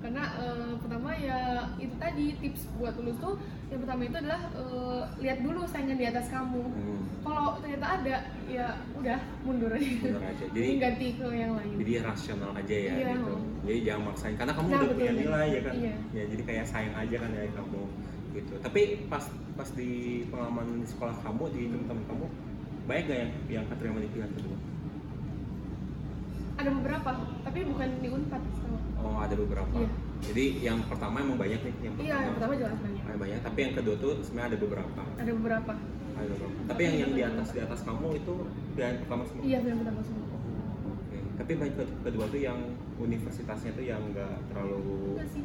karena 0.00 0.24
eh, 0.34 0.72
pertama 0.80 1.12
ya 1.12 1.38
itu 1.76 1.92
tadi 1.94 2.32
tips 2.34 2.72
buat 2.74 2.96
lulus 2.96 3.20
tuh 3.20 3.36
yang 3.68 3.80
pertama 3.80 4.00
itu 4.02 4.16
adalah 4.18 4.42
eh, 4.50 5.00
lihat 5.20 5.38
dulu 5.40 5.60
saingan 5.64 5.94
di 5.94 6.06
atas 6.06 6.26
kamu 6.26 6.62
Hmm, 6.70 7.00
kalau 7.20 7.60
ternyata 7.60 7.86
ada 8.00 8.16
ya 8.46 8.66
udah 8.96 9.18
mundur 9.42 9.68
aja 9.70 9.92
bener 10.00 10.24
aja. 10.26 10.44
jadi 10.50 10.68
ganti 10.82 11.06
ke 11.14 11.26
yang 11.28 11.52
lain 11.52 11.74
jadi 11.76 11.92
rasional 12.02 12.50
aja 12.50 12.76
ya 12.80 12.92
Iya. 12.96 13.08
gitu. 13.14 13.34
Jadi 13.60 13.78
jangan 13.84 14.02
maksain 14.06 14.34
karena 14.34 14.52
kamu 14.52 14.66
Nah, 14.66 14.72
udah 14.72 14.88
betul, 14.88 14.98
punya 14.98 15.12
nilai 15.14 15.46
ya 15.46 15.60
kan. 15.60 15.74
Iya. 15.76 15.94
Ya 16.10 16.22
jadi 16.26 16.42
kayak 16.42 16.64
sayang 16.66 16.94
aja 16.96 17.16
kan 17.18 17.30
dari 17.30 17.50
kamu 17.52 17.82
gitu. 18.32 18.52
Tapi 18.58 18.80
pas 19.06 19.24
pas 19.54 19.68
di 19.70 19.90
pengalaman 20.26 20.66
di 20.80 20.86
sekolah 20.88 21.16
kamu 21.20 21.44
di 21.52 21.62
teman-teman 21.68 22.04
kamu 22.06 22.24
baik 22.88 23.04
gak 23.04 23.18
yang 23.20 23.32
yang 23.52 23.64
keterima 23.68 23.98
di 24.00 24.08
pilihan 24.08 24.32
kedua? 24.32 24.56
Ada 26.60 26.70
beberapa 26.70 27.10
tapi 27.40 27.58
bukan 27.64 27.88
di 27.98 28.08
unpad 28.08 28.42
aku. 28.42 28.74
Oh 28.98 29.16
ada 29.16 29.34
beberapa. 29.34 29.72
Iya. 29.74 29.88
Jadi 30.20 30.44
yang 30.60 30.78
pertama 30.84 31.16
emang 31.18 31.38
banyak 31.38 31.56
nih 31.58 31.74
yang 31.80 31.94
iya 31.98 32.16
yang 32.20 32.34
pertama 32.36 32.52
jelas 32.54 32.76
banyak 32.76 33.02
Ada 33.02 33.16
banyak, 33.18 33.38
tapi 33.40 33.58
yang 33.58 33.74
kedua 33.74 33.94
tuh 33.96 34.12
sebenarnya 34.20 34.48
ada 34.50 34.58
beberapa. 34.58 35.02
ada 35.16 35.30
beberapa 35.32 35.72
Ada 36.12 36.26
beberapa. 36.28 36.56
Tapi 36.66 36.80
yang 36.82 36.94
yang 36.98 37.10
di 37.10 37.22
atas 37.24 37.48
di 37.50 37.60
atas 37.60 37.80
kamu 37.80 38.06
itu 38.14 38.34
pilihan 38.70 38.96
pertama 39.00 39.22
semua. 39.24 39.42
iya 39.42 39.58
yang 39.58 39.78
pertama 39.80 40.00
semua 40.02 40.24
Oke. 40.86 41.16
Tapi 41.34 41.52
baik 41.56 41.74
ke- 41.74 41.96
kedua 42.02 42.24
tuh 42.26 42.40
yang 42.42 42.58
universitasnya 43.00 43.70
tuh 43.72 43.82
yang 43.82 44.00
enggak 44.04 44.32
terlalu 44.46 45.16
enggak 45.16 45.28
sih 45.30 45.44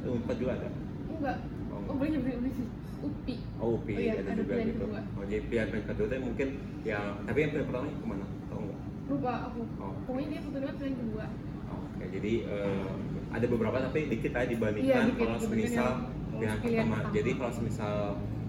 Unpad 0.00 0.36
juga 0.36 0.52
ada. 0.56 0.68
enggak 1.08 1.38
Oh, 1.68 1.84
oh 1.84 1.94
boleh 1.94 2.10
nyebut 2.10 2.32
UPI 2.34 2.64
UPI 2.98 3.34
Oh, 3.56 3.68
UPI 3.76 3.94
Oh 3.94 4.00
iya, 4.00 4.12
ada, 4.16 4.22
ada 4.24 4.32
juga 4.34 4.50
pilihan 4.50 4.66
gitu. 4.66 4.82
kedua. 4.82 5.00
Oh, 5.14 5.24
jadi 5.24 5.42
pilihan 5.44 5.66
pilihan 5.68 5.86
kedua 5.86 6.06
tuh 6.08 6.18
mungkin 6.20 6.48
yang 6.82 7.04
tapi 7.22 7.38
yang 7.38 7.50
pilihan 7.54 7.66
pertama 7.68 7.84
ke 7.86 8.06
mana? 8.08 8.24
Tahu 8.48 8.60
nggak? 8.60 8.77
Lupa 9.08 9.32
aku 9.46 9.60
Oh. 9.76 9.92
pokoknya 10.04 10.26
dia 10.30 10.40
dua 10.44 10.72
pilihan 10.72 10.96
kedua 10.96 11.26
Oh, 11.68 11.84
Oke, 11.84 12.04
jadi 12.08 12.32
eh, 12.44 12.88
ada 13.28 13.46
beberapa 13.46 13.76
tapi 13.82 14.08
dikit 14.08 14.32
aja 14.32 14.48
dibandingkan 14.48 14.88
Iya, 14.88 15.00
dikit, 15.06 15.20
kalau 15.20 15.36
semisal 15.38 15.90
pilihan 16.30 16.56
pilihan 16.58 16.86
pertama. 16.86 16.96
pertama. 16.96 17.12
Jadi 17.12 17.30
kalau 17.34 17.52
semisal 17.52 17.96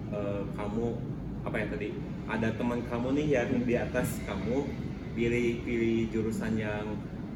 eh, 0.08 0.42
kamu 0.50 0.84
apa 1.40 1.56
ya 1.56 1.66
tadi 1.68 1.88
ada 2.26 2.48
teman 2.54 2.80
kamu 2.82 3.08
nih 3.14 3.26
yang 3.30 3.50
di 3.60 3.74
atas 3.74 4.08
kamu 4.22 4.56
pilih 5.10 5.46
pilih 5.60 5.96
jurusan 6.08 6.54
yang 6.54 6.86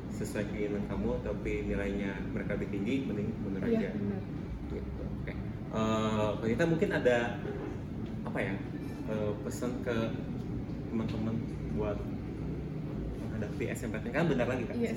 sesuai 0.08 0.46
keinginan 0.46 0.84
kamu 0.86 1.10
tapi 1.20 1.66
nilainya 1.66 2.12
mereka 2.30 2.54
lebih 2.54 2.68
tinggi 2.70 2.94
mending 3.02 3.28
bener 3.42 3.60
iya 3.66 3.78
aja 3.82 3.88
gitu. 3.90 5.02
Oke. 5.20 5.32
Eh, 5.74 6.28
Wanita 6.38 6.64
mungkin 6.64 6.90
ada 6.92 7.16
apa 8.24 8.38
ya 8.40 8.54
eh, 9.06 9.32
pesan 9.42 9.82
ke 9.82 9.96
teman-teman 10.86 11.34
buat 11.74 11.98
menghadapi 13.34 13.64
SMPTN 13.74 14.12
kan 14.14 14.24
bentar 14.30 14.46
lagi 14.46 14.64
kan 14.64 14.74
Iya. 14.78 14.90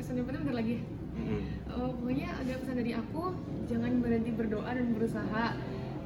SNMPTN 0.00 0.40
bentar 0.42 0.56
lagi 0.56 0.76
Mm-mm. 1.16 1.40
Eh, 1.66 1.88
pokoknya 1.92 2.28
ada 2.28 2.52
pesan 2.60 2.76
dari 2.76 2.92
aku 2.92 3.22
jangan 3.66 3.92
berhenti 4.00 4.30
berdoa 4.32 4.68
dan 4.68 4.86
berusaha 4.92 5.44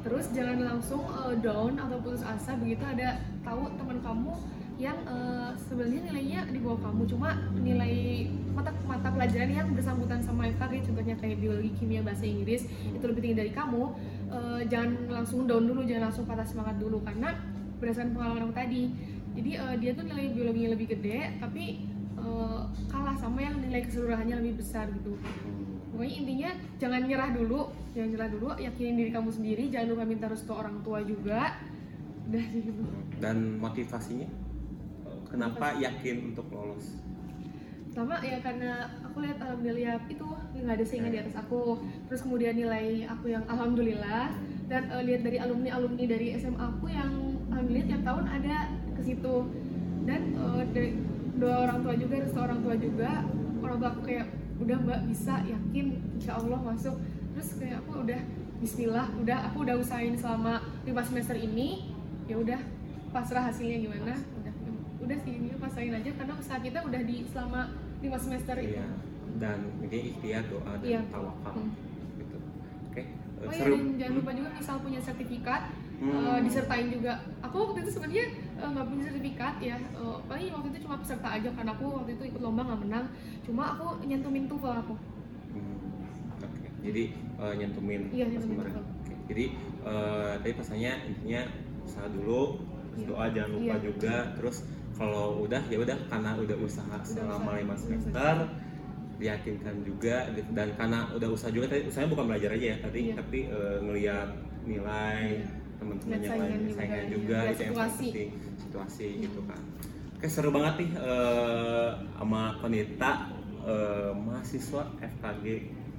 terus 0.01 0.27
jangan 0.33 0.59
langsung 0.65 1.03
eh, 1.07 1.35
down 1.39 1.79
atau 1.79 1.99
putus 1.99 2.23
asa 2.23 2.55
begitu 2.57 2.83
ada 2.83 3.19
tahu 3.43 3.71
teman 3.75 3.99
kamu 4.03 4.35
yang 4.81 4.97
eh, 5.05 5.51
sebenarnya 5.61 6.01
nilainya 6.11 6.41
di 6.49 6.59
bawah 6.59 6.81
kamu 6.81 7.03
cuma 7.07 7.39
nilai 7.55 8.27
mata 8.51 8.75
mata 8.83 9.09
pelajaran 9.11 9.51
yang 9.51 9.69
bersangkutan 9.71 10.19
sama 10.19 10.51
FKG 10.51 10.91
contohnya 10.91 11.15
kayak 11.19 11.39
biologi 11.39 11.71
kimia 11.79 12.03
bahasa 12.03 12.27
Inggris 12.27 12.67
itu 12.67 13.05
lebih 13.07 13.21
tinggi 13.23 13.39
dari 13.39 13.53
kamu 13.55 13.83
eh, 14.31 14.61
jangan 14.67 14.91
langsung 15.11 15.47
down 15.47 15.67
dulu 15.67 15.87
jangan 15.87 16.11
langsung 16.11 16.27
patah 16.27 16.47
semangat 16.47 16.79
dulu 16.79 16.99
karena 17.03 17.35
berdasarkan 17.79 18.13
pengalaman 18.13 18.43
aku 18.47 18.55
tadi 18.55 18.83
jadi 19.37 19.51
eh, 19.63 19.75
dia 19.79 19.91
tuh 19.95 20.05
nilai 20.07 20.27
biologinya 20.35 20.71
lebih 20.75 20.87
gede 20.99 21.39
tapi 21.39 21.65
eh, 22.19 22.61
kalah 22.91 23.17
sama 23.19 23.39
yang 23.41 23.59
nilai 23.63 23.83
keseluruhannya 23.87 24.37
lebih 24.43 24.63
besar 24.63 24.91
gitu. 24.91 25.15
Pokoknya 25.91 26.15
intinya 26.23 26.51
jangan 26.81 27.01
nyerah 27.05 27.31
dulu 27.35 27.61
jangan 27.93 28.09
nyerah 28.15 28.31
dulu 28.31 28.49
yakinin 28.57 28.95
diri 28.97 29.11
kamu 29.11 29.31
sendiri 29.35 29.65
jangan 29.69 29.87
lupa 29.93 30.05
minta 30.07 30.27
restu 30.31 30.53
orang 30.55 30.81
tua 30.83 31.03
juga. 31.05 31.59
Udah 32.31 32.45
sih 32.51 32.61
gitu. 32.63 32.83
Dan 33.19 33.59
motivasinya? 33.59 34.29
Kenapa 35.31 35.79
yakin 35.79 36.35
untuk 36.35 36.51
lolos? 36.51 36.99
pertama 38.01 38.17
ya 38.25 38.41
karena 38.41 38.89
aku 39.05 39.21
lihat 39.21 39.37
alhamdulillah 39.45 40.01
itu 40.09 40.25
nggak 40.57 40.73
ada 40.73 40.85
saingan 40.89 41.13
di 41.13 41.21
atas 41.21 41.37
aku. 41.37 41.77
Terus 42.09 42.25
kemudian 42.25 42.57
nilai 42.57 43.05
aku 43.05 43.29
yang 43.29 43.45
alhamdulillah. 43.45 44.33
Dan 44.73 44.89
eh, 44.89 45.03
lihat 45.05 45.21
dari 45.21 45.37
alumni 45.37 45.77
alumni 45.77 46.05
dari 46.09 46.33
SMA 46.41 46.57
aku 46.57 46.89
yang 46.89 47.13
alhamdulillah 47.53 47.89
tiap 47.93 48.03
tahun 48.09 48.25
ada 48.25 48.57
ke 49.01 49.05
situ 49.07 49.35
dan 50.05 50.21
eh, 50.31 50.63
dari 50.71 50.91
doa 51.35 51.57
orang 51.65 51.81
tua 51.81 51.95
juga 51.97 52.15
restu 52.21 52.39
orang 52.39 52.61
tua 52.61 52.75
juga 52.77 53.11
orang 53.59 53.77
tua 53.81 53.89
aku 53.91 54.03
kayak 54.05 54.27
udah 54.61 54.77
mbak 54.79 55.01
bisa 55.09 55.41
yakin 55.43 55.87
insya 56.15 56.37
Allah 56.37 56.61
masuk 56.61 56.97
terus 57.33 57.57
kayak 57.57 57.81
aku 57.81 58.05
udah 58.05 58.21
Bismillah 58.61 59.09
udah 59.17 59.39
aku 59.49 59.65
udah 59.65 59.81
usahain 59.81 60.13
selama 60.13 60.61
lima 60.85 61.01
semester 61.01 61.33
ini 61.33 61.89
ya 62.29 62.37
udah 62.37 62.61
pasrah 63.09 63.49
hasilnya 63.49 63.81
gimana 63.81 64.13
udah 64.37 64.53
udah 65.01 65.17
sih 65.25 65.33
ini 65.33 65.57
pasrahin 65.57 65.97
aja 65.97 66.13
karena 66.13 66.37
usaha 66.37 66.61
kita 66.61 66.85
udah 66.85 67.01
di 67.01 67.25
selama 67.25 67.73
lima 67.99 68.19
semester 68.21 68.61
itu 68.61 68.77
Iya. 68.77 68.85
Dan 69.31 69.59
ini 69.81 70.13
ikhtiar 70.13 70.45
doa 70.45 70.77
dan 70.77 70.85
Iya. 70.85 71.01
tawakal 71.09 71.53
Hmm. 71.57 71.73
gitu. 72.21 72.37
Oke. 72.85 73.01
eh, 73.01 73.07
oh 73.41 73.49
iya 73.49 73.65
seru. 73.65 73.73
dan 73.73 73.85
jangan 73.97 74.15
lupa 74.21 74.31
juga 74.37 74.49
misal 74.53 74.77
punya 74.79 75.01
sertifikat 75.01 75.63
Hmm. 76.01 76.09
eh, 76.09 76.39
disertain 76.43 76.89
juga 76.89 77.13
aku 77.39 77.57
waktu 77.61 77.85
itu 77.85 77.91
sebenarnya 77.93 78.25
eh, 78.57 78.69
nggak 78.73 78.87
punya 78.89 79.03
sertifikat 79.05 79.55
ya 79.61 79.77
Eh, 79.77 80.19
paling 80.25 80.49
waktu 80.51 80.69
itu 80.73 80.79
cuma 80.83 80.97
peserta 80.97 81.29
aja 81.29 81.49
karena 81.53 81.71
aku 81.71 81.85
waktu 81.93 82.11
itu 82.17 82.25
ikut 82.27 82.41
lomba 82.41 82.65
nggak 82.65 82.81
menang 82.81 83.05
cuma 83.45 83.77
aku 83.77 84.01
nyentumin 84.03 84.49
TOEFL 84.49 84.75
aku 84.81 84.95
Hmm, 85.51 85.77
Oke, 86.41 86.69
jadi 86.81 87.05
eh, 87.13 87.53
nyentumin 87.55 88.01
Iya, 88.09 88.25
nyentumin 88.29 88.57
Jadi 89.29 89.45
eh, 89.83 90.33
tadi 90.41 90.53
pesannya 90.55 90.93
intinya 91.07 91.43
usaha 91.83 92.07
dulu, 92.07 92.59
terus 92.91 92.97
Iya. 92.97 93.07
doa 93.07 93.25
jangan 93.31 93.51
lupa 93.53 93.65
Iya. 93.71 93.77
juga, 93.85 94.17
terus 94.35 94.57
kalau 94.97 95.27
udah 95.45 95.63
ya 95.69 95.79
udah 95.79 95.97
karena 96.07 96.31
udah 96.35 96.57
usaha 96.59 96.97
selama 97.03 97.37
usaha. 97.47 97.59
lima 97.59 97.75
Udah 97.75 97.81
semester 97.81 98.35
diyakinkan 99.21 99.77
juga 99.85 100.17
dan 100.51 100.69
karena 100.75 100.99
udah 101.13 101.29
usaha 101.29 101.53
juga 101.53 101.69
tadi 101.69 101.85
usahanya 101.87 102.11
bukan 102.11 102.25
belajar 102.27 102.51
aja 102.51 102.67
ya 102.73 102.77
tadi 102.81 103.01
Iya. 103.05 103.15
tapi 103.15 103.39
eh, 103.47 103.77
ngelihat 103.85 104.29
nilai 104.65 105.25
Iya. 105.37 105.60
Teman-teman 105.81 106.19
yang 106.21 106.37
lain 106.37 106.61
juga, 106.69 106.77
saingan 106.77 107.05
juga 107.09 107.37
Lihat 107.41 107.49
itu 107.57 107.63
yang 107.65 107.73
situasi. 107.73 108.07
penting 108.13 108.31
situasi 108.61 109.07
gitu 109.25 109.41
kan. 109.49 109.61
Oke 110.21 110.27
seru 110.29 110.51
banget 110.53 110.75
nih 110.85 110.91
eh, 111.01 111.89
sama 112.21 112.43
Konita 112.61 113.13
eh, 113.65 114.13
mahasiswa 114.13 114.83
FKG 115.01 115.45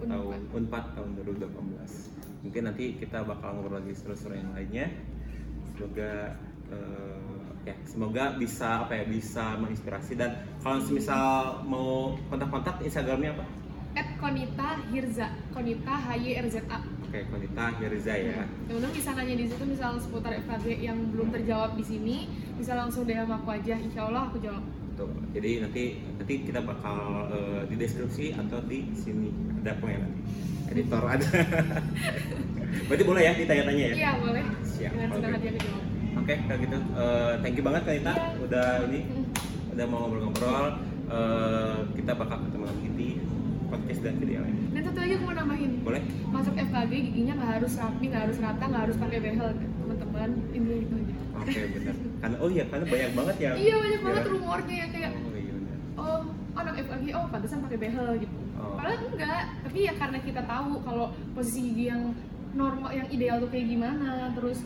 tahun 0.06 0.40
Unpad. 0.54 0.86
Tahun 0.94 1.10
2018 1.26 2.42
mungkin 2.42 2.62
nanti 2.66 2.98
kita 2.98 3.22
bakal 3.22 3.54
ngobrol 3.58 3.82
lagi 3.82 3.94
seru-seru 3.98 4.38
yang 4.38 4.54
lainnya. 4.54 4.94
Semoga 5.74 6.38
eh, 6.70 7.42
ya 7.66 7.76
semoga 7.86 8.24
bisa 8.38 8.86
apa 8.86 8.94
ya 9.02 9.06
bisa 9.10 9.58
menginspirasi. 9.58 10.14
Dan 10.14 10.32
kalau 10.62 10.78
misal 10.94 11.26
mau 11.66 12.14
kontak-kontak 12.30 12.78
Instagramnya 12.86 13.34
apa? 13.34 13.46
At 13.98 14.08
Konita 14.22 14.80
Hirza. 14.94 15.28
Konita 15.52 15.94
H 15.98 16.08
Y 16.22 16.38
R 16.38 16.48
Z 16.48 16.62
A 16.70 16.80
Oke, 17.12 17.28
Konita 17.28 17.76
Hirza 17.76 18.16
ya. 18.16 18.48
Teman-teman 18.72 18.96
bisa 18.96 19.12
nanya 19.12 19.36
di 19.36 19.44
situ 19.44 19.64
misal 19.68 20.00
seputar 20.00 20.32
FKG 20.32 20.80
yang 20.80 20.96
belum 21.12 21.28
terjawab 21.36 21.76
di 21.76 21.84
sini, 21.84 22.24
bisa 22.56 22.72
langsung 22.72 23.04
DM 23.04 23.28
aku 23.28 23.52
aja, 23.52 23.76
insya 23.76 24.08
Allah 24.08 24.32
aku 24.32 24.40
jawab. 24.40 24.64
Tuh, 24.96 25.12
jadi 25.36 25.68
nanti 25.68 26.00
nanti 26.16 26.34
kita 26.48 26.64
bakal 26.64 27.28
eh, 27.36 27.68
di 27.68 27.76
deskripsi 27.76 28.32
atau 28.40 28.64
di 28.64 28.96
sini 28.96 29.28
ada 29.60 29.76
apa 29.76 29.92
ya 29.92 30.00
nanti 30.00 30.22
editor 30.72 31.04
ada. 31.04 31.28
Berarti 32.88 33.04
boleh 33.04 33.22
ya 33.28 33.34
ditanya-tanya 33.36 33.84
ya? 33.92 33.96
Iya 34.00 34.12
boleh. 34.16 34.44
Siap, 34.64 34.92
Dengan 34.96 35.10
senang 35.12 35.32
hati 35.36 35.48
aku 35.52 35.60
jawab. 35.68 35.84
Oke, 36.16 36.36
kalau 36.48 36.60
gitu 36.64 36.78
eh, 36.80 37.34
thank 37.44 37.56
you 37.60 37.64
banget 37.68 37.82
Kanita 37.84 38.12
Iya. 38.16 38.28
udah 38.40 38.68
ini 38.88 39.00
udah 39.76 39.86
mau 39.92 40.08
ngobrol-ngobrol. 40.08 40.66
Eh, 41.12 41.76
kita 41.92 42.16
bakal 42.16 42.40
ketemu 42.48 42.64
lagi 42.72 42.88
di 42.96 43.10
podcast 43.72 44.00
dan 44.02 44.16
video 44.18 44.40
lain. 44.42 44.56
Dan 44.70 44.82
satu 44.84 45.00
lagi 45.00 45.14
aku 45.16 45.24
mau 45.24 45.34
nambahin, 45.34 45.72
Boleh? 45.82 46.02
masuk 46.28 46.54
FKG 46.54 46.92
giginya 47.02 47.34
nggak 47.34 47.52
harus 47.58 47.74
rapi, 47.74 48.04
nggak 48.06 48.24
harus 48.26 48.38
rata, 48.38 48.64
nggak 48.64 48.84
harus 48.86 48.98
pakai 48.98 49.20
behel 49.20 49.48
teman-teman. 49.54 50.30
Intinya 50.52 50.78
itu 50.78 50.94
aja. 50.98 51.14
Oke, 51.34 51.60
benar. 51.72 51.96
Karena 52.22 52.36
oh 52.38 52.50
iya, 52.50 52.64
karena 52.68 52.86
banyak 52.86 53.12
banget 53.14 53.36
yang 53.40 53.56
Iya 53.58 53.76
banyak 53.78 54.02
banget 54.02 54.22
ya. 54.22 54.30
rumornya 54.30 54.76
yang 54.78 54.92
kayak 54.92 55.12
Oh 55.16 55.34
iya 55.34 55.54
benar. 55.54 55.78
oh 55.98 56.20
anak 56.52 56.74
FKG 56.78 57.06
oh 57.12 57.26
pantesan 57.28 57.60
pakai 57.62 57.80
behel 57.80 58.08
gitu. 58.20 58.36
Oh. 58.56 58.76
Padahal 58.78 59.00
enggak, 59.08 59.42
tapi 59.64 59.80
ya 59.82 59.94
karena 59.96 60.18
kita 60.20 60.42
tahu 60.44 60.72
kalau 60.84 61.06
posisi 61.32 61.60
gigi 61.66 61.86
yang 61.88 62.12
normal, 62.52 62.92
yang 62.92 63.08
ideal 63.08 63.40
tuh 63.40 63.50
kayak 63.50 63.66
gimana, 63.66 64.30
terus 64.36 64.60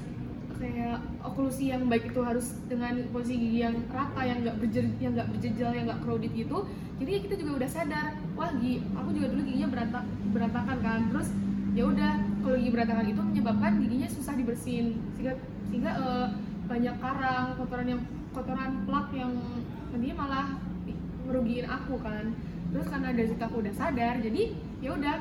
kayak 0.56 0.97
oklusi 1.22 1.72
yang 1.72 1.88
baik 1.91 2.12
itu 2.12 2.22
harus 2.24 2.56
dengan 2.72 2.95
posisi 3.12 3.36
gigi 3.36 3.60
yang 3.64 3.76
rata, 3.91 4.22
yang 4.24 4.41
nggak 4.43 4.58
berjer, 4.64 4.86
yang 5.03 5.12
nggak 5.16 5.30
berjejal, 5.36 5.72
yang 5.76 5.86
nggak 5.88 6.01
crowded 6.03 6.32
gitu. 6.32 6.58
Jadi 6.95 7.12
kita 7.28 7.36
juga 7.39 7.51
udah 7.64 7.70
sadar, 7.70 8.06
wah 8.39 8.51
gigi, 8.56 8.80
aku 8.95 9.10
juga 9.12 9.28
dulu 9.36 9.41
giginya 9.43 9.70
berantak, 9.72 10.03
berantakan 10.32 10.78
kan, 10.80 10.99
terus 11.12 11.28
ya 11.76 11.84
udah 11.84 12.12
kalau 12.39 12.56
gigi 12.56 12.72
berantakan 12.72 13.06
itu 13.12 13.22
menyebabkan 13.22 13.72
giginya 13.84 14.08
susah 14.08 14.34
dibersihin. 14.39 14.88
Sehingga 15.20 15.34
sehingga 15.68 15.91
eh, 15.91 16.28
banyak 16.66 16.95
karang, 17.03 17.45
kotoran 17.60 17.88
yang 17.88 18.01
kotoran 18.32 18.72
plak 18.88 19.08
yang 19.12 19.32
nantinya 19.91 20.16
malah 20.16 20.45
merugiin 21.28 21.68
aku 21.68 21.99
kan. 21.99 22.32
Terus 22.72 22.88
karena 22.91 23.16
dari 23.16 23.28
situ 23.32 23.43
aku 23.43 23.64
udah 23.64 23.74
sadar 23.76 24.20
jadi 24.20 24.51
ya 24.84 24.91
udah 24.95 25.16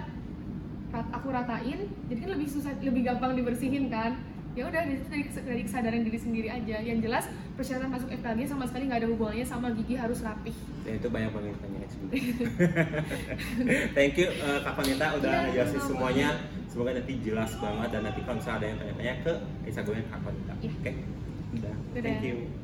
aku 0.94 1.34
ratain 1.34 1.90
jadi 2.06 2.18
kan 2.22 2.30
lebih 2.38 2.46
susah 2.46 2.72
lebih 2.78 3.02
gampang 3.02 3.34
dibersihin 3.34 3.90
kan 3.90 4.14
ya 4.54 4.70
udah 4.70 4.82
dari, 4.86 5.02
dari, 5.10 5.22
dari 5.34 5.62
kesadaran 5.66 6.02
diri 6.06 6.18
sendiri 6.18 6.46
aja 6.46 6.78
yang 6.78 7.02
jelas 7.02 7.26
persyaratan 7.58 7.90
masuk 7.90 8.06
FKG 8.14 8.40
sama 8.46 8.64
sekali 8.70 8.86
nggak 8.86 9.02
ada 9.02 9.08
hubungannya 9.10 9.46
sama 9.46 9.74
gigi 9.74 9.98
harus 9.98 10.22
rapih 10.22 10.54
Dan 10.86 10.94
itu 11.02 11.08
banyak 11.10 11.30
banget 11.34 11.48
yang 11.50 11.58
tanya 11.58 11.88
sebenarnya. 11.90 12.22
Thank 13.98 14.14
you 14.20 14.28
eh, 14.30 14.58
Kak 14.62 14.74
Vanita 14.78 15.06
udah 15.18 15.32
ngejelasin 15.50 15.72
sama-sama. 15.74 15.90
semuanya. 15.90 16.28
Semoga 16.70 16.90
nanti 16.94 17.14
jelas 17.22 17.50
banget 17.58 17.88
dan 17.90 18.00
nanti 18.06 18.20
kalau 18.22 18.36
misalnya 18.38 18.58
ada 18.58 18.66
yang 18.66 18.78
tanya-tanya 18.78 19.14
ke 19.22 19.32
Instagramnya 19.66 20.04
Kak 20.06 20.20
Vanita. 20.22 20.54
Iya. 20.62 20.70
Oke. 20.70 20.92
Udah. 21.54 21.74
Dadah. 21.94 22.02
Thank 22.04 22.22
you. 22.22 22.63